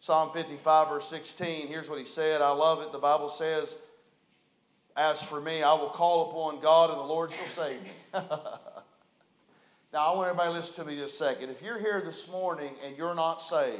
Psalm 0.00 0.32
55, 0.34 0.88
verse 0.88 1.08
16. 1.08 1.68
Here's 1.68 1.88
what 1.88 2.00
he 2.00 2.04
said. 2.04 2.42
I 2.42 2.50
love 2.50 2.82
it. 2.82 2.90
The 2.90 2.98
Bible 2.98 3.28
says, 3.28 3.76
As 4.96 5.22
for 5.22 5.40
me, 5.40 5.62
I 5.62 5.74
will 5.74 5.90
call 5.90 6.28
upon 6.30 6.60
God, 6.60 6.90
and 6.90 6.98
the 6.98 7.04
Lord 7.04 7.30
shall 7.30 7.46
save 7.46 7.80
me. 7.84 7.90
now, 8.12 8.28
I 9.94 10.16
want 10.16 10.28
everybody 10.28 10.48
to 10.48 10.56
listen 10.56 10.74
to 10.74 10.84
me 10.84 10.96
just 10.96 11.14
a 11.14 11.24
second. 11.24 11.50
If 11.50 11.62
you're 11.62 11.78
here 11.78 12.02
this 12.04 12.28
morning 12.28 12.74
and 12.84 12.96
you're 12.96 13.14
not 13.14 13.40
saved, 13.40 13.78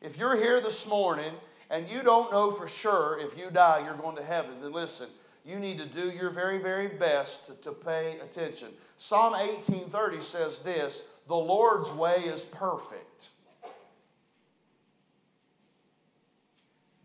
if 0.00 0.16
you're 0.16 0.36
here 0.36 0.62
this 0.62 0.86
morning 0.86 1.34
and 1.68 1.90
you 1.90 2.02
don't 2.02 2.32
know 2.32 2.50
for 2.52 2.68
sure 2.68 3.18
if 3.20 3.38
you 3.38 3.50
die 3.50 3.82
you're 3.84 3.96
going 3.96 4.16
to 4.16 4.24
heaven, 4.24 4.62
then 4.62 4.72
listen 4.72 5.08
you 5.44 5.58
need 5.58 5.78
to 5.78 5.86
do 5.86 6.10
your 6.10 6.30
very, 6.30 6.58
very 6.58 6.88
best 6.88 7.46
to, 7.46 7.54
to 7.62 7.72
pay 7.72 8.18
attention. 8.20 8.68
Psalm 8.96 9.32
1830 9.32 10.20
says 10.20 10.58
this 10.60 11.02
The 11.26 11.34
Lord's 11.34 11.90
way 11.92 12.16
is 12.24 12.44
perfect. 12.44 13.30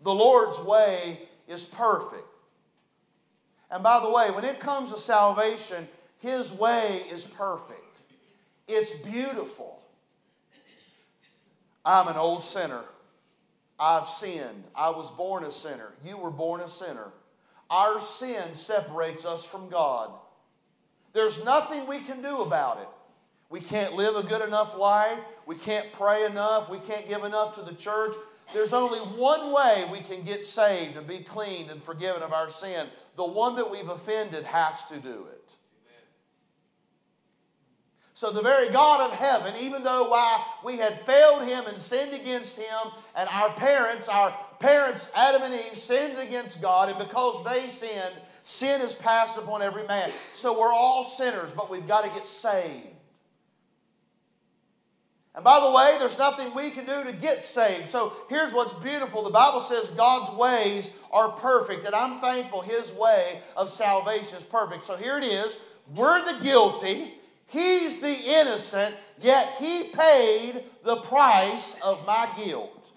The 0.03 0.13
Lord's 0.13 0.59
way 0.59 1.27
is 1.47 1.63
perfect. 1.63 2.23
And 3.71 3.83
by 3.83 3.99
the 3.99 4.09
way, 4.09 4.31
when 4.31 4.45
it 4.45 4.59
comes 4.59 4.91
to 4.91 4.99
salvation, 4.99 5.87
His 6.19 6.51
way 6.53 7.03
is 7.11 7.25
perfect. 7.25 7.99
It's 8.67 8.93
beautiful. 8.99 9.81
I'm 11.83 12.07
an 12.07 12.17
old 12.17 12.43
sinner. 12.43 12.83
I've 13.79 14.07
sinned. 14.07 14.63
I 14.75 14.89
was 14.89 15.09
born 15.09 15.43
a 15.43 15.51
sinner. 15.51 15.91
You 16.05 16.17
were 16.17 16.31
born 16.31 16.61
a 16.61 16.67
sinner. 16.67 17.11
Our 17.69 17.99
sin 17.99 18.53
separates 18.53 19.25
us 19.25 19.45
from 19.45 19.69
God. 19.69 20.11
There's 21.13 21.43
nothing 21.43 21.87
we 21.87 21.99
can 21.99 22.21
do 22.21 22.41
about 22.41 22.79
it. 22.79 22.87
We 23.49 23.59
can't 23.59 23.93
live 23.93 24.15
a 24.15 24.23
good 24.23 24.41
enough 24.41 24.77
life. 24.77 25.19
We 25.45 25.55
can't 25.55 25.91
pray 25.93 26.25
enough. 26.25 26.69
We 26.69 26.79
can't 26.79 27.07
give 27.07 27.23
enough 27.23 27.55
to 27.55 27.61
the 27.61 27.73
church. 27.73 28.15
There's 28.53 28.73
only 28.73 28.99
one 28.99 29.53
way 29.53 29.87
we 29.91 29.99
can 29.99 30.23
get 30.23 30.43
saved 30.43 30.95
and 30.95 31.07
be 31.07 31.19
cleaned 31.19 31.69
and 31.69 31.81
forgiven 31.81 32.21
of 32.23 32.33
our 32.33 32.49
sin. 32.49 32.87
The 33.15 33.25
one 33.25 33.55
that 33.55 33.69
we've 33.69 33.89
offended 33.89 34.43
has 34.45 34.83
to 34.83 34.97
do 34.97 35.25
it. 35.31 35.55
So 38.17 38.31
the 38.31 38.41
very 38.41 38.69
God 38.69 39.11
of 39.11 39.15
heaven, 39.15 39.53
even 39.61 39.83
though 39.83 40.09
why 40.09 40.43
we 40.63 40.75
had 40.75 41.05
failed 41.05 41.43
him 41.43 41.67
and 41.67 41.77
sinned 41.77 42.15
against 42.15 42.57
him, 42.57 42.91
and 43.15 43.29
our 43.29 43.51
parents, 43.51 44.07
our 44.07 44.35
parents, 44.59 45.11
Adam 45.15 45.43
and 45.43 45.53
Eve, 45.53 45.77
sinned 45.77 46.17
against 46.17 46.59
God, 46.59 46.89
and 46.89 46.97
because 46.97 47.43
they 47.43 47.67
sinned, 47.67 48.15
sin 48.43 48.81
is 48.81 48.95
passed 48.95 49.37
upon 49.37 49.61
every 49.61 49.85
man. 49.85 50.09
So 50.33 50.59
we're 50.59 50.73
all 50.73 51.03
sinners, 51.03 51.53
but 51.53 51.69
we've 51.69 51.87
got 51.87 52.05
to 52.05 52.09
get 52.09 52.25
saved. 52.25 52.87
And 55.35 55.43
by 55.43 55.59
the 55.59 55.69
way, 55.69 55.97
there's 55.99 56.17
nothing 56.17 56.55
we 56.55 56.71
can 56.71 56.87
do 56.87 57.03
to 57.03 57.13
get 57.13 57.43
saved. 57.43 57.87
So 57.87 58.13
here's 58.31 58.51
what's 58.51 58.73
beautiful 58.73 59.21
the 59.21 59.29
Bible 59.29 59.59
says 59.59 59.91
God's 59.91 60.35
ways 60.35 60.89
are 61.11 61.33
perfect, 61.33 61.85
and 61.85 61.93
I'm 61.93 62.19
thankful 62.19 62.61
His 62.61 62.91
way 62.93 63.41
of 63.55 63.69
salvation 63.69 64.37
is 64.37 64.43
perfect. 64.43 64.85
So 64.85 64.95
here 64.95 65.19
it 65.19 65.23
is 65.23 65.59
we're 65.95 66.25
the 66.25 66.43
guilty. 66.43 67.13
He's 67.47 67.99
the 67.99 68.13
innocent, 68.13 68.95
yet 69.19 69.55
he 69.57 69.85
paid 69.85 70.63
the 70.83 70.97
price 70.97 71.75
of 71.81 72.05
my 72.05 72.29
guilt. 72.37 72.91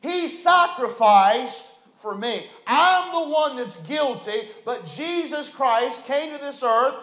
He 0.00 0.28
sacrificed 0.28 1.64
for 1.96 2.16
me. 2.16 2.46
I'm 2.66 3.12
the 3.12 3.32
one 3.32 3.56
that's 3.56 3.82
guilty, 3.82 4.48
but 4.64 4.86
Jesus 4.86 5.48
Christ 5.48 6.04
came 6.06 6.32
to 6.32 6.40
this 6.40 6.62
earth, 6.62 6.94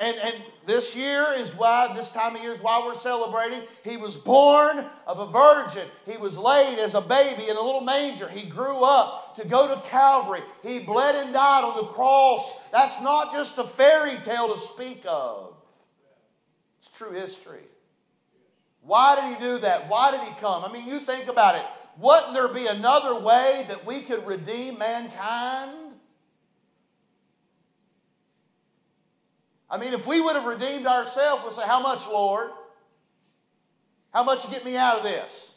and, 0.00 0.16
and 0.16 0.34
this 0.66 0.96
year 0.96 1.26
is 1.36 1.54
why, 1.54 1.92
this 1.94 2.10
time 2.10 2.36
of 2.36 2.42
year 2.42 2.52
is 2.52 2.62
why 2.62 2.82
we're 2.84 2.94
celebrating. 2.94 3.62
He 3.82 3.96
was 3.96 4.16
born 4.16 4.86
of 5.06 5.18
a 5.18 5.26
virgin. 5.26 5.86
He 6.06 6.16
was 6.16 6.38
laid 6.38 6.78
as 6.78 6.94
a 6.94 7.00
baby 7.00 7.48
in 7.48 7.56
a 7.56 7.60
little 7.60 7.82
manger. 7.82 8.28
He 8.28 8.48
grew 8.48 8.82
up 8.82 9.36
to 9.36 9.46
go 9.46 9.68
to 9.68 9.80
Calvary. 9.88 10.40
He 10.62 10.78
bled 10.78 11.16
and 11.16 11.32
died 11.32 11.64
on 11.64 11.76
the 11.76 11.88
cross. 11.92 12.54
That's 12.72 13.00
not 13.02 13.32
just 13.32 13.58
a 13.58 13.64
fairy 13.64 14.16
tale 14.22 14.52
to 14.52 14.58
speak 14.58 15.02
of, 15.06 15.54
it's 16.78 16.88
true 16.96 17.12
history. 17.12 17.62
Why 18.82 19.16
did 19.16 19.36
he 19.36 19.42
do 19.42 19.58
that? 19.60 19.88
Why 19.88 20.10
did 20.10 20.20
he 20.20 20.34
come? 20.40 20.64
I 20.64 20.72
mean, 20.72 20.86
you 20.86 20.98
think 20.98 21.28
about 21.28 21.56
it. 21.56 21.64
Wouldn't 21.98 22.34
there 22.34 22.48
be 22.48 22.66
another 22.66 23.18
way 23.20 23.64
that 23.68 23.86
we 23.86 24.00
could 24.00 24.26
redeem 24.26 24.78
mankind? 24.78 25.83
I 29.74 29.76
mean, 29.76 29.92
if 29.92 30.06
we 30.06 30.20
would 30.20 30.36
have 30.36 30.44
redeemed 30.44 30.86
ourselves, 30.86 31.42
we'd 31.42 31.52
say, 31.52 31.66
How 31.66 31.80
much, 31.80 32.06
Lord? 32.06 32.50
How 34.12 34.22
much 34.22 34.44
to 34.44 34.50
get 34.50 34.64
me 34.64 34.76
out 34.76 34.98
of 34.98 35.02
this? 35.02 35.50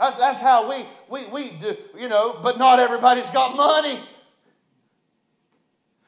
That's, 0.00 0.16
that's 0.16 0.40
how 0.40 0.66
we, 0.66 0.86
we, 1.10 1.26
we 1.26 1.50
do, 1.50 1.76
you 1.98 2.08
know, 2.08 2.40
but 2.42 2.56
not 2.56 2.78
everybody's 2.78 3.28
got 3.28 3.54
money. 3.54 4.00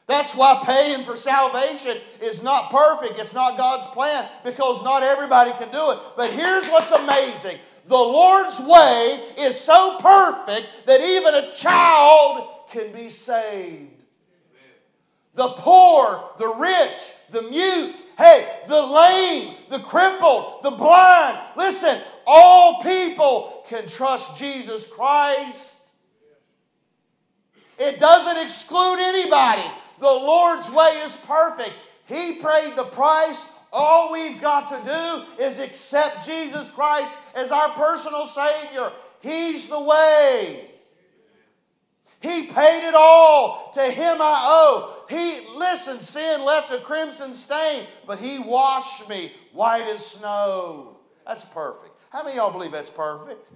That's 0.07 0.33
why 0.33 0.63
paying 0.65 1.03
for 1.03 1.15
salvation 1.15 1.97
is 2.19 2.41
not 2.41 2.71
perfect. 2.71 3.19
It's 3.19 3.35
not 3.35 3.55
God's 3.55 3.85
plan 3.93 4.27
because 4.43 4.83
not 4.83 5.03
everybody 5.03 5.51
can 5.51 5.71
do 5.71 5.91
it. 5.91 5.99
But 6.17 6.31
here's 6.31 6.67
what's 6.69 6.89
amazing 6.91 7.59
the 7.85 7.95
Lord's 7.95 8.59
way 8.59 9.23
is 9.37 9.59
so 9.59 9.99
perfect 9.99 10.87
that 10.87 11.01
even 11.01 11.35
a 11.35 11.51
child 11.51 12.49
can 12.71 12.91
be 12.91 13.09
saved. 13.09 13.94
The 15.35 15.49
poor, 15.49 16.31
the 16.39 16.53
rich, 16.55 17.11
the 17.29 17.43
mute, 17.43 17.95
hey, 18.17 18.61
the 18.67 18.81
lame, 18.81 19.55
the 19.69 19.79
crippled, 19.79 20.63
the 20.63 20.71
blind. 20.71 21.37
Listen, 21.57 21.99
all 22.25 22.81
people 22.81 23.63
can 23.67 23.87
trust 23.87 24.37
Jesus 24.37 24.85
Christ. 24.85 25.75
It 27.77 27.99
doesn't 27.99 28.41
exclude 28.41 28.99
anybody. 28.99 29.69
The 29.99 30.05
Lord's 30.05 30.69
way 30.71 31.01
is 31.03 31.15
perfect. 31.27 31.73
He 32.05 32.35
paid 32.35 32.75
the 32.75 32.85
price. 32.85 33.45
All 33.73 34.13
we've 34.13 34.39
got 34.39 34.69
to 34.69 34.89
do 34.89 35.43
is 35.43 35.59
accept 35.59 36.25
Jesus 36.25 36.69
Christ 36.69 37.11
as 37.35 37.51
our 37.51 37.69
personal 37.69 38.25
Savior. 38.25 38.91
He's 39.21 39.67
the 39.67 39.81
way. 39.81 40.71
He 42.21 42.47
paid 42.47 42.87
it 42.87 42.95
all. 42.95 43.71
To 43.73 43.81
Him 43.81 44.17
I 44.21 44.41
owe. 44.47 44.94
He, 45.09 45.39
listen, 45.55 45.99
sin 45.99 46.43
left 46.43 46.71
a 46.71 46.79
crimson 46.79 47.33
stain, 47.33 47.85
but 48.07 48.19
He 48.19 48.39
washed 48.39 49.07
me 49.07 49.31
white 49.53 49.85
as 49.85 50.05
snow. 50.05 50.97
That's 51.25 51.45
perfect. 51.45 51.91
How 52.09 52.23
many 52.23 52.37
y'all 52.37 52.51
believe 52.51 52.71
that's 52.71 52.89
perfect? 52.89 53.49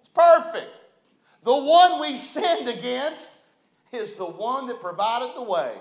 It's 0.00 0.08
perfect. 0.08 0.70
The 1.42 1.56
one 1.56 2.00
we 2.00 2.16
sinned 2.16 2.68
against 2.68 3.30
is 3.92 4.14
the 4.14 4.24
one 4.24 4.66
that 4.66 4.80
provided 4.80 5.36
the 5.36 5.42
way. 5.42 5.72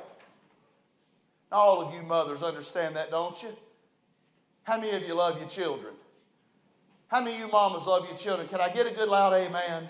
All 1.52 1.82
of 1.82 1.94
you 1.94 2.04
mothers 2.04 2.44
understand 2.44 2.96
that, 2.96 3.10
don't 3.10 3.42
you? 3.42 3.56
How 4.64 4.78
many 4.78 4.96
of 4.96 5.04
you 5.04 5.14
love 5.14 5.40
your 5.40 5.48
children? 5.48 5.94
How 7.08 7.22
many 7.22 7.36
of 7.36 7.40
you 7.40 7.48
mamas 7.48 7.88
love 7.88 8.06
your 8.08 8.18
children? 8.18 8.48
Can 8.50 8.60
I 8.60 8.70
get 8.70 8.86
a 8.86 8.92
good 8.92 9.08
loud 9.08 9.34
amen? 9.34 9.90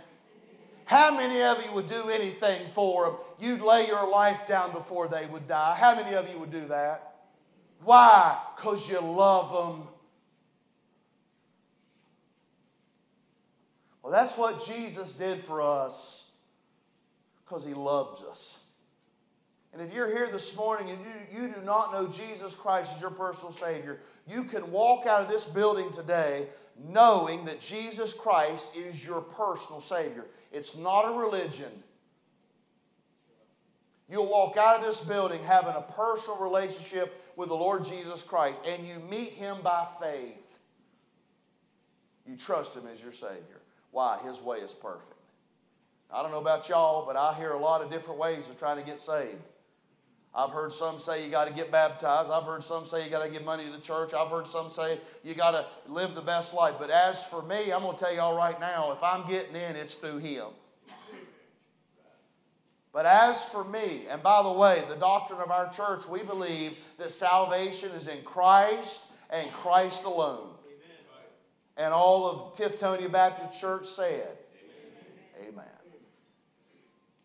How 0.87 1.13
many 1.13 1.41
of 1.41 1.63
you 1.65 1.73
would 1.73 1.87
do 1.87 2.09
anything 2.09 2.69
for 2.69 3.03
them? 3.03 3.15
You'd 3.39 3.59
lay 3.59 3.87
your 3.87 4.09
life 4.09 4.47
down 4.47 4.71
before 4.71 5.09
they 5.09 5.25
would 5.25 5.45
die. 5.45 5.75
How 5.75 5.93
many 5.93 6.15
of 6.15 6.31
you 6.31 6.39
would 6.39 6.49
do 6.49 6.65
that? 6.69 7.15
Why? 7.83 8.37
Because 8.55 8.89
you 8.89 9.01
love 9.01 9.51
them. 9.51 9.87
Well, 14.01 14.13
that's 14.13 14.37
what 14.37 14.65
Jesus 14.65 15.11
did 15.11 15.43
for 15.43 15.61
us 15.61 16.27
because 17.43 17.65
he 17.65 17.73
loves 17.73 18.23
us. 18.23 18.63
And 19.73 19.81
if 19.81 19.93
you're 19.93 20.07
here 20.07 20.29
this 20.31 20.55
morning 20.55 20.89
and 20.89 20.99
you, 21.01 21.41
you 21.41 21.53
do 21.53 21.61
not 21.63 21.91
know 21.91 22.07
Jesus 22.07 22.55
Christ 22.55 22.93
as 22.95 23.01
your 23.01 23.11
personal 23.11 23.51
Savior, 23.51 23.99
you 24.25 24.45
can 24.45 24.71
walk 24.71 25.05
out 25.05 25.21
of 25.21 25.27
this 25.27 25.43
building 25.43 25.91
today 25.91 26.47
knowing 26.87 27.43
that 27.45 27.59
Jesus 27.59 28.13
Christ 28.13 28.67
is 28.75 29.05
your 29.05 29.21
personal 29.21 29.81
Savior. 29.81 30.25
It's 30.51 30.77
not 30.77 31.03
a 31.03 31.17
religion. 31.17 31.71
You'll 34.09 34.27
walk 34.27 34.55
out 34.55 34.79
of 34.79 34.85
this 34.85 35.01
building 35.01 35.43
having 35.43 35.75
a 35.75 35.81
personal 35.81 36.39
relationship 36.39 37.21
with 37.35 37.49
the 37.49 37.55
Lord 37.55 37.83
Jesus 37.83 38.23
Christ, 38.23 38.61
and 38.65 38.87
you 38.87 38.99
meet 38.99 39.33
Him 39.33 39.57
by 39.61 39.85
faith. 40.01 40.59
You 42.25 42.37
trust 42.37 42.73
Him 42.73 42.83
as 42.91 43.01
your 43.01 43.11
Savior. 43.11 43.61
Why? 43.91 44.19
His 44.25 44.41
way 44.41 44.57
is 44.57 44.73
perfect. 44.73 45.13
I 46.09 46.21
don't 46.21 46.31
know 46.31 46.39
about 46.39 46.69
y'all, 46.69 47.05
but 47.05 47.17
I 47.17 47.33
hear 47.33 47.51
a 47.51 47.59
lot 47.59 47.81
of 47.81 47.91
different 47.91 48.19
ways 48.19 48.49
of 48.49 48.57
trying 48.57 48.77
to 48.77 48.83
get 48.83 48.99
saved. 48.99 49.41
I've 50.33 50.51
heard 50.51 50.71
some 50.71 50.99
say 50.99 51.25
you 51.25 51.31
got 51.31 51.45
to 51.45 51.53
get 51.53 51.71
baptized. 51.71 52.29
I've 52.29 52.43
heard 52.43 52.61
some 52.61 52.85
say 52.85 53.03
you 53.03 53.09
got 53.09 53.23
to 53.23 53.29
give 53.29 53.43
money 53.43 53.65
to 53.65 53.71
the 53.71 53.79
church. 53.79 54.13
I've 54.13 54.27
heard 54.27 54.45
some 54.45 54.69
say 54.69 54.99
you 55.23 55.33
got 55.33 55.51
to 55.51 55.65
live 55.91 56.13
the 56.13 56.21
best 56.21 56.53
life. 56.53 56.75
But 56.79 56.91
as 56.91 57.23
for 57.23 57.41
me, 57.41 57.71
I'm 57.71 57.81
going 57.81 57.97
to 57.97 58.03
tell 58.03 58.13
y'all 58.13 58.35
right 58.35 58.59
now 58.59 58.91
if 58.91 59.01
I'm 59.01 59.27
getting 59.27 59.55
in, 59.55 59.75
it's 59.75 59.95
through 59.95 60.19
Him. 60.19 60.47
But 62.93 63.05
as 63.05 63.43
for 63.45 63.63
me, 63.63 64.05
and 64.09 64.23
by 64.23 64.41
the 64.41 64.51
way, 64.51 64.83
the 64.89 64.95
doctrine 64.95 65.39
of 65.39 65.51
our 65.51 65.71
church, 65.71 66.07
we 66.07 66.23
believe 66.23 66.77
that 66.97 67.11
salvation 67.11 67.91
is 67.91 68.07
in 68.07 68.23
Christ 68.23 69.05
and 69.29 69.51
Christ 69.51 70.03
alone. 70.03 70.49
And 71.77 71.93
all 71.93 72.27
of 72.27 72.57
Tiftonia 72.57 73.11
Baptist 73.11 73.59
Church 73.59 73.85
said, 73.85 74.37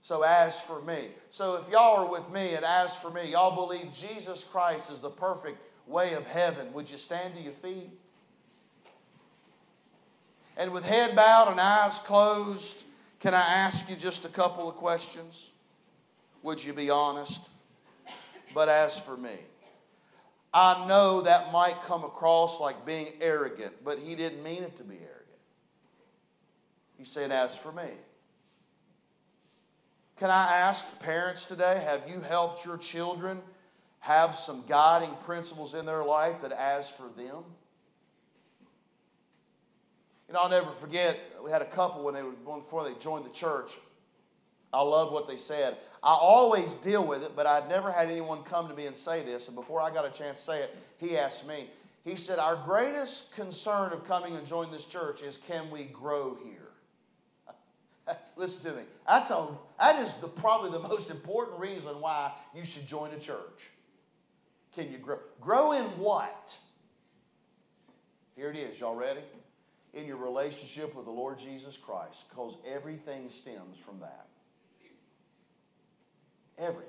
so 0.03 0.23
as 0.23 0.61
for 0.61 0.83
me. 0.83 1.09
So 1.31 1.55
if 1.55 1.71
y'all 1.71 2.05
are 2.05 2.11
with 2.11 2.29
me 2.31 2.55
and 2.55 2.65
as 2.65 2.97
for 2.97 3.09
me, 3.11 3.31
y'all 3.31 3.55
believe 3.55 3.93
Jesus 3.93 4.43
Christ 4.43 4.91
is 4.91 4.99
the 4.99 5.11
perfect 5.11 5.63
way 5.87 6.15
of 6.15 6.27
heaven, 6.27 6.73
would 6.73 6.91
you 6.91 6.99
stand 6.99 7.35
to 7.37 7.41
your 7.41 7.53
feet? 7.55 7.89
And 10.57 10.73
with 10.73 10.85
head 10.85 11.17
bowed 11.17 11.51
and 11.51 11.61
eyes 11.61 12.01
closed, 12.01 12.85
can 13.21 13.33
I 13.33 13.41
ask 13.41 13.89
you 13.89 13.95
just 13.95 14.25
a 14.25 14.29
couple 14.29 14.69
of 14.69 14.75
questions? 14.75 15.53
Would 16.43 16.63
you 16.63 16.73
be 16.73 16.91
honest? 16.91 17.49
But 18.53 18.69
as 18.69 18.99
for 18.99 19.17
me, 19.17 19.37
I 20.53 20.85
know 20.87 21.23
that 21.23 21.53
might 21.53 21.81
come 21.83 22.05
across 22.05 22.61
like 22.61 22.85
being 22.85 23.13
arrogant, 23.21 23.73
but 23.85 23.99
he 23.99 24.17
didn't 24.17 24.43
mean 24.43 24.65
it 24.65 24.77
to 24.77 24.83
be 24.83 24.97
arrogant. 24.97 25.13
He 26.99 27.05
said, 27.05 27.31
As 27.31 27.57
for 27.57 27.73
me. 27.73 27.89
Can 30.23 30.31
I 30.31 30.57
ask 30.57 31.01
parents 31.01 31.47
today, 31.47 31.83
have 31.85 32.09
you 32.09 32.21
helped 32.21 32.65
your 32.65 32.77
children 32.77 33.43
have 33.99 34.37
some 34.37 34.63
guiding 34.69 35.13
principles 35.25 35.75
in 35.75 35.85
their 35.85 36.05
life 36.05 36.43
that 36.43 36.53
as 36.53 36.89
for 36.89 37.09
them? 37.17 37.43
You 40.29 40.35
know, 40.35 40.43
I'll 40.43 40.49
never 40.49 40.71
forget, 40.71 41.19
we 41.45 41.51
had 41.51 41.61
a 41.61 41.65
couple 41.65 42.05
when 42.05 42.15
they 42.15 42.23
were 42.23 42.31
before 42.31 42.85
they 42.85 42.95
joined 43.01 43.27
the 43.27 43.31
church. 43.31 43.73
I 44.73 44.81
love 44.83 45.11
what 45.11 45.27
they 45.27 45.37
said. 45.37 45.79
I 46.05 46.13
always 46.13 46.77
deal 46.77 47.05
with 47.05 47.25
it, 47.25 47.33
but 47.35 47.49
I'd 47.49 47.69
never 47.69 47.91
had 47.91 48.09
anyone 48.09 48.45
come 48.45 48.69
to 48.69 48.75
me 48.75 48.87
and 48.87 48.95
say 48.95 49.25
this. 49.25 49.49
And 49.49 49.57
before 49.57 49.81
I 49.81 49.93
got 49.93 50.07
a 50.07 50.11
chance 50.11 50.39
to 50.39 50.45
say 50.45 50.63
it, 50.63 50.77
he 50.99 51.19
asked 51.19 51.49
me. 51.49 51.69
He 52.05 52.15
said, 52.15 52.39
Our 52.39 52.55
greatest 52.55 53.35
concern 53.35 53.93
of 53.93 54.05
coming 54.05 54.37
and 54.37 54.47
joining 54.47 54.71
this 54.71 54.87
church 54.87 55.21
is 55.21 55.37
can 55.37 55.69
we 55.69 55.83
grow 55.83 56.39
here? 56.45 56.62
Listen 58.37 58.73
to 58.73 58.77
me. 58.79 58.83
That's 59.07 59.31
a, 59.31 59.49
that 59.79 60.01
is 60.03 60.15
the, 60.15 60.29
probably 60.29 60.71
the 60.71 60.87
most 60.89 61.11
important 61.11 61.59
reason 61.59 62.01
why 62.01 62.33
you 62.55 62.65
should 62.65 62.87
join 62.87 63.13
a 63.13 63.19
church. 63.19 63.71
Can 64.75 64.91
you 64.91 64.99
grow? 64.99 65.19
Grow 65.41 65.73
in 65.73 65.85
what? 65.99 66.57
Here 68.35 68.51
it 68.51 68.57
is. 68.57 68.81
Y'all 68.81 68.95
ready? 68.95 69.21
In 69.93 70.07
your 70.07 70.17
relationship 70.17 70.95
with 70.95 71.05
the 71.05 71.11
Lord 71.11 71.39
Jesus 71.39 71.77
Christ, 71.77 72.29
because 72.31 72.57
everything 72.67 73.29
stems 73.29 73.77
from 73.77 74.01
that. 74.01 74.27
Everything. 76.59 76.89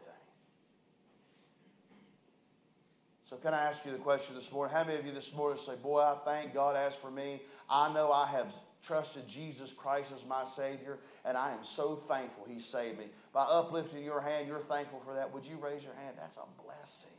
So, 3.23 3.35
can 3.37 3.53
I 3.53 3.63
ask 3.63 3.85
you 3.85 3.91
the 3.91 3.97
question 3.97 4.35
this 4.35 4.51
morning? 4.51 4.73
How 4.73 4.83
many 4.83 4.99
of 4.99 5.05
you 5.05 5.11
this 5.11 5.33
morning 5.33 5.57
say, 5.57 5.73
Boy, 5.81 5.99
I 5.99 6.15
thank 6.23 6.53
God 6.53 6.77
as 6.77 6.95
for 6.95 7.11
me? 7.11 7.41
I 7.69 7.91
know 7.91 8.11
I 8.11 8.27
have 8.27 8.53
trusted 8.83 9.27
Jesus 9.27 9.71
Christ 9.71 10.11
as 10.13 10.25
my 10.25 10.43
Savior, 10.43 10.99
and 11.25 11.37
I 11.37 11.53
am 11.53 11.63
so 11.63 11.95
thankful 11.95 12.45
He 12.47 12.59
saved 12.59 12.99
me. 12.99 13.05
By 13.31 13.43
uplifting 13.43 14.03
your 14.03 14.21
hand, 14.21 14.47
you're 14.47 14.59
thankful 14.59 15.01
for 15.05 15.13
that. 15.15 15.33
Would 15.33 15.45
you 15.45 15.57
raise 15.57 15.83
your 15.83 15.95
hand? 15.95 16.17
That's 16.19 16.37
a 16.37 16.63
blessing. 16.63 17.09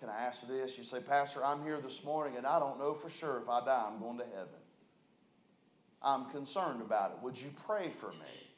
Can 0.00 0.08
I 0.08 0.22
ask 0.22 0.46
this? 0.48 0.76
You 0.78 0.84
say, 0.84 1.00
Pastor, 1.00 1.44
I'm 1.44 1.62
here 1.62 1.78
this 1.80 2.02
morning 2.04 2.38
and 2.38 2.46
I 2.46 2.58
don't 2.58 2.78
know 2.78 2.94
for 2.94 3.10
sure 3.10 3.38
if 3.42 3.48
I 3.48 3.64
die, 3.64 3.84
I'm 3.86 4.00
going 4.00 4.16
to 4.18 4.24
heaven. 4.24 4.48
I'm 6.02 6.24
concerned 6.30 6.80
about 6.80 7.10
it. 7.10 7.22
Would 7.22 7.38
you 7.38 7.50
pray 7.66 7.90
for 7.90 8.10
me? 8.12 8.48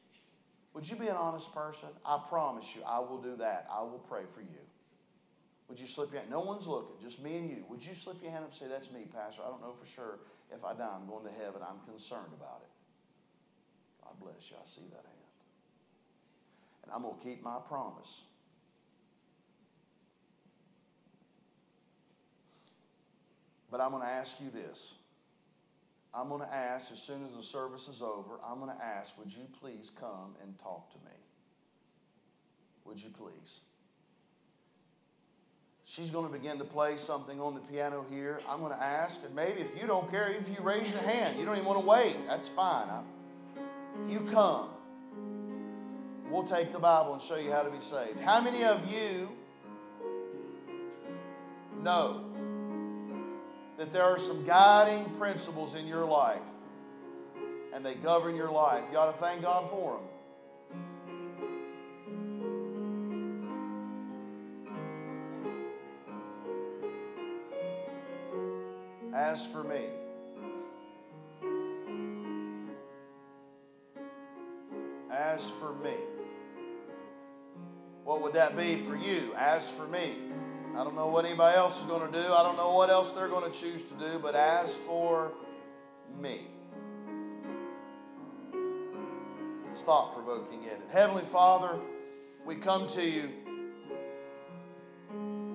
Would 0.74 0.88
you 0.88 0.94
be 0.94 1.08
an 1.08 1.16
honest 1.16 1.52
person? 1.52 1.88
I 2.06 2.20
promise 2.28 2.74
you, 2.76 2.82
I 2.86 3.00
will 3.00 3.20
do 3.20 3.36
that. 3.36 3.66
I 3.70 3.82
will 3.82 4.02
pray 4.08 4.22
for 4.32 4.40
you. 4.40 4.62
Would 5.68 5.80
you 5.80 5.86
slip 5.88 6.12
your 6.12 6.20
hand? 6.20 6.30
No 6.30 6.40
one's 6.40 6.66
looking, 6.66 6.96
just 7.02 7.20
me 7.20 7.36
and 7.36 7.50
you. 7.50 7.64
Would 7.68 7.84
you 7.84 7.94
slip 7.94 8.22
your 8.22 8.30
hand 8.30 8.44
up 8.44 8.50
and 8.50 8.58
say, 8.58 8.66
That's 8.68 8.90
me, 8.92 9.06
Pastor? 9.12 9.42
I 9.44 9.48
don't 9.48 9.60
know 9.60 9.72
for 9.72 9.86
sure 9.86 10.18
if 10.54 10.64
I 10.64 10.74
die, 10.74 10.88
I'm 10.94 11.06
going 11.06 11.24
to 11.24 11.32
heaven. 11.44 11.62
I'm 11.62 11.80
concerned 11.90 12.32
about 12.36 12.62
it. 12.62 12.70
God 14.04 14.14
bless 14.20 14.50
you. 14.50 14.56
I 14.60 14.66
see 14.66 14.82
that 14.90 15.04
hand. 15.04 15.32
And 16.84 16.92
I'm 16.92 17.02
going 17.02 17.18
to 17.18 17.24
keep 17.24 17.42
my 17.42 17.58
promise. 17.66 18.22
But 23.70 23.80
I'm 23.80 23.90
going 23.90 24.02
to 24.02 24.08
ask 24.08 24.40
you 24.40 24.50
this. 24.50 24.94
I'm 26.14 26.28
going 26.28 26.42
to 26.42 26.54
ask, 26.54 26.92
as 26.92 27.00
soon 27.00 27.24
as 27.24 27.34
the 27.34 27.42
service 27.42 27.88
is 27.88 28.02
over, 28.02 28.38
I'm 28.46 28.58
going 28.58 28.76
to 28.76 28.84
ask, 28.84 29.16
would 29.18 29.34
you 29.34 29.46
please 29.60 29.90
come 29.98 30.36
and 30.42 30.58
talk 30.58 30.90
to 30.92 30.98
me? 30.98 31.16
Would 32.84 33.02
you 33.02 33.08
please? 33.08 33.60
She's 35.94 36.10
going 36.10 36.26
to 36.26 36.32
begin 36.32 36.56
to 36.56 36.64
play 36.64 36.96
something 36.96 37.38
on 37.38 37.52
the 37.52 37.60
piano 37.60 38.06
here. 38.10 38.40
I'm 38.48 38.60
going 38.60 38.72
to 38.72 38.82
ask, 38.82 39.20
and 39.26 39.34
maybe 39.36 39.60
if 39.60 39.78
you 39.78 39.86
don't 39.86 40.10
care, 40.10 40.32
if 40.32 40.48
you 40.48 40.56
raise 40.62 40.90
your 40.90 41.02
hand, 41.02 41.38
you 41.38 41.44
don't 41.44 41.54
even 41.54 41.66
want 41.66 41.80
to 41.80 41.86
wait, 41.86 42.16
that's 42.26 42.48
fine. 42.48 42.88
I, 42.88 43.02
you 44.08 44.20
come. 44.20 44.70
We'll 46.30 46.44
take 46.44 46.72
the 46.72 46.78
Bible 46.78 47.12
and 47.12 47.20
show 47.20 47.36
you 47.36 47.52
how 47.52 47.60
to 47.60 47.68
be 47.68 47.80
saved. 47.80 48.18
How 48.20 48.40
many 48.40 48.64
of 48.64 48.90
you 48.90 49.28
know 51.82 52.24
that 53.76 53.92
there 53.92 54.04
are 54.04 54.16
some 54.16 54.46
guiding 54.46 55.04
principles 55.16 55.74
in 55.74 55.86
your 55.86 56.06
life 56.06 56.40
and 57.74 57.84
they 57.84 57.96
govern 57.96 58.34
your 58.34 58.50
life? 58.50 58.82
You 58.90 58.96
ought 58.96 59.12
to 59.12 59.18
thank 59.18 59.42
God 59.42 59.68
for 59.68 59.98
them. 59.98 60.04
As 69.22 69.46
for 69.46 69.62
me, 69.62 69.84
as 75.12 75.48
for 75.48 75.72
me, 75.74 75.94
what 78.02 78.20
would 78.20 78.32
that 78.32 78.56
be 78.56 78.78
for 78.78 78.96
you? 78.96 79.32
As 79.38 79.70
for 79.70 79.86
me, 79.86 80.14
I 80.76 80.82
don't 80.82 80.96
know 80.96 81.06
what 81.06 81.24
anybody 81.24 81.56
else 81.56 81.78
is 81.78 81.84
going 81.84 82.10
to 82.10 82.18
do. 82.20 82.32
I 82.32 82.42
don't 82.42 82.56
know 82.56 82.74
what 82.74 82.90
else 82.90 83.12
they're 83.12 83.28
going 83.28 83.48
to 83.50 83.56
choose 83.56 83.84
to 83.84 83.94
do, 83.94 84.18
but 84.18 84.34
as 84.34 84.76
for 84.78 85.30
me, 86.20 86.48
it's 89.70 89.82
thought 89.82 90.16
provoking, 90.16 90.64
it? 90.64 90.80
Heavenly 90.90 91.24
Father, 91.26 91.78
we 92.44 92.56
come 92.56 92.88
to 92.88 93.08
you 93.08 93.30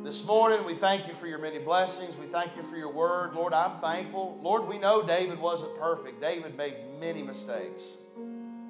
this 0.07 0.23
morning. 0.23 0.63
We 0.63 0.73
thank 0.73 1.05
you 1.05 1.13
for 1.13 1.27
your 1.27 1.37
many 1.37 1.59
blessings. 1.59 2.15
We 2.15 2.27
thank 2.27 2.55
you 2.55 2.63
for 2.63 2.77
your 2.77 2.93
word. 2.93 3.33
Lord, 3.33 3.51
I'm 3.51 3.77
thankful. 3.81 4.39
Lord, 4.41 4.65
we 4.65 4.77
know 4.77 5.05
David 5.05 5.37
wasn't 5.37 5.77
perfect, 5.77 6.21
David 6.21 6.55
made 6.55 6.75
many 6.97 7.21
mistakes, 7.21 7.97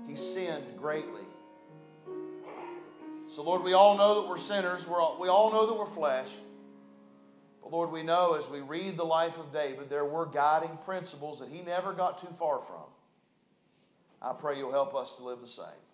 he 0.07 0.15
sinned 0.15 0.65
greatly. 0.79 1.21
So, 3.27 3.43
Lord, 3.43 3.61
we 3.61 3.73
all 3.73 3.95
know 3.95 4.19
that 4.19 4.27
we're 4.27 4.39
sinners. 4.39 4.87
We're 4.87 4.99
all, 4.99 5.19
we 5.21 5.27
all 5.27 5.51
know 5.51 5.67
that 5.67 5.77
we're 5.77 5.85
flesh. 5.85 6.33
But, 7.61 7.71
Lord, 7.71 7.91
we 7.91 8.01
know 8.01 8.33
as 8.33 8.49
we 8.49 8.61
read 8.61 8.97
the 8.97 9.05
life 9.05 9.37
of 9.37 9.53
David, 9.53 9.91
there 9.91 10.05
were 10.05 10.25
guiding 10.25 10.75
principles 10.85 11.39
that 11.39 11.49
he 11.49 11.61
never 11.61 11.93
got 11.93 12.19
too 12.19 12.33
far 12.33 12.59
from. 12.59 12.87
I 14.23 14.33
pray 14.33 14.57
you'll 14.57 14.71
help 14.71 14.95
us 14.95 15.17
to 15.17 15.23
live 15.23 15.41
the 15.41 15.47
same. 15.47 15.86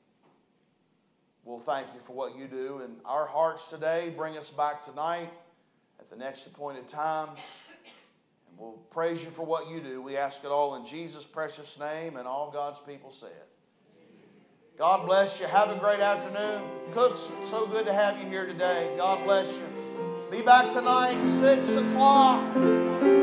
We'll 1.45 1.59
thank 1.59 1.87
you 1.93 1.99
for 1.99 2.13
what 2.13 2.37
you 2.37 2.47
do 2.47 2.81
in 2.83 2.91
our 3.03 3.27
hearts 3.27 3.67
today. 3.67 4.13
Bring 4.15 4.37
us 4.37 4.49
back 4.49 4.81
tonight 4.81 5.29
at 5.99 6.09
the 6.09 6.15
next 6.15 6.47
appointed 6.47 6.87
time. 6.87 7.29
And 7.29 8.57
we'll 8.57 8.79
praise 8.91 9.23
you 9.23 9.29
for 9.29 9.45
what 9.45 9.69
you 9.69 9.81
do. 9.81 10.01
We 10.01 10.15
ask 10.15 10.45
it 10.45 10.51
all 10.51 10.75
in 10.75 10.85
Jesus' 10.85 11.25
precious 11.25 11.77
name, 11.77 12.15
and 12.15 12.25
all 12.25 12.49
God's 12.49 12.79
people 12.79 13.11
say 13.11 13.27
it. 13.27 13.47
God 14.77 15.05
bless 15.05 15.39
you. 15.39 15.45
Have 15.47 15.69
a 15.69 15.75
great 15.75 15.99
afternoon. 15.99 16.63
Cooks, 16.93 17.29
so 17.43 17.67
good 17.67 17.85
to 17.87 17.93
have 17.93 18.17
you 18.23 18.29
here 18.29 18.45
today. 18.45 18.93
God 18.97 19.23
bless 19.25 19.57
you. 19.57 19.63
Be 20.31 20.41
back 20.41 20.71
tonight, 20.71 21.23
6 21.25 21.75
o'clock. 21.75 23.22